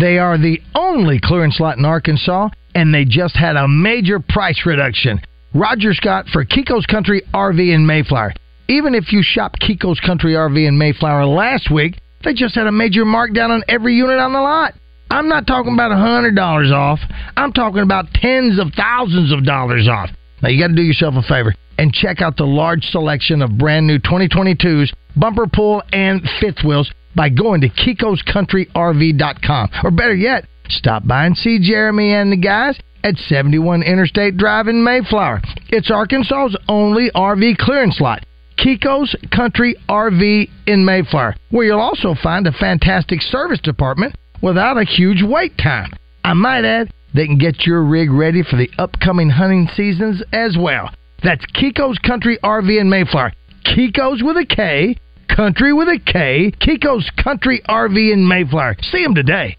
They 0.00 0.18
are 0.18 0.38
the 0.38 0.60
only 0.76 1.18
clearance 1.20 1.58
lot 1.58 1.78
in 1.78 1.84
Arkansas, 1.84 2.50
and 2.74 2.94
they 2.94 3.04
just 3.04 3.34
had 3.34 3.56
a 3.56 3.66
major 3.66 4.20
price 4.20 4.62
reduction. 4.64 5.20
Roger 5.54 5.92
Scott 5.92 6.26
for 6.32 6.44
Kiko's 6.44 6.86
Country 6.86 7.22
RV 7.34 7.74
in 7.74 7.84
Mayflower. 7.84 8.34
Even 8.68 8.94
if 8.94 9.12
you 9.12 9.22
shop 9.24 9.56
Kiko's 9.58 9.98
Country 9.98 10.34
RV 10.34 10.68
in 10.68 10.78
Mayflower 10.78 11.26
last 11.26 11.70
week, 11.72 11.98
they 12.22 12.32
just 12.32 12.54
had 12.54 12.68
a 12.68 12.72
major 12.72 13.04
markdown 13.04 13.50
on 13.50 13.64
every 13.68 13.96
unit 13.96 14.20
on 14.20 14.32
the 14.32 14.40
lot. 14.40 14.74
I'm 15.10 15.28
not 15.28 15.46
talking 15.48 15.72
about 15.72 15.90
$100 15.90 16.72
off. 16.72 17.00
I'm 17.36 17.52
talking 17.52 17.82
about 17.82 18.12
tens 18.12 18.60
of 18.60 18.72
thousands 18.76 19.32
of 19.32 19.44
dollars 19.44 19.88
off. 19.88 20.10
Now, 20.42 20.50
you 20.50 20.62
got 20.62 20.68
to 20.68 20.76
do 20.76 20.82
yourself 20.82 21.14
a 21.16 21.22
favor 21.22 21.54
and 21.78 21.92
check 21.92 22.20
out 22.20 22.36
the 22.36 22.44
large 22.44 22.84
selection 22.84 23.42
of 23.42 23.58
brand 23.58 23.86
new 23.86 23.98
2022s, 23.98 24.92
bumper 25.16 25.46
pull, 25.52 25.82
and 25.92 26.22
fifth 26.40 26.62
wheels 26.64 26.92
by 27.14 27.28
going 27.28 27.60
to 27.62 27.68
kikoscountryrv.com. 27.68 29.70
Or 29.84 29.90
better 29.90 30.14
yet, 30.14 30.46
stop 30.68 31.06
by 31.06 31.26
and 31.26 31.36
see 31.36 31.58
Jeremy 31.60 32.14
and 32.14 32.32
the 32.32 32.36
guys 32.36 32.78
at 33.04 33.16
71 33.16 33.82
Interstate 33.82 34.36
Drive 34.36 34.68
in 34.68 34.84
Mayflower. 34.84 35.40
It's 35.68 35.90
Arkansas's 35.90 36.56
only 36.68 37.10
RV 37.14 37.58
clearance 37.58 38.00
lot. 38.00 38.24
Kiko's 38.56 39.14
Country 39.34 39.76
RV 39.88 40.48
in 40.66 40.84
Mayflower, 40.84 41.36
where 41.50 41.66
you'll 41.66 41.80
also 41.80 42.14
find 42.20 42.46
a 42.46 42.52
fantastic 42.52 43.22
service 43.22 43.60
department 43.60 44.14
without 44.42 44.76
a 44.76 44.84
huge 44.84 45.22
wait 45.22 45.56
time. 45.58 45.92
I 46.24 46.34
might 46.34 46.64
add, 46.64 46.90
they 47.14 47.26
can 47.26 47.38
get 47.38 47.66
your 47.66 47.84
rig 47.84 48.10
ready 48.10 48.42
for 48.42 48.56
the 48.56 48.68
upcoming 48.78 49.30
hunting 49.30 49.68
seasons 49.76 50.22
as 50.32 50.56
well. 50.58 50.90
That's 51.22 51.44
Kiko's 51.54 51.98
Country 51.98 52.38
RV 52.42 52.80
in 52.80 52.90
Mayflower. 52.90 53.32
Kiko's 53.64 54.22
with 54.22 54.36
a 54.36 54.44
K, 54.44 54.96
Country 55.28 55.72
with 55.72 55.88
a 55.88 56.00
K, 56.04 56.52
Kiko's 56.60 57.08
Country 57.22 57.62
RV 57.68 58.12
in 58.12 58.26
Mayflower. 58.26 58.76
See 58.90 59.02
them 59.02 59.14
today. 59.14 59.56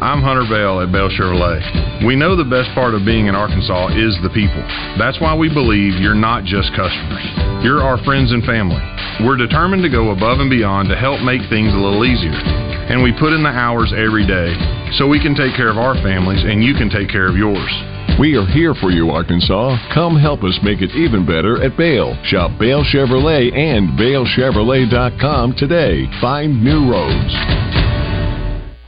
I'm 0.00 0.24
Hunter 0.24 0.48
Bale 0.48 0.80
at 0.80 0.90
Bale 0.90 1.12
Chevrolet. 1.12 2.06
We 2.08 2.16
know 2.16 2.34
the 2.34 2.48
best 2.48 2.72
part 2.72 2.96
of 2.96 3.04
being 3.04 3.28
in 3.28 3.36
Arkansas 3.36 3.92
is 3.92 4.16
the 4.24 4.32
people. 4.32 4.64
That's 4.96 5.20
why 5.20 5.36
we 5.36 5.52
believe 5.52 6.00
you're 6.00 6.16
not 6.16 6.48
just 6.48 6.72
customers. 6.72 7.20
You're 7.60 7.84
our 7.84 8.00
friends 8.02 8.32
and 8.32 8.40
family. 8.48 8.80
We're 9.20 9.36
determined 9.36 9.84
to 9.84 9.92
go 9.92 10.16
above 10.16 10.40
and 10.40 10.48
beyond 10.48 10.88
to 10.88 10.96
help 10.96 11.20
make 11.20 11.44
things 11.52 11.76
a 11.76 11.78
little 11.78 12.08
easier. 12.08 12.32
And 12.32 13.04
we 13.04 13.12
put 13.12 13.36
in 13.36 13.44
the 13.44 13.52
hours 13.52 13.92
every 13.92 14.24
day 14.24 14.56
so 14.96 15.06
we 15.06 15.20
can 15.20 15.36
take 15.36 15.52
care 15.54 15.68
of 15.68 15.76
our 15.76 15.94
families 16.00 16.42
and 16.42 16.64
you 16.64 16.72
can 16.72 16.88
take 16.88 17.12
care 17.12 17.28
of 17.28 17.36
yours. 17.36 17.70
We 18.18 18.36
are 18.36 18.46
here 18.46 18.74
for 18.74 18.90
you, 18.90 19.10
Arkansas. 19.10 19.76
Come 19.94 20.16
help 20.16 20.42
us 20.44 20.58
make 20.62 20.82
it 20.82 20.90
even 20.92 21.24
better 21.24 21.62
at 21.62 21.76
Bale. 21.76 22.18
Shop 22.24 22.50
Bale 22.58 22.84
Chevrolet 22.84 23.52
and 23.54 23.98
BaleChevrolet.com 23.98 25.54
today. 25.56 26.06
Find 26.20 26.62
new 26.62 26.90
roads. 26.90 27.34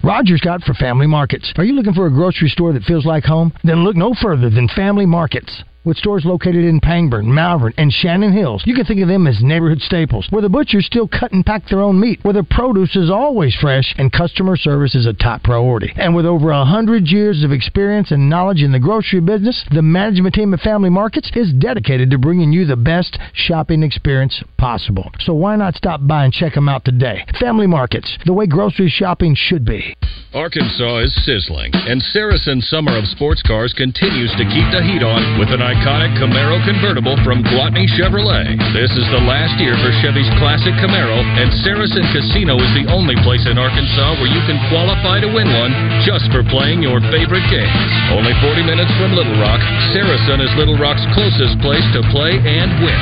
Roger 0.04 0.36
Scott 0.36 0.62
for 0.64 0.74
Family 0.74 1.06
Markets. 1.06 1.52
Are 1.56 1.64
you 1.64 1.74
looking 1.74 1.94
for 1.94 2.06
a 2.06 2.10
grocery 2.10 2.48
store 2.48 2.72
that 2.72 2.82
feels 2.82 3.06
like 3.06 3.24
home? 3.24 3.52
Then 3.62 3.84
look 3.84 3.96
no 3.96 4.14
further 4.20 4.50
than 4.50 4.68
Family 4.68 5.06
Markets. 5.06 5.62
With 5.84 5.96
stores 5.96 6.24
located 6.24 6.64
in 6.64 6.80
Pangburn, 6.80 7.24
Malvern, 7.24 7.74
and 7.76 7.92
Shannon 7.92 8.32
Hills, 8.32 8.62
you 8.64 8.72
can 8.72 8.84
think 8.84 9.00
of 9.00 9.08
them 9.08 9.26
as 9.26 9.42
neighborhood 9.42 9.80
staples, 9.80 10.28
where 10.30 10.40
the 10.40 10.48
butchers 10.48 10.86
still 10.86 11.08
cut 11.08 11.32
and 11.32 11.44
pack 11.44 11.66
their 11.66 11.80
own 11.80 11.98
meat, 11.98 12.20
where 12.22 12.34
the 12.34 12.44
produce 12.44 12.94
is 12.94 13.10
always 13.10 13.52
fresh, 13.56 13.92
and 13.98 14.12
customer 14.12 14.56
service 14.56 14.94
is 14.94 15.06
a 15.06 15.12
top 15.12 15.42
priority. 15.42 15.92
And 15.96 16.14
with 16.14 16.24
over 16.24 16.52
a 16.52 16.64
hundred 16.64 17.08
years 17.08 17.42
of 17.42 17.50
experience 17.50 18.12
and 18.12 18.30
knowledge 18.30 18.62
in 18.62 18.70
the 18.70 18.78
grocery 18.78 19.18
business, 19.18 19.64
the 19.72 19.82
management 19.82 20.36
team 20.36 20.54
at 20.54 20.60
Family 20.60 20.88
Markets 20.88 21.32
is 21.34 21.52
dedicated 21.52 22.12
to 22.12 22.18
bringing 22.18 22.52
you 22.52 22.64
the 22.64 22.76
best 22.76 23.18
shopping 23.34 23.82
experience 23.82 24.40
possible. 24.58 25.10
So 25.18 25.34
why 25.34 25.56
not 25.56 25.74
stop 25.74 26.06
by 26.06 26.22
and 26.22 26.32
check 26.32 26.54
them 26.54 26.68
out 26.68 26.84
today? 26.84 27.26
Family 27.40 27.66
Markets, 27.66 28.18
the 28.24 28.32
way 28.32 28.46
grocery 28.46 28.88
shopping 28.88 29.34
should 29.36 29.64
be. 29.64 29.96
Arkansas 30.32 30.98
is 31.00 31.24
sizzling, 31.26 31.72
and 31.74 32.00
Saracen 32.00 32.62
Summer 32.62 32.96
of 32.96 33.04
Sports 33.06 33.42
Cars 33.42 33.74
continues 33.76 34.30
to 34.38 34.44
keep 34.44 34.64
the 34.72 34.80
heat 34.80 35.02
on 35.02 35.38
with 35.38 35.50
an 35.50 35.60
iconic 35.72 36.12
Camaro 36.20 36.60
convertible 36.68 37.16
from 37.24 37.40
Gwatney 37.48 37.88
Chevrolet. 37.96 38.60
This 38.76 38.92
is 38.92 39.08
the 39.08 39.24
last 39.24 39.56
year 39.56 39.72
for 39.80 39.88
Chevy's 40.04 40.28
classic 40.36 40.76
Camaro, 40.76 41.16
and 41.40 41.48
Saracen 41.64 42.04
Casino 42.12 42.60
is 42.60 42.72
the 42.76 42.84
only 42.92 43.16
place 43.24 43.40
in 43.48 43.56
Arkansas 43.56 44.20
where 44.20 44.28
you 44.28 44.42
can 44.44 44.60
qualify 44.68 45.24
to 45.24 45.32
win 45.32 45.48
one 45.48 45.72
just 46.04 46.28
for 46.28 46.44
playing 46.52 46.84
your 46.84 47.00
favorite 47.08 47.44
games. 47.48 47.72
Only 48.12 48.36
40 48.44 48.68
minutes 48.68 48.92
from 49.00 49.16
Little 49.16 49.36
Rock, 49.40 49.64
Saracen 49.96 50.44
is 50.44 50.52
Little 50.60 50.76
Rock's 50.76 51.04
closest 51.16 51.56
place 51.64 51.84
to 51.96 52.04
play 52.12 52.36
and 52.36 52.68
win. 52.84 53.00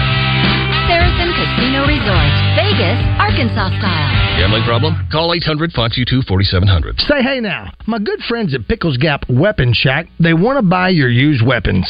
Saracen 0.86 1.30
Casino 1.34 1.90
Resort, 1.90 2.32
Vegas, 2.54 2.98
Arkansas 3.18 3.74
style. 3.82 4.10
Gambling 4.38 4.62
problem? 4.62 4.94
Call 5.10 5.34
800 5.34 5.74
522 5.74 6.22
4700. 6.22 7.02
Say 7.02 7.22
hey 7.22 7.42
now. 7.42 7.74
My 7.90 7.98
good 7.98 8.22
friends 8.30 8.54
at 8.54 8.70
Pickles 8.70 8.96
Gap 8.96 9.26
Weapon 9.26 9.74
Shack, 9.74 10.06
they 10.22 10.34
want 10.34 10.58
to 10.58 10.62
buy 10.62 10.94
your 10.94 11.10
used 11.10 11.42
weapons. 11.44 11.86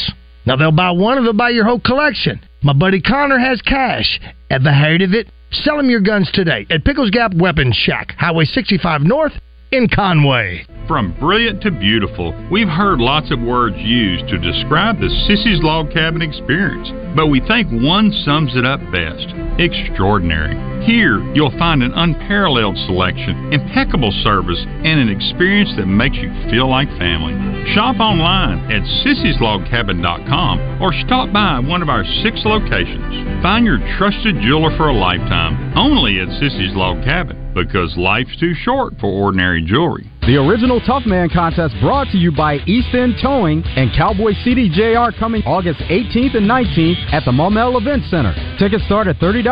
Now 0.46 0.56
they'll 0.56 0.72
buy 0.72 0.90
one 0.90 1.18
or 1.18 1.22
they'll 1.22 1.32
buy 1.32 1.50
your 1.50 1.64
whole 1.64 1.80
collection. 1.80 2.40
My 2.62 2.72
buddy 2.72 3.00
Connor 3.00 3.38
has 3.38 3.60
cash. 3.62 4.20
Ever 4.50 4.72
heard 4.72 5.02
of 5.02 5.12
it? 5.12 5.28
Sell 5.52 5.78
him 5.78 5.90
your 5.90 6.00
guns 6.00 6.30
today 6.32 6.66
at 6.70 6.84
Pickles 6.84 7.10
Gap 7.10 7.34
Weapons 7.34 7.76
Shack, 7.76 8.14
Highway 8.18 8.44
65 8.44 9.02
North 9.02 9.32
in 9.72 9.88
Conway. 9.88 10.66
From 10.88 11.14
brilliant 11.20 11.62
to 11.62 11.70
beautiful, 11.70 12.34
we've 12.50 12.68
heard 12.68 12.98
lots 12.98 13.30
of 13.30 13.38
words 13.40 13.76
used 13.78 14.26
to 14.26 14.38
describe 14.38 14.98
the 14.98 15.06
Sissy's 15.06 15.62
Log 15.62 15.92
Cabin 15.92 16.20
experience, 16.20 16.90
but 17.14 17.28
we 17.28 17.38
think 17.46 17.70
one 17.70 18.10
sums 18.24 18.56
it 18.56 18.66
up 18.66 18.80
best 18.90 19.30
extraordinary. 19.62 20.58
Here, 20.84 21.22
you'll 21.32 21.56
find 21.58 21.84
an 21.84 21.92
unparalleled 21.94 22.76
selection, 22.86 23.52
impeccable 23.52 24.10
service, 24.24 24.58
and 24.66 24.98
an 24.98 25.08
experience 25.08 25.70
that 25.76 25.86
makes 25.86 26.16
you 26.16 26.32
feel 26.50 26.68
like 26.68 26.88
family. 26.98 27.38
Shop 27.74 28.00
online 28.00 28.58
at 28.72 28.82
sissyslogcabin.com 29.06 30.82
or 30.82 30.92
stop 31.06 31.32
by 31.32 31.60
one 31.60 31.82
of 31.82 31.88
our 31.88 32.02
six 32.24 32.42
locations. 32.42 33.42
Find 33.42 33.64
your 33.64 33.78
trusted 33.96 34.42
jeweler 34.42 34.74
for 34.76 34.88
a 34.88 34.96
lifetime 34.96 35.78
only 35.78 36.18
at 36.18 36.26
Sissy's 36.42 36.74
Log 36.74 37.04
Cabin 37.04 37.39
because 37.54 37.96
life's 37.96 38.36
too 38.38 38.54
short 38.54 38.94
for 39.00 39.06
ordinary 39.06 39.62
jewelry. 39.62 40.10
The 40.22 40.36
original 40.36 40.80
Tough 40.80 41.06
Man 41.06 41.28
contest 41.28 41.74
brought 41.80 42.08
to 42.12 42.18
you 42.18 42.30
by 42.30 42.56
East 42.66 42.94
End 42.94 43.16
Towing 43.22 43.64
and 43.76 43.90
Cowboy 43.96 44.32
CDJR 44.44 45.18
coming 45.18 45.42
August 45.42 45.80
18th 45.80 46.36
and 46.36 46.48
19th 46.48 47.12
at 47.12 47.24
the 47.24 47.32
Maumelle 47.32 47.80
Event 47.80 48.04
Center. 48.10 48.34
Tickets 48.58 48.84
start 48.84 49.06
at 49.06 49.16
$30. 49.16 49.42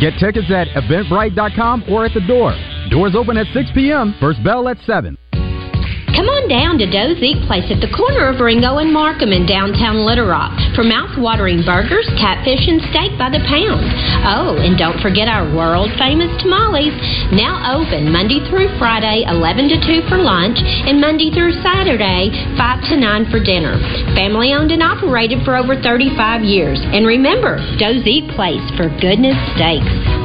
Get 0.00 0.14
tickets 0.20 0.50
at 0.50 0.68
eventbrite.com 0.76 1.84
or 1.88 2.04
at 2.04 2.12
the 2.14 2.20
door. 2.26 2.52
Doors 2.90 3.16
open 3.16 3.36
at 3.36 3.46
6 3.54 3.70
p.m. 3.74 4.14
First 4.20 4.44
bell 4.44 4.68
at 4.68 4.78
7. 4.86 5.16
Come 6.14 6.30
on 6.30 6.46
down 6.46 6.78
to 6.78 6.86
Doe's 6.86 7.18
Eat 7.18 7.42
Place 7.50 7.66
at 7.74 7.82
the 7.82 7.90
corner 7.90 8.30
of 8.30 8.38
Ringo 8.38 8.78
and 8.78 8.94
Markham 8.94 9.34
in 9.34 9.50
downtown 9.50 10.06
Little 10.06 10.30
Rock 10.30 10.54
for 10.78 10.86
mouth-watering 10.86 11.66
burgers, 11.66 12.06
catfish, 12.14 12.70
and 12.70 12.78
steak 12.94 13.18
by 13.18 13.34
the 13.34 13.42
pound. 13.50 13.82
Oh, 14.22 14.54
and 14.62 14.78
don't 14.78 15.02
forget 15.02 15.26
our 15.26 15.42
world-famous 15.50 16.30
tamales, 16.38 16.94
now 17.34 17.58
open 17.66 18.14
Monday 18.14 18.38
through 18.46 18.70
Friday, 18.78 19.26
11 19.26 19.74
to 19.74 19.78
2 19.82 20.06
for 20.06 20.22
lunch, 20.22 20.62
and 20.62 21.02
Monday 21.02 21.34
through 21.34 21.58
Saturday, 21.66 22.30
5 22.54 22.88
to 22.88 22.96
9 22.96 23.30
for 23.34 23.42
dinner. 23.42 23.74
Family-owned 24.14 24.70
and 24.70 24.86
operated 24.86 25.42
for 25.42 25.58
over 25.58 25.74
35 25.74 26.46
years. 26.46 26.78
And 26.94 27.10
remember, 27.10 27.58
Doe's 27.82 28.06
Eat 28.06 28.30
Place 28.38 28.62
for 28.78 28.86
goodness 29.02 29.34
steaks. 29.58 30.23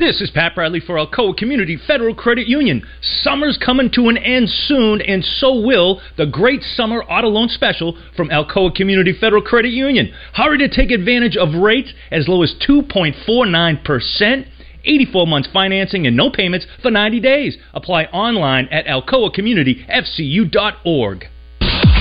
This 0.00 0.20
is 0.22 0.30
Pat 0.30 0.54
Bradley 0.54 0.80
for 0.80 0.96
Alcoa 0.96 1.36
Community 1.36 1.76
Federal 1.76 2.14
Credit 2.14 2.48
Union. 2.48 2.82
Summer's 3.02 3.58
coming 3.58 3.90
to 3.90 4.08
an 4.08 4.16
end 4.16 4.48
soon, 4.48 5.02
and 5.02 5.22
so 5.22 5.60
will 5.60 6.00
the 6.16 6.24
great 6.24 6.62
summer 6.62 7.02
auto 7.02 7.28
loan 7.28 7.50
special 7.50 7.98
from 8.16 8.30
Alcoa 8.30 8.74
Community 8.74 9.12
Federal 9.12 9.42
Credit 9.42 9.68
Union. 9.68 10.10
Hurry 10.32 10.56
to 10.56 10.70
take 10.70 10.90
advantage 10.90 11.36
of 11.36 11.52
rates 11.52 11.92
as 12.10 12.28
low 12.28 12.42
as 12.42 12.54
2.49%. 12.66 14.46
84 14.82 15.26
months 15.26 15.50
financing 15.52 16.06
and 16.06 16.16
no 16.16 16.30
payments 16.30 16.66
for 16.80 16.90
90 16.90 17.20
days. 17.20 17.58
Apply 17.74 18.04
online 18.04 18.68
at 18.68 18.86
alcoacommunityfcu.org. 18.86 21.28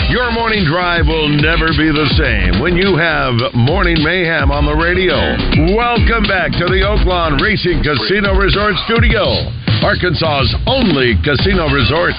Your 0.09 0.33
morning 0.33 0.65
drive 0.65 1.05
will 1.05 1.29
never 1.29 1.69
be 1.77 1.85
the 1.93 2.09
same 2.17 2.57
when 2.57 2.73
you 2.73 2.97
have 2.97 3.37
Morning 3.53 4.01
Mayhem 4.01 4.49
on 4.49 4.65
the 4.65 4.73
radio. 4.73 5.13
Welcome 5.77 6.25
back 6.25 6.49
to 6.57 6.65
the 6.65 6.81
Oaklawn 6.81 7.37
Racing 7.37 7.85
Casino 7.85 8.33
Resort 8.33 8.73
Studio, 8.89 9.21
Arkansas's 9.85 10.49
only 10.65 11.13
casino 11.21 11.69
resort. 11.69 12.17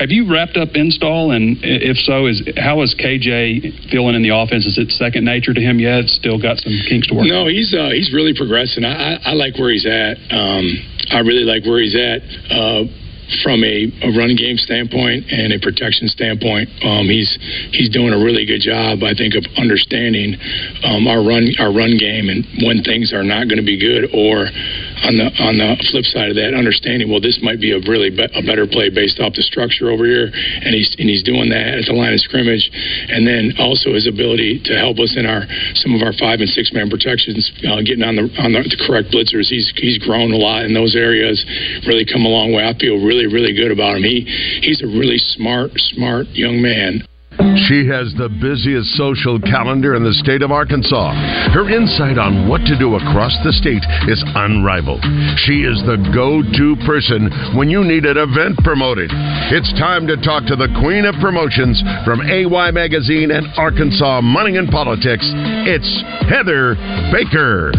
Have 0.00 0.08
you 0.08 0.24
wrapped 0.24 0.56
up 0.56 0.72
install? 0.72 1.36
And 1.36 1.60
if 1.60 2.00
so, 2.08 2.24
is 2.24 2.40
how 2.56 2.80
is 2.80 2.96
KJ 2.96 3.92
feeling 3.92 4.16
in 4.16 4.24
the 4.24 4.32
offense? 4.32 4.64
Is 4.64 4.80
it 4.80 4.96
second 4.96 5.28
nature 5.28 5.52
to 5.52 5.60
him 5.60 5.76
yet? 5.76 6.08
Still 6.08 6.40
got 6.40 6.56
some 6.64 6.72
kinks 6.88 7.12
to 7.12 7.14
work. 7.14 7.28
No, 7.28 7.44
he's 7.44 7.76
uh, 7.76 7.92
he's 7.92 8.08
really 8.16 8.32
progressing. 8.32 8.88
I, 8.88 9.20
I, 9.20 9.32
I 9.32 9.32
like 9.36 9.60
where 9.60 9.68
he's 9.68 9.84
at. 9.84 10.16
Um, 10.32 10.64
I 11.12 11.20
really 11.20 11.44
like 11.44 11.68
where 11.68 11.84
he's 11.84 11.92
at. 11.92 12.24
Uh, 12.48 12.88
from 13.42 13.64
a, 13.64 13.90
a 14.06 14.10
run 14.14 14.36
game 14.38 14.56
standpoint 14.56 15.26
and 15.30 15.52
a 15.52 15.58
protection 15.58 16.06
standpoint, 16.08 16.70
um, 16.82 17.10
he's 17.10 17.38
he's 17.72 17.90
doing 17.90 18.14
a 18.14 18.18
really 18.18 18.46
good 18.46 18.62
job. 18.62 19.02
I 19.02 19.14
think 19.14 19.34
of 19.34 19.44
understanding 19.58 20.38
um, 20.84 21.06
our 21.06 21.22
run 21.22 21.50
our 21.58 21.72
run 21.74 21.98
game 21.98 22.30
and 22.30 22.46
when 22.62 22.82
things 22.82 23.12
are 23.12 23.26
not 23.26 23.50
going 23.50 23.58
to 23.58 23.66
be 23.66 23.78
good, 23.78 24.14
or 24.14 24.46
on 25.04 25.20
the 25.20 25.28
on 25.42 25.60
the 25.60 25.76
flip 25.92 26.04
side 26.08 26.32
of 26.32 26.36
that, 26.36 26.56
understanding 26.56 27.10
well 27.10 27.20
this 27.20 27.38
might 27.42 27.60
be 27.60 27.72
a 27.76 27.80
really 27.84 28.08
be- 28.08 28.32
a 28.32 28.42
better 28.42 28.64
play 28.64 28.88
based 28.88 29.20
off 29.20 29.36
the 29.36 29.44
structure 29.44 29.90
over 29.92 30.08
here, 30.08 30.32
and 30.32 30.72
he's 30.72 30.88
and 30.96 31.08
he's 31.08 31.22
doing 31.22 31.52
that 31.52 31.76
at 31.76 31.84
the 31.84 31.92
line 31.92 32.16
of 32.16 32.20
scrimmage, 32.20 32.64
and 33.12 33.26
then 33.26 33.52
also 33.58 33.92
his 33.92 34.08
ability 34.08 34.60
to 34.64 34.72
help 34.78 34.96
us 34.98 35.16
in 35.16 35.26
our 35.28 35.44
some 35.76 35.92
of 35.92 36.00
our 36.00 36.16
five 36.16 36.40
and 36.40 36.48
six 36.48 36.72
man 36.72 36.88
protections, 36.88 37.52
uh, 37.68 37.84
getting 37.84 38.04
on 38.04 38.16
the 38.16 38.26
on 38.40 38.56
the, 38.56 38.64
the 38.64 38.80
correct 38.88 39.12
blitzers. 39.12 39.52
He's 39.52 39.68
he's 39.76 40.00
grown 40.00 40.32
a 40.32 40.40
lot 40.40 40.64
in 40.64 40.72
those 40.72 40.96
areas, 40.96 41.44
really 41.84 42.08
come 42.08 42.24
a 42.24 42.32
long 42.32 42.56
way. 42.56 42.64
I 42.64 42.72
feel 42.78 42.96
really 42.96 43.28
really 43.28 43.52
good 43.52 43.70
about 43.70 44.00
him. 44.00 44.04
He 44.04 44.24
he's 44.64 44.80
a 44.80 44.88
really 44.88 45.18
smart 45.18 45.76
smart 45.76 46.28
young 46.32 46.62
man. 46.62 47.04
She 47.68 47.86
has 47.88 48.14
the 48.16 48.28
busiest 48.28 48.96
social 48.96 49.40
calendar 49.40 49.94
in 49.94 50.04
the 50.04 50.14
state 50.14 50.42
of 50.42 50.52
Arkansas. 50.52 51.12
Her 51.52 51.68
insight 51.68 52.16
on 52.16 52.48
what 52.48 52.64
to 52.64 52.78
do 52.78 52.96
across 52.96 53.36
the 53.44 53.52
state 53.52 53.84
is 54.08 54.22
unrivaled. 54.34 55.04
She 55.44 55.68
is 55.68 55.76
the 55.84 56.00
go 56.14 56.40
to 56.40 56.66
person 56.88 57.28
when 57.56 57.68
you 57.68 57.84
need 57.84 58.04
an 58.04 58.16
event 58.16 58.56
promoted. 58.64 59.10
It's 59.52 59.72
time 59.76 60.06
to 60.06 60.16
talk 60.16 60.46
to 60.46 60.56
the 60.56 60.72
queen 60.80 61.04
of 61.04 61.14
promotions 61.20 61.82
from 62.04 62.22
AY 62.24 62.70
Magazine 62.72 63.30
and 63.30 63.46
Arkansas 63.56 64.20
Money 64.20 64.56
and 64.56 64.68
Politics. 64.68 65.24
It's 65.68 65.90
Heather 66.28 66.76
Baker. 67.12 67.72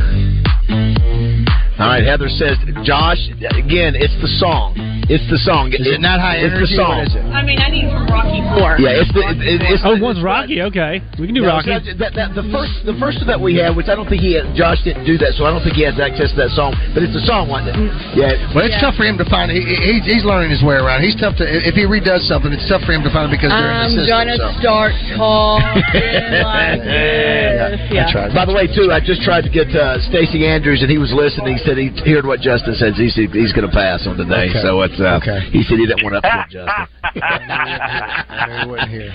All 1.80 1.88
right, 1.94 2.02
Heather 2.04 2.30
says, 2.30 2.58
Josh, 2.84 3.22
again, 3.54 3.94
it's 3.94 4.16
the 4.18 4.28
song. 4.42 4.74
It's 5.08 5.24
the 5.32 5.40
song. 5.40 5.72
Is 5.72 5.88
it 5.88 6.04
not 6.04 6.20
high 6.20 6.44
it's 6.44 6.52
energy? 6.52 6.76
the 6.76 6.84
song. 6.84 7.00
What 7.00 7.08
is 7.08 7.16
it? 7.16 7.24
I 7.32 7.40
mean, 7.46 7.64
I 7.64 7.72
need 7.72 7.88
from 7.88 8.12
Rocky 8.12 8.44
Four. 8.60 8.76
Yeah, 8.76 9.00
it's 9.00 9.08
the 9.16 9.24
it, 9.24 9.64
it's 9.64 9.80
Oh, 9.88 9.96
the, 9.96 10.04
one's 10.04 10.20
Rocky. 10.20 10.60
Okay, 10.68 11.00
we 11.16 11.32
can 11.32 11.38
do 11.38 11.48
No, 11.48 11.56
Rocky. 11.56 11.72
so 11.72 11.80
that, 11.96 12.12
that, 12.20 12.36
the 12.36 12.44
first, 12.52 12.76
the 12.84 12.92
first 13.00 13.24
that 13.24 13.40
we 13.40 13.56
had, 13.56 13.72
which 13.72 13.88
I 13.88 13.96
don't 13.96 14.10
think 14.12 14.20
he, 14.20 14.36
had, 14.36 14.52
Josh 14.52 14.84
didn't 14.84 15.08
do 15.08 15.16
that, 15.24 15.32
so 15.40 15.48
I 15.48 15.54
don't 15.56 15.64
think 15.64 15.80
he 15.80 15.88
has 15.88 15.96
access 15.96 16.36
to 16.36 16.38
that 16.44 16.52
song. 16.60 16.76
But 16.92 17.08
it's 17.08 17.16
a 17.16 17.24
song, 17.24 17.48
wasn't 17.48 17.72
it? 17.72 17.88
Yeah. 18.20 18.36
Well, 18.52 18.68
it's 18.68 18.76
tough 18.84 19.00
for 19.00 19.08
him 19.08 19.16
to 19.22 19.28
find. 19.32 19.48
He, 19.48 19.64
he, 19.64 20.04
he's 20.04 20.28
learning 20.28 20.52
his 20.52 20.60
way 20.60 20.76
around. 20.76 21.08
He's 21.08 21.16
tough 21.16 21.40
to. 21.40 21.46
If 21.48 21.78
he 21.80 21.88
redoes 21.88 22.28
something, 22.28 22.52
it's 22.52 22.68
tough 22.68 22.84
for 22.84 22.92
him 22.92 23.06
to 23.08 23.12
find 23.16 23.32
because 23.32 23.54
they're 23.54 23.72
in 23.72 23.80
I'm 23.88 23.96
the 23.96 24.04
system. 24.04 24.12
gonna 24.12 24.36
so. 24.44 24.50
start 24.60 24.92
talking 25.16 26.36
like 26.52 26.84
this. 26.90 27.80
Yeah. 27.96 28.36
By 28.36 28.44
the 28.44 28.52
way, 28.52 28.68
too, 28.68 28.92
I 28.92 29.00
just 29.00 29.24
tried 29.24 29.48
to 29.48 29.52
get 29.54 29.72
uh, 29.72 30.04
Stacy 30.12 30.44
Andrews, 30.44 30.84
and 30.84 30.92
he 30.92 31.00
was 31.00 31.16
listening. 31.16 31.56
He 31.76 31.92
said 31.92 32.06
he 32.08 32.12
heard 32.16 32.26
what 32.26 32.40
Justin 32.40 32.76
said. 32.76 32.94
He 32.96 33.10
said 33.10 33.28
he's 33.36 33.52
going 33.52 33.68
to 33.68 33.74
pass 33.76 34.08
on 34.08 34.16
today. 34.16 34.48
Okay. 34.56 34.62
So 34.64 34.80
it's 34.88 34.96
uh, 35.00 35.20
Okay. 35.20 35.52
he 35.52 35.64
said 35.68 35.78
he 35.80 35.86
didn't 35.86 36.00
want 36.04 36.16
to 36.16 36.24
upset 36.24 36.48
Justin. 36.56 36.88
He 37.18 38.68
wasn't 38.68 38.90
here. 38.90 39.14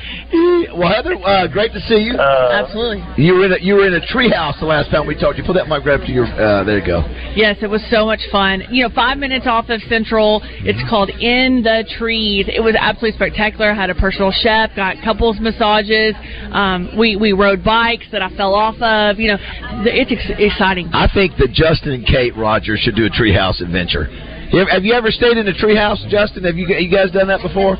well, 0.74 0.92
Heather, 0.92 1.14
uh, 1.16 1.46
great 1.48 1.72
to 1.72 1.80
see 1.80 1.96
you. 1.96 2.18
Absolutely. 2.18 3.02
You 3.22 3.34
were 3.34 3.46
in 3.46 3.52
a, 3.52 3.58
you 3.60 3.74
were 3.74 3.86
in 3.86 3.94
a 3.94 4.00
treehouse 4.00 4.58
the 4.60 4.66
last 4.66 4.90
time 4.90 5.06
we 5.06 5.14
talked. 5.14 5.38
You 5.38 5.44
put 5.44 5.54
that 5.54 5.68
mic 5.68 5.84
right 5.84 6.00
up 6.00 6.06
to 6.06 6.12
your. 6.12 6.26
Uh, 6.26 6.64
there 6.64 6.78
you 6.78 6.86
go. 6.86 7.00
Yes, 7.34 7.58
it 7.62 7.68
was 7.68 7.82
so 7.90 8.06
much 8.06 8.20
fun. 8.30 8.62
You 8.70 8.88
know, 8.88 8.94
five 8.94 9.18
minutes 9.18 9.46
off 9.46 9.68
of 9.68 9.80
Central. 9.88 10.40
It's 10.64 10.82
called 10.88 11.10
In 11.10 11.62
the 11.62 11.84
Trees. 11.98 12.46
It 12.48 12.60
was 12.60 12.74
absolutely 12.78 13.16
spectacular. 13.16 13.74
Had 13.74 13.90
a 13.90 13.94
personal 13.94 14.32
chef, 14.32 14.74
got 14.76 14.96
couples 15.04 15.38
massages. 15.40 16.14
Um, 16.50 16.96
we 16.98 17.16
we 17.16 17.32
rode 17.32 17.64
bikes 17.64 18.06
that 18.12 18.22
I 18.22 18.28
fell 18.36 18.54
off 18.54 18.76
of. 18.80 19.18
You 19.18 19.32
know, 19.32 19.38
it's 19.84 20.12
ex- 20.12 20.38
exciting. 20.38 20.90
I 20.92 21.08
think 21.12 21.36
that 21.38 21.52
Justin 21.52 21.92
and 21.92 22.06
Kate 22.06 22.36
Rogers 22.36 22.80
should 22.80 22.96
do 22.96 23.06
a 23.06 23.10
treehouse 23.10 23.60
adventure. 23.60 24.08
Have 24.52 24.84
you 24.84 24.92
ever 24.92 25.10
stayed 25.10 25.38
in 25.38 25.48
a 25.48 25.52
treehouse, 25.52 26.06
Justin? 26.08 26.44
Have 26.44 26.56
you 26.56 26.66
you 26.66 26.90
guys 26.90 27.10
done 27.10 27.28
that 27.28 27.40
before? 27.40 27.76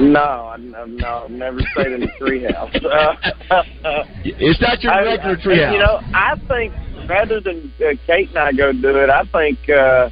No, 0.00 0.56
no, 0.86 1.24
I've 1.24 1.30
never 1.30 1.60
stayed 1.72 1.92
in 1.92 2.02
a 2.02 2.08
treehouse. 2.20 2.74
It's 4.24 4.60
not 4.60 4.82
your 4.82 4.92
regular 5.04 5.36
treehouse. 5.36 5.72
You 5.72 5.78
know, 5.78 6.00
I 6.14 6.34
think 6.48 6.74
rather 7.08 7.40
than 7.40 7.72
uh, 7.80 7.94
Kate 8.06 8.28
and 8.30 8.38
I 8.38 8.52
go 8.52 8.72
do 8.72 8.96
it, 8.98 9.08
I 9.08 9.22
think 9.24 9.58
uh, 9.70 10.10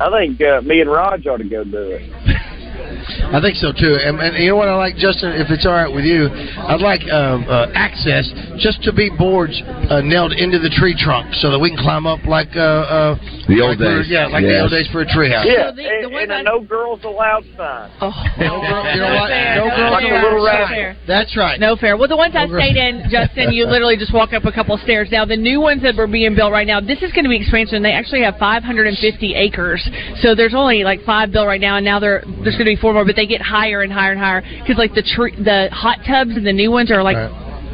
I 0.00 0.10
think 0.10 0.40
uh, 0.42 0.60
me 0.62 0.80
and 0.80 0.90
Raj 0.90 1.26
ought 1.26 1.38
to 1.38 1.48
go 1.48 1.64
do 1.64 1.98
it. 1.98 2.02
I 3.34 3.40
think 3.40 3.56
so 3.56 3.72
too. 3.72 3.96
And, 4.00 4.18
and 4.20 4.36
you 4.42 4.50
know 4.50 4.56
what 4.56 4.68
I 4.68 4.74
like, 4.76 4.96
Justin? 4.96 5.32
If 5.36 5.50
it's 5.50 5.66
all 5.66 5.72
right 5.76 5.90
with 5.90 6.04
you, 6.04 6.28
I'd 6.32 6.80
like 6.80 7.02
um, 7.12 7.44
uh, 7.48 7.68
access 7.74 8.28
just 8.58 8.82
to 8.84 8.92
be 8.92 9.10
boards 9.10 9.54
uh, 9.90 10.00
nailed 10.02 10.32
into 10.32 10.58
the 10.58 10.70
tree 10.70 10.96
trunk 10.98 11.34
so 11.40 11.50
that 11.50 11.58
we 11.58 11.70
can 11.70 11.78
climb 11.78 12.06
up 12.06 12.24
like 12.26 12.52
uh, 12.56 13.14
uh, 13.14 13.14
The 13.48 13.60
old 13.60 13.76
like 13.76 13.78
we're- 13.80 14.02
days. 14.02 14.10
Yeah, 14.10 14.26
like 14.28 14.44
the 14.44 14.60
old 14.62 14.70
days 14.72 14.88
for 14.92 15.02
a 15.02 15.08
treehouse. 15.08 15.44
Yeah, 15.44 15.70
and, 15.70 15.78
and 16.14 16.32
a 16.32 16.42
no 16.42 16.60
girls 16.60 17.00
allowed 17.04 17.44
sign. 17.56 17.90
Oh, 18.00 18.10
no, 18.38 18.60
girl, 18.60 18.84
you 18.94 19.00
know 19.00 19.14
what? 19.14 19.28
fair, 19.28 19.56
No 19.56 19.66
no 19.68 19.76
girls 19.76 19.92
like 19.92 20.04
a 20.04 20.14
little 20.14 20.38
no 20.38 20.46
rabbit. 20.46 20.96
That's 21.06 21.36
right. 21.36 21.58
No 21.60 21.76
fair. 21.76 21.96
Well, 21.96 22.08
the 22.08 22.16
ones 22.16 22.34
I 22.36 22.46
girl- 22.46 22.60
stayed 22.60 22.76
in, 22.76 23.04
Justin, 23.10 23.52
you 23.52 23.66
literally 23.66 23.96
just 23.96 24.12
walk 24.14 24.32
up 24.32 24.44
a 24.44 24.52
couple 24.52 24.74
of 24.74 24.80
stairs. 24.82 25.08
Now, 25.10 25.24
the 25.24 25.36
new 25.36 25.60
ones 25.60 25.82
that 25.82 25.96
were 25.96 26.06
being 26.06 26.34
built 26.34 26.52
right 26.52 26.66
now, 26.66 26.80
this 26.80 27.02
is 27.02 27.12
going 27.12 27.24
to 27.24 27.30
be 27.30 27.36
expansion. 27.40 27.82
They 27.82 27.92
actually 27.92 28.22
have 28.22 28.36
550 28.38 29.34
acres, 29.34 29.82
so 30.20 30.34
there's 30.34 30.54
only 30.54 30.84
like 30.84 31.02
five 31.04 31.32
built 31.32 31.46
right 31.46 31.60
now, 31.60 31.76
and 31.76 31.84
now 31.84 31.98
there 32.00 32.22
there's 32.42 32.56
going 32.56 32.66
to 32.70 32.74
be 32.74 32.77
four 32.80 32.92
more, 32.92 33.04
but 33.04 33.16
they 33.16 33.26
get 33.26 33.40
higher 33.40 33.82
and 33.82 33.92
higher 33.92 34.12
and 34.12 34.20
higher 34.20 34.40
because 34.40 34.76
like 34.78 34.94
the 34.94 35.02
tree, 35.02 35.34
the 35.36 35.68
hot 35.72 35.98
tubs 36.06 36.36
and 36.36 36.46
the 36.46 36.52
new 36.52 36.70
ones 36.70 36.90
are 36.90 37.02
like. 37.02 37.16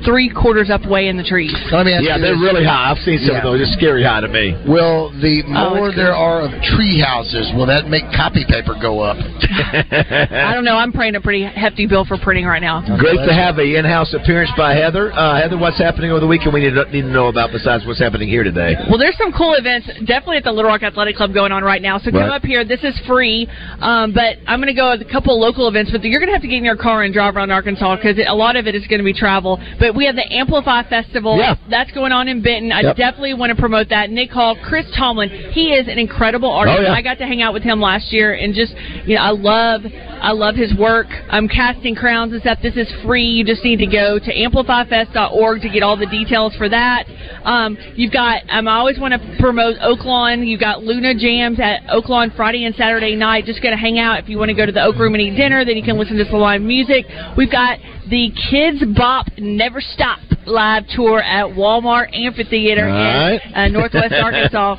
Three 0.05 0.29
quarters 0.29 0.71
up 0.71 0.85
way 0.87 1.09
in 1.09 1.17
the 1.17 1.25
trees. 1.25 1.53
Let 1.73 1.87
me 1.87 1.93
ask 1.93 2.05
yeah, 2.05 2.17
you 2.17 2.23
they're 2.23 2.35
this. 2.35 2.43
really 2.43 2.65
high. 2.65 2.91
I've 2.91 2.99
seen 2.99 3.19
some 3.19 3.37
Yeah. 3.37 3.39
of 3.39 3.45
those. 3.45 3.61
It's 3.61 3.73
scary 3.75 4.03
high 4.05 4.21
to 4.21 4.29
me. 4.29 4.55
Will 4.67 5.11
the 5.21 5.43
Oh, 5.55 5.75
more 5.77 5.89
it's 5.89 5.97
there 5.97 6.15
are 6.15 6.43
of 6.43 6.51
tree 6.63 7.01
houses, 7.01 7.51
will 7.57 7.67
that 7.67 7.89
make 7.89 8.05
copy 8.13 8.45
paper 8.49 8.75
go 8.81 9.01
up? 9.01 9.17
I 9.83 10.53
don't 10.55 10.65
know. 10.65 10.77
I'm 10.77 10.93
paying 10.93 11.15
a 11.17 11.21
pretty 11.21 11.43
hefty 11.45 11.87
bill 11.87 12.05
for 12.05 12.17
printing 12.19 12.45
right 12.45 12.63
now. 12.63 12.83
Great 12.99 13.19
to 13.27 13.33
have 13.35 13.59
a 13.59 13.77
in-house 13.77 14.15
appearance 14.15 14.51
by 14.57 14.75
Heather. 14.75 15.13
Uh, 15.13 15.41
Heather, 15.41 15.59
what's 15.59 15.79
happening 15.79 16.11
over 16.11 16.21
the 16.21 16.27
weekend? 16.27 16.53
We 16.53 16.61
need 16.61 16.75
to, 16.75 16.85
need 16.91 17.03
to 17.03 17.13
know 17.13 17.29
about 17.29 17.51
besides 17.53 17.85
what's 17.87 18.01
happening 18.01 18.29
here 18.29 18.45
today. 18.45 18.75
Well, 18.89 18.99
there's 18.99 19.17
some 19.17 19.33
cool 19.33 19.55
events 19.55 19.87
definitely 20.07 20.39
at 20.39 20.45
the 20.45 20.53
Little 20.53 20.71
Rock 20.71 20.83
Athletic 20.83 21.17
Club 21.17 21.33
going 21.35 21.53
on 21.53 21.63
right 21.65 21.83
now. 21.83 21.99
So 21.99 22.11
come 22.11 22.21
Right. 22.21 22.31
up 22.31 22.45
here. 22.45 22.65
This 22.65 22.83
is 22.85 22.99
free, 23.07 23.49
um, 23.81 24.13
but 24.13 24.39
I'm 24.47 24.61
going 24.61 24.73
to 24.75 24.79
go 24.79 24.91
with 24.91 25.03
a 25.03 25.11
couple 25.11 25.39
local 25.39 25.69
events. 25.69 25.91
But 25.91 26.03
you're 26.05 26.21
going 26.21 26.29
to 26.29 26.35
have 26.35 26.43
to 26.43 26.49
get 26.49 26.57
in 26.59 26.65
your 26.65 26.77
car 26.77 27.03
and 27.03 27.13
drive 27.13 27.37
around 27.37 27.51
Arkansas 27.51 27.97
because 27.97 28.19
a 28.27 28.35
lot 28.35 28.57
of 28.57 28.67
it 28.67 28.75
is 28.75 28.87
going 28.87 28.99
to 29.01 29.05
be 29.05 29.13
travel. 29.13 29.61
But 29.79 29.94
we 29.95 30.07
have 30.07 30.17
the 30.17 30.33
Amplify 30.33 30.83
Festival. 30.85 31.37
Yeah. 31.39 31.57
That's 31.71 31.91
going 31.93 32.13
on 32.13 32.29
in 32.29 32.43
Benton. 32.43 32.73
I 32.73 32.81
Yep. 32.83 32.97
definitely 32.97 33.35
want 33.35 33.51
to 33.51 33.57
promote 33.57 33.89
that. 33.91 34.11
Nick 34.11 34.31
Hall, 34.31 34.57
Chris 34.57 34.87
Tomlin. 34.97 35.29
He 35.53 35.73
is 35.73 35.89
an 35.89 35.99
incredible 35.99 36.51
artist. 36.51 36.79
Oh, 36.79 36.83
yeah. 36.83 36.93
I 36.93 37.03
got 37.03 37.19
to 37.19 37.27
hang 37.27 37.43
out 37.43 37.53
with 37.55 37.63
him 37.63 37.81
last 37.81 38.13
year 38.13 38.33
and 38.35 38.55
just 38.55 38.75
you 39.07 39.15
know 39.17 39.23
I 39.23 39.31
love 39.31 39.83
I 40.21 40.33
love 40.33 40.57
his 40.57 40.75
work. 40.75 41.07
I'm 41.31 41.49
casting 41.49 41.95
crowns 41.95 42.33
and 42.33 42.41
stuff. 42.41 42.59
This 42.63 42.77
is 42.77 42.91
free. 43.05 43.25
You 43.25 43.45
just 43.45 43.63
need 43.65 43.77
to 43.79 43.87
go 43.87 44.19
to 44.19 44.35
amplifyfest.org 44.35 45.63
to 45.63 45.69
get 45.69 45.83
all 45.83 45.97
the 45.97 46.07
details 46.07 46.55
for 46.57 46.69
that. 46.69 47.07
Um, 47.45 47.77
you've 47.95 48.13
got 48.13 48.43
um, 48.49 48.67
I 48.69 48.77
always 48.77 48.99
want 48.99 49.13
to 49.15 49.37
promote 49.39 49.77
Oaklawn. 49.79 50.47
You've 50.47 50.61
got 50.61 50.83
Luna 50.83 51.15
Jams 51.15 51.59
at 51.61 51.83
Oaklawn 51.89 52.35
Friday 52.37 52.65
and 52.65 52.75
Saturday 52.75 53.15
night. 53.17 53.45
Just 53.45 53.63
going 53.63 53.73
to 53.75 53.81
hang 53.81 53.99
out. 53.99 54.19
If 54.19 54.29
you 54.29 54.39
want 54.39 54.49
to 54.49 54.55
go 54.55 54.65
to 54.67 54.73
the 54.73 54.83
Oak 54.83 54.97
Room 54.97 55.15
and 55.15 55.23
eat 55.23 55.37
dinner, 55.37 55.65
then 55.65 55.77
you 55.77 55.83
can 55.83 55.99
listen 55.99 56.17
to 56.17 56.25
some 56.25 56.41
live 56.41 56.63
music. 56.63 57.07
We've 57.37 57.51
got 57.51 57.79
the 58.09 58.31
Kidz 58.51 58.97
Bop 58.97 59.27
Never 59.39 59.81
Stop 59.93 60.19
live 60.47 60.85
tour 60.89 61.23
at 61.23 61.47
Walmart 61.47 62.15
Amphitheater 62.15 62.87
Right. 62.87 63.41
in 63.47 63.55
uh, 63.55 63.69
Northwest 63.69 64.13
Arkansas. 64.23 64.77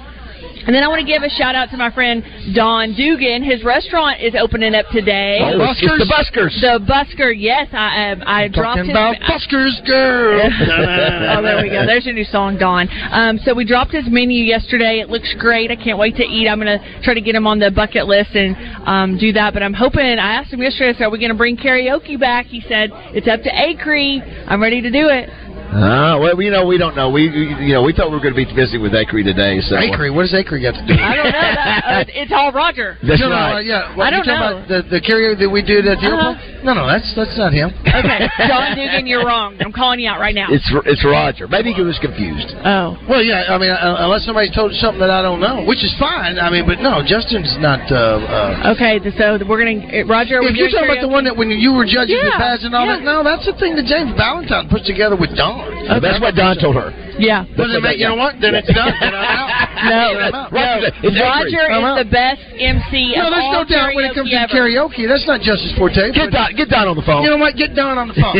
And 0.66 0.74
then 0.74 0.82
I 0.82 0.88
want 0.88 1.00
to 1.00 1.06
give 1.06 1.22
a 1.22 1.30
shout 1.30 1.54
out 1.54 1.70
to 1.70 1.78
my 1.78 1.92
friend 1.92 2.24
Don 2.56 2.96
Dugan. 2.96 3.44
His 3.44 3.64
restaurant 3.64 4.20
is 4.20 4.34
opening 4.34 4.74
up 4.74 4.88
today. 4.92 5.38
Oh, 5.42 5.62
it's 5.70 5.80
the 5.80 6.10
Buskers. 6.10 6.60
The 6.60 6.82
Busker, 6.82 7.34
yes. 7.38 7.70
I 7.72 8.12
um, 8.12 8.24
I 8.26 8.48
dropped 8.48 8.82
Talking 8.82 8.90
his. 8.90 8.98
about 8.98 9.16
Buskers, 9.30 9.86
girl. 9.86 10.42
oh, 11.38 11.42
there 11.44 11.62
we 11.62 11.70
go. 11.70 11.86
There's 11.86 12.06
your 12.06 12.16
new 12.16 12.26
song, 12.26 12.58
Don. 12.58 12.90
Um, 13.12 13.38
so 13.46 13.54
we 13.54 13.64
dropped 13.64 13.92
his 13.92 14.06
menu 14.08 14.44
yesterday. 14.44 15.02
It 15.02 15.10
looks 15.10 15.34
great. 15.38 15.70
I 15.70 15.76
can't 15.76 16.00
wait 16.00 16.16
to 16.16 16.24
eat. 16.24 16.48
I'm 16.50 16.60
going 16.60 16.80
to 16.80 17.02
try 17.04 17.14
to 17.14 17.22
get 17.22 17.36
him 17.36 17.46
on 17.46 17.60
the 17.60 17.70
bucket 17.70 18.08
list 18.08 18.34
and 18.34 18.58
um, 18.88 19.18
do 19.20 19.34
that. 19.34 19.54
But 19.54 19.62
I'm 19.62 19.74
hoping. 19.74 20.02
I 20.02 20.34
asked 20.42 20.52
him 20.52 20.64
yesterday, 20.64 20.90
I 20.90 20.94
said, 20.94 21.04
"Are 21.06 21.12
we 21.12 21.20
going 21.20 21.32
to 21.32 21.38
bring 21.38 21.58
karaoke 21.58 22.20
back?" 22.20 22.48
He 22.48 22.62
said, 22.62 22.90
"It's 23.14 23.28
up 23.28 23.44
to 23.44 23.54
Acri. 23.54 24.22
I'm 24.48 24.62
ready 24.62 24.82
to 24.82 24.90
do 24.90 25.10
it." 25.10 25.30
Ah, 25.74 26.18
well, 26.20 26.40
you 26.42 26.52
know, 26.52 26.66
we 26.66 26.78
don't 26.78 26.96
know. 26.96 27.10
We, 27.10 27.30
we- 27.30 27.66
you 27.66 27.74
know, 27.74 27.84
we 27.84 27.92
thought 27.94 28.10
we 28.10 28.16
were 28.16 28.24
going 28.24 28.36
to 28.36 28.40
be 28.40 28.48
busy 28.54 28.78
with 28.78 28.94
Acri 28.94 29.24
today. 29.24 29.60
So 29.62 29.76
Acri, 29.76 30.10
what 30.12 30.24
does 30.24 30.34
Acri 30.34 30.62
got 30.62 30.74
to 30.78 30.84
do? 30.86 30.94
I 30.96 31.16
don't 31.16 31.26
know. 31.32 31.32
That, 31.56 32.08
uh, 32.10 32.22
it's 32.22 32.32
all 32.32 32.52
Roger. 32.52 32.98
That's 33.04 33.20
no, 33.22 33.30
no, 33.30 33.36
right. 33.36 33.56
uh, 33.58 33.60
yeah. 33.66 33.96
I 33.98 34.10
don't 34.10 34.26
you 34.26 34.32
know. 34.32 34.62
About 34.62 34.68
the, 34.68 34.80
the 34.90 35.02
karaoke 35.02 35.40
that 35.40 35.50
we 35.50 35.62
did 35.66 35.88
at 35.88 36.00
the 36.00 36.08
Uh-huh. 36.08 36.38
airport? 36.38 36.64
No, 36.66 36.74
no, 36.74 36.90
that's 36.90 37.06
that's 37.14 37.38
not 37.38 37.54
him. 37.54 37.70
Okay, 37.86 38.26
John 38.50 38.74
Dugan, 38.74 39.06
you're 39.06 39.22
wrong. 39.22 39.54
I'm 39.62 39.70
calling 39.72 40.00
you 40.02 40.10
out 40.10 40.18
right 40.20 40.34
now. 40.34 40.50
It's 40.50 40.66
it's 40.90 41.06
Roger. 41.06 41.46
Maybe 41.48 41.70
he 41.78 41.86
was 41.86 41.94
confused. 42.02 42.58
Oh. 42.66 42.98
Well, 43.06 43.22
yeah. 43.22 43.54
I 43.54 43.62
mean, 43.62 43.70
uh, 43.70 44.02
unless 44.02 44.26
somebody 44.26 44.50
told 44.50 44.74
us 44.74 44.80
something 44.82 44.98
that 45.00 45.14
I 45.14 45.22
don't 45.22 45.38
know, 45.40 45.62
which 45.70 45.86
is 45.86 45.94
fine. 46.02 46.40
I 46.42 46.50
mean, 46.50 46.66
but 46.66 46.82
no, 46.82 47.06
Justin's 47.06 47.54
not. 47.62 47.86
Uh, 47.92 48.18
uh, 48.66 48.74
Okay, 48.74 48.98
so 49.14 49.38
we're 49.46 49.62
gonna 49.62 49.78
uh, 49.78 50.10
Roger. 50.10 50.42
if 50.42 50.58
you're 50.58 50.66
doing 50.74 50.74
talking 50.74 50.90
about 50.90 51.06
the 51.06 51.12
one 51.14 51.24
that 51.30 51.38
when 51.38 51.54
you 51.54 51.74
were 51.78 51.86
judging 51.86 52.18
the 52.18 52.34
Yeah, 52.34 52.42
pads 52.42 52.66
and 52.66 52.74
all 52.74 52.90
yeah. 52.90 52.98
that, 52.98 53.06
no, 53.06 53.22
that's 53.22 53.46
the 53.46 53.54
thing 53.62 53.78
that 53.78 53.86
James 53.86 54.18
Valentine 54.18 54.66
puts 54.66 54.90
together 54.90 55.14
with 55.16 55.38
Don. 55.38 55.55
Uh, 55.56 56.00
That's 56.02 56.20
what 56.20 56.36
Don 56.36 56.58
told 56.60 56.76
her. 56.76 56.92
Yeah. 57.18 57.46
Well, 57.58 57.70
then, 57.72 57.80
mate, 57.84 57.98
you 58.02 58.08
know 58.10 58.20
what? 58.20 58.36
Then 58.42 58.56
it's 58.56 58.68
done. 58.74 58.92
Then 59.00 59.14
I'm 59.16 59.24
out. 59.24 59.50
No, 59.76 60.18
Then 60.18 60.32
no. 60.32 60.88
It's 61.04 61.20
Roger 61.20 61.68
is 61.68 61.84
the 62.00 62.10
best 62.10 62.42
MC. 62.58 63.14
No, 63.16 63.28
of 63.28 63.36
there's 63.36 63.52
no 63.54 63.64
doubt 63.68 63.92
when 63.94 64.06
it 64.08 64.16
comes 64.16 64.32
to 64.32 64.48
karaoke. 64.50 65.04
That's 65.08 65.28
not 65.28 65.42
Justice 65.44 65.76
Forte. 65.78 66.12
Get 66.16 66.32
Don, 66.32 66.56
get 66.56 66.70
Don 66.72 66.88
on 66.88 66.96
the 66.96 67.04
phone. 67.06 67.22
You 67.24 67.30
know 67.30 67.38
what? 67.38 67.56
Get 67.56 67.76
Don 67.76 67.98
on 68.00 68.08
the 68.08 68.16
phone. 68.18 68.40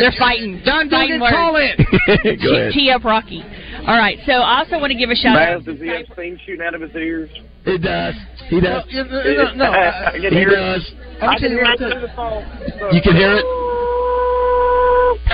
They're 0.00 0.16
fighting. 0.18 0.60
Don 0.64 0.88
Fighting 0.90 1.20
Dugan, 1.20 1.20
words. 1.20 1.36
call 1.36 1.54
in. 1.60 1.76
Go 2.42 2.50
ahead. 2.56 2.72
Tee 2.72 2.90
up 2.90 3.04
Rocky. 3.04 3.44
All 3.86 3.96
right, 3.96 4.18
so 4.26 4.32
I 4.32 4.60
also 4.64 4.76
want 4.80 4.90
to 4.92 4.98
give 4.98 5.08
a 5.10 5.14
shout 5.16 5.36
Baz, 5.36 5.60
out. 5.60 5.64
does 5.64 5.78
he 5.80 5.88
have 5.88 6.04
steam 6.12 6.36
shooting 6.44 6.64
out 6.64 6.74
of 6.74 6.80
his 6.82 6.94
ears? 6.96 7.30
It 7.64 7.80
does. 7.84 8.14
He 8.48 8.60
does. 8.60 8.84
No, 8.92 9.04
no, 9.04 9.54
no, 9.54 9.70
I 9.72 10.12
can 10.20 10.32
He 10.32 10.40
hear 10.40 10.50
does. 10.50 10.82
it. 10.84 11.22
I 11.22 11.38
can 11.38 11.52
hear 11.52 11.64
it 11.64 11.78
the 11.78 12.12
phone. 12.16 12.44
You 12.92 13.00
can 13.04 13.14
hear 13.16 13.36
it. 13.36 13.44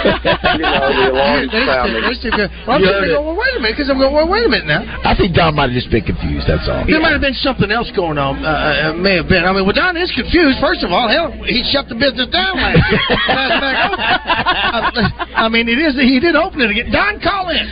You 0.04 0.62
know, 0.62 0.88
the 0.92 1.06
alarm 1.12 1.48
They- 1.48 1.58
they- 1.60 1.66
sounding. 1.66 2.02
they 2.02 2.14
still 2.14 2.30
go- 2.36 2.48
Well, 2.66 2.76
I'm 2.76 2.80
You 2.82 2.86
sitting 2.86 3.00
heard 3.00 3.08
there 3.08 3.10
it. 3.10 3.14
going, 3.16 3.26
well, 3.26 3.36
wait 3.36 3.54
a 3.56 3.60
minute, 3.60 3.76
because 3.76 3.88
I'm 3.90 3.98
going, 3.98 4.14
well, 4.14 4.28
wait 4.28 4.44
a 4.46 4.48
minute 4.48 4.66
now. 4.66 4.82
I 5.04 5.14
think 5.14 5.34
Don 5.34 5.54
might 5.54 5.70
have 5.70 5.76
just 5.78 5.90
been 5.90 6.04
confused. 6.04 6.46
That's 6.46 6.68
all. 6.68 6.84
There 6.86 7.00
might 7.00 7.12
have 7.12 7.20
been 7.24 7.34
something 7.40 7.70
else 7.70 7.90
going 7.96 8.18
on. 8.18 8.44
Uh, 8.44 8.48
uh, 8.48 8.92
may 8.98 9.16
have 9.16 9.28
been. 9.28 9.44
I 9.44 9.52
mean, 9.52 9.64
well, 9.64 9.74
Don 9.76 9.96
is 9.96 10.10
confused. 10.12 10.58
First 10.60 10.82
of 10.82 10.92
all, 10.92 11.08
hell, 11.08 11.30
he 11.46 11.62
shut 11.72 11.88
the 11.88 11.94
business 11.96 12.28
down 12.28 12.56
last 12.56 12.82
year. 12.90 13.00
Last 13.28 13.60
back 13.60 13.76
open. 13.90 15.04
I, 15.34 15.46
I 15.46 15.48
mean, 15.48 15.68
it 15.68 15.78
is. 15.78 15.94
He 15.94 16.20
did 16.20 16.36
open 16.36 16.60
it 16.60 16.70
again. 16.70 16.90
Don, 16.92 17.20
call 17.20 17.48
in. 17.50 17.66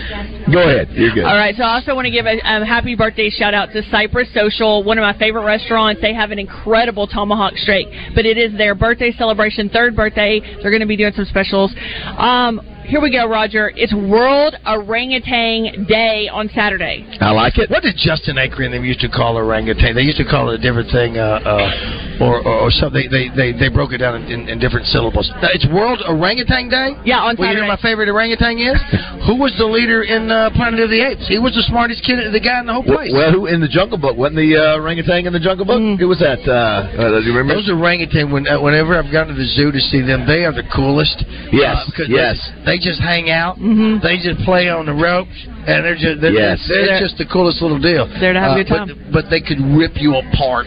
Go 0.52 0.60
ahead. 0.60 0.88
You're 0.92 1.12
good. 1.14 1.24
All 1.24 1.36
right, 1.36 1.54
so 1.56 1.62
I 1.64 1.74
also 1.80 1.94
want 1.94 2.04
to 2.06 2.10
give 2.10 2.26
a 2.26 2.38
um, 2.44 2.62
happy 2.62 2.94
birthday 2.94 3.30
shout 3.30 3.54
out 3.54 3.72
to 3.72 3.82
Cypress 3.90 4.28
Social, 4.34 4.84
one 4.84 4.98
of 4.98 5.02
my 5.02 5.16
favorite 5.18 5.44
restaurants. 5.44 6.00
They 6.00 6.12
have 6.14 6.30
an 6.30 6.38
incredible 6.38 7.06
tomahawk 7.06 7.54
steak, 7.56 7.88
but 8.14 8.26
it 8.26 8.36
is 8.38 8.52
their 8.56 8.74
birthday 8.74 9.12
celebration, 9.16 9.68
third 9.70 9.96
birthday. 9.96 10.40
They're 10.62 10.70
going 10.70 10.80
to 10.80 10.86
be 10.86 10.96
doing 10.96 11.12
some 11.16 11.24
specials. 11.26 11.72
Um, 12.18 12.60
here 12.84 13.00
we 13.00 13.10
go, 13.10 13.26
Roger. 13.28 13.72
It's 13.74 13.92
World 13.94 14.54
Orangutan 14.66 15.84
Day 15.88 16.28
on 16.28 16.48
Saturday. 16.54 17.06
I 17.20 17.30
like 17.32 17.58
it. 17.58 17.70
What 17.70 17.82
did 17.82 17.96
Justin 17.96 18.36
Acri 18.38 18.66
and 18.66 18.74
them 18.74 18.84
used 18.84 19.00
to 19.00 19.08
call 19.08 19.36
orangutan? 19.36 19.94
They 19.94 20.02
used 20.02 20.18
to 20.18 20.24
call 20.28 20.50
it 20.50 20.60
a 20.60 20.62
different 20.62 20.90
thing, 20.92 21.16
uh, 21.18 21.40
uh, 21.44 22.24
or, 22.24 22.40
or, 22.44 22.68
or 22.68 22.70
something. 22.70 23.08
They, 23.10 23.28
they 23.34 23.52
they 23.56 23.68
broke 23.72 23.92
it 23.92 23.98
down 23.98 24.20
in, 24.22 24.30
in, 24.30 24.40
in 24.48 24.58
different 24.58 24.86
syllables. 24.86 25.30
Now, 25.40 25.48
It's 25.52 25.66
World 25.72 26.02
Orangutan 26.06 26.68
Day. 26.68 26.94
Yeah, 27.04 27.24
on 27.24 27.36
Well, 27.38 27.52
you 27.52 27.60
know 27.60 27.66
my 27.66 27.80
favorite 27.80 28.08
orangutan 28.08 28.58
is? 28.58 28.78
Who 29.26 29.40
was 29.40 29.56
the 29.56 29.64
leader 29.64 30.04
in 30.04 30.30
uh, 30.30 30.50
Planet 30.52 30.80
of 30.80 30.90
the 30.92 31.00
Apes? 31.00 31.24
He 31.28 31.38
was 31.40 31.54
the 31.56 31.64
smartest 31.66 32.04
kid, 32.04 32.20
the 32.32 32.40
guy 32.40 32.60
in 32.60 32.66
the 32.68 32.74
whole 32.76 32.84
place. 32.84 33.08
well, 33.12 33.32
who 33.32 33.46
in 33.46 33.60
the 33.60 33.68
Jungle 33.72 33.96
Book? 33.96 34.16
Wasn't 34.20 34.36
the 34.36 34.52
uh, 34.60 34.76
orangutan 34.80 35.24
in 35.26 35.32
the 35.32 35.40
Jungle 35.40 35.64
Book? 35.64 35.80
Who 35.80 36.08
was 36.08 36.20
that? 36.20 36.44
Uh, 36.44 36.84
uh, 36.92 37.20
do 37.20 37.24
you 37.24 37.32
remember? 37.32 37.56
Those 37.64 37.72
orangutan, 37.72 38.28
when, 38.30 38.44
uh, 38.46 38.60
whenever 38.60 38.92
I've 39.00 39.08
gone 39.10 39.28
to 39.28 39.34
the 39.34 39.48
zoo 39.56 39.72
to 39.72 39.80
see 39.80 40.04
them, 40.04 40.28
they 40.28 40.44
are 40.44 40.52
the 40.52 40.68
coolest. 40.68 41.24
Yes, 41.50 41.80
Uh, 41.80 41.90
'cause 41.96 42.08
yes. 42.12 42.36
They, 42.68 42.73
they 42.74 42.78
just 42.82 43.00
hang 43.00 43.30
out. 43.30 43.54
They 44.02 44.18
just 44.18 44.42
play 44.44 44.68
on 44.68 44.86
the 44.86 44.92
ropes, 44.92 45.30
and 45.46 45.84
they're 45.84 45.94
just 45.94 46.20
they're, 46.20 46.32
Yes. 46.32 46.58
they're, 46.68 46.86
They're- 46.86 46.98
just 47.00 47.16
the 47.18 47.24
coolest 47.26 47.62
little 47.62 47.78
deal. 47.78 48.06
There 48.18 48.32
to 48.32 48.40
have 48.40 48.50
a 48.50 48.54
Uh, 48.54 48.56
good 48.62 48.66
time. 48.66 48.88
But, 48.88 49.12
but 49.12 49.30
they 49.30 49.40
could 49.40 49.60
rip 49.60 50.00
you 50.00 50.16
apart. 50.16 50.66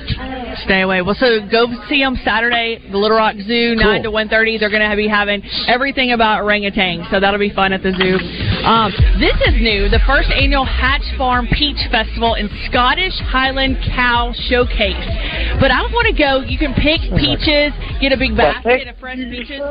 Stay 0.64 0.82
away. 0.82 1.02
Well, 1.02 1.16
so 1.20 1.42
go 1.52 1.68
see 1.88 2.00
them 2.02 2.16
Saturday, 2.24 2.80
the 2.90 2.98
Little 2.98 3.18
Rock 3.18 3.36
Zoo, 3.46 3.76
nine 3.76 4.04
to 4.04 4.12
one 4.12 4.28
thirty. 4.30 4.58
They're 4.58 4.70
going 4.72 4.90
to 4.90 4.96
be 4.96 5.08
having 5.08 5.44
everything 5.68 6.14
about 6.14 6.42
orangutans, 6.44 7.10
so 7.12 7.20
that'll 7.20 7.40
be 7.40 7.52
fun 7.54 7.74
at 7.74 7.84
the 7.84 7.92
zoo. 7.92 8.18
Um, 8.66 8.92
this 9.20 9.36
is 9.48 9.62
new: 9.62 9.90
the 9.90 10.00
first 10.08 10.30
annual 10.32 10.66
Hatch 10.66 11.04
Farm 11.18 11.48
Peach 11.52 11.78
Festival 11.92 12.36
and 12.36 12.50
Scottish 12.72 13.14
Highland 13.20 13.78
Cow 13.86 14.32
Showcase. 14.50 15.06
But 15.60 15.72
I 15.72 15.82
want 15.94 16.08
to 16.08 16.14
go. 16.18 16.40
You 16.42 16.58
can 16.58 16.74
pick 16.74 17.02
peaches, 17.20 17.74
get 18.02 18.12
a 18.14 18.18
big 18.18 18.36
basket 18.36 18.88
of 18.88 18.98
fresh 18.98 19.18
peaches. 19.18 19.62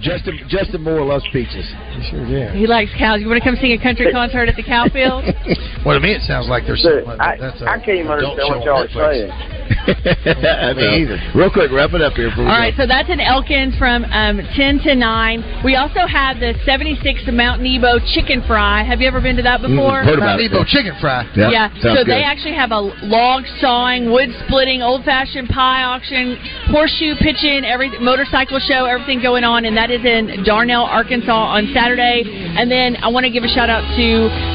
Justin 0.00 0.38
Justin 0.48 0.82
Moore 0.82 1.04
loves 1.04 1.24
peaches. 1.32 1.66
Sure, 2.10 2.24
yeah. 2.26 2.52
He 2.54 2.66
likes 2.66 2.90
cows. 2.98 3.20
You 3.20 3.28
want 3.28 3.42
to 3.42 3.46
come 3.48 3.56
sing 3.60 3.72
a 3.72 3.78
country 3.82 4.10
concert 4.12 4.48
at 4.48 4.56
the 4.56 4.62
cow 4.64 4.86
field? 4.92 5.24
Well, 5.80 5.96
to 5.96 6.00
me, 6.04 6.12
it 6.12 6.20
sounds 6.28 6.44
like 6.46 6.66
there's 6.68 6.82
Dude, 6.84 7.08
something. 7.08 7.16
I, 7.24 7.40
that's 7.40 7.56
a 7.62 7.64
I 7.64 7.80
can't 7.80 8.04
even 8.04 8.12
adult 8.12 8.36
understand 8.36 8.60
what 8.60 8.92
y'all 8.92 9.00
are 9.00 9.14
saying. 9.16 9.32
I 9.88 10.72
Me 10.76 10.82
know. 10.84 11.00
either. 11.00 11.18
Real 11.32 11.48
quick, 11.48 11.72
wrap 11.72 11.96
it 11.96 12.02
up 12.04 12.12
here. 12.20 12.28
All 12.28 12.36
right, 12.36 12.44
we 12.44 12.44
All 12.44 12.52
go. 12.52 12.60
right, 12.68 12.74
so 12.76 12.84
that's 12.86 13.08
in 13.08 13.16
Elkins 13.20 13.72
from 13.80 14.04
um, 14.12 14.44
10 14.56 14.80
to 14.84 14.92
9. 14.94 15.64
We 15.64 15.76
also 15.76 16.04
have 16.04 16.36
the 16.36 16.52
76 16.68 17.00
Mount 17.32 17.62
Nebo 17.64 17.96
chicken 18.12 18.44
fry. 18.44 18.84
Have 18.84 19.00
you 19.00 19.08
ever 19.08 19.20
been 19.24 19.36
to 19.40 19.42
that 19.48 19.62
before? 19.64 20.04
Mm, 20.04 20.04
heard 20.04 20.18
about 20.20 20.36
Mount 20.36 20.44
it. 20.44 20.52
Nebo 20.52 20.64
chicken 20.68 20.92
fry. 21.00 21.24
Yeah, 21.32 21.48
Yeah, 21.48 21.66
sounds 21.80 21.96
so 21.96 22.04
good. 22.04 22.12
they 22.12 22.24
actually 22.28 22.54
have 22.60 22.72
a 22.76 22.80
log 23.08 23.48
sawing, 23.60 24.12
wood 24.12 24.28
splitting, 24.44 24.82
old 24.84 25.04
fashioned 25.08 25.48
pie 25.48 25.80
auction, 25.82 26.36
horseshoe 26.68 27.16
pitching, 27.24 27.64
every 27.64 27.88
motorcycle 28.04 28.60
show, 28.60 28.84
everything 28.84 29.22
going 29.24 29.44
on, 29.48 29.64
and 29.64 29.76
that 29.80 29.89
is 29.90 30.04
in 30.06 30.46
Dardanelle, 30.46 30.86
Arkansas 30.86 31.30
on 31.30 31.70
Saturday. 31.74 32.22
And 32.26 32.70
then 32.70 32.96
I 33.02 33.08
want 33.08 33.24
to 33.26 33.32
give 33.32 33.44
a 33.44 33.50
shout 33.50 33.68
out 33.70 33.82
to 33.96 34.06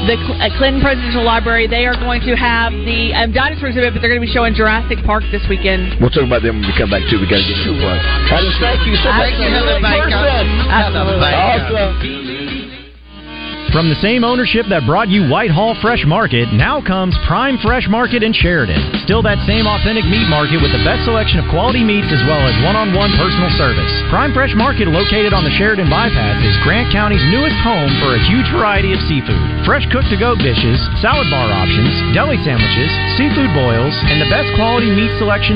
the 0.08 0.16
uh, 0.16 0.50
Clinton 0.58 0.80
Presidential 0.80 1.24
Library. 1.24 1.68
They 1.68 1.86
are 1.86 1.96
going 1.96 2.20
to 2.24 2.34
have 2.36 2.72
the 2.72 3.12
um, 3.14 3.32
dinosaur 3.32 3.68
exhibit, 3.68 3.94
but 3.94 4.00
they're 4.00 4.12
going 4.12 4.20
to 4.22 4.26
be 4.26 4.32
showing 4.32 4.54
Jurassic 4.54 5.00
Park 5.04 5.24
this 5.30 5.44
weekend. 5.48 6.00
We'll 6.00 6.10
talk 6.10 6.24
about 6.24 6.42
them 6.42 6.60
when 6.60 6.68
we 6.68 6.74
come 6.76 6.90
back 6.90 7.04
too. 7.08 7.20
We 7.20 7.28
got 7.28 7.40
to 7.40 7.46
get 7.46 7.58
to 7.64 7.76
the 7.76 7.80
plug. 7.80 8.00
Thank 8.60 8.88
you 8.88 8.96
so 9.00 9.12
much. 9.12 9.32
Thank 9.32 9.40
you, 9.40 9.52
Baker. 9.80 10.10
Person. 10.10 10.46
Awesome. 10.72 12.45
From 13.76 13.92
the 13.92 14.00
same 14.00 14.24
ownership 14.24 14.64
that 14.72 14.88
brought 14.88 15.12
you 15.12 15.28
Whitehall 15.28 15.76
Fresh 15.84 16.08
Market, 16.08 16.48
now 16.48 16.80
comes 16.80 17.12
Prime 17.28 17.60
Fresh 17.60 17.92
Market 17.92 18.24
in 18.24 18.32
Sheridan. 18.32 18.80
Still 19.04 19.20
that 19.28 19.36
same 19.44 19.68
authentic 19.68 20.08
meat 20.08 20.24
market 20.32 20.64
with 20.64 20.72
the 20.72 20.80
best 20.80 21.04
selection 21.04 21.44
of 21.44 21.52
quality 21.52 21.84
meats 21.84 22.08
as 22.08 22.24
well 22.24 22.40
as 22.40 22.56
one-on-one 22.64 23.12
personal 23.20 23.52
service. 23.60 23.92
Prime 24.08 24.32
Fresh 24.32 24.56
Market, 24.56 24.88
located 24.88 25.36
on 25.36 25.44
the 25.44 25.52
Sheridan 25.60 25.92
Bypass, 25.92 26.40
is 26.40 26.56
Grant 26.64 26.88
County's 26.88 27.20
newest 27.28 27.60
home 27.60 27.92
for 28.00 28.16
a 28.16 28.24
huge 28.24 28.48
variety 28.48 28.96
of 28.96 29.00
seafood. 29.04 29.44
Fresh 29.68 29.84
cooked 29.92 30.08
to-go 30.08 30.32
dishes, 30.40 30.80
salad 31.04 31.28
bar 31.28 31.52
options, 31.52 31.92
deli 32.16 32.40
sandwiches, 32.48 32.88
seafood 33.20 33.52
boils, 33.52 33.92
and 34.08 34.24
the 34.24 34.32
best 34.32 34.48
quality 34.56 34.88
meat 34.88 35.12
selection 35.20 35.52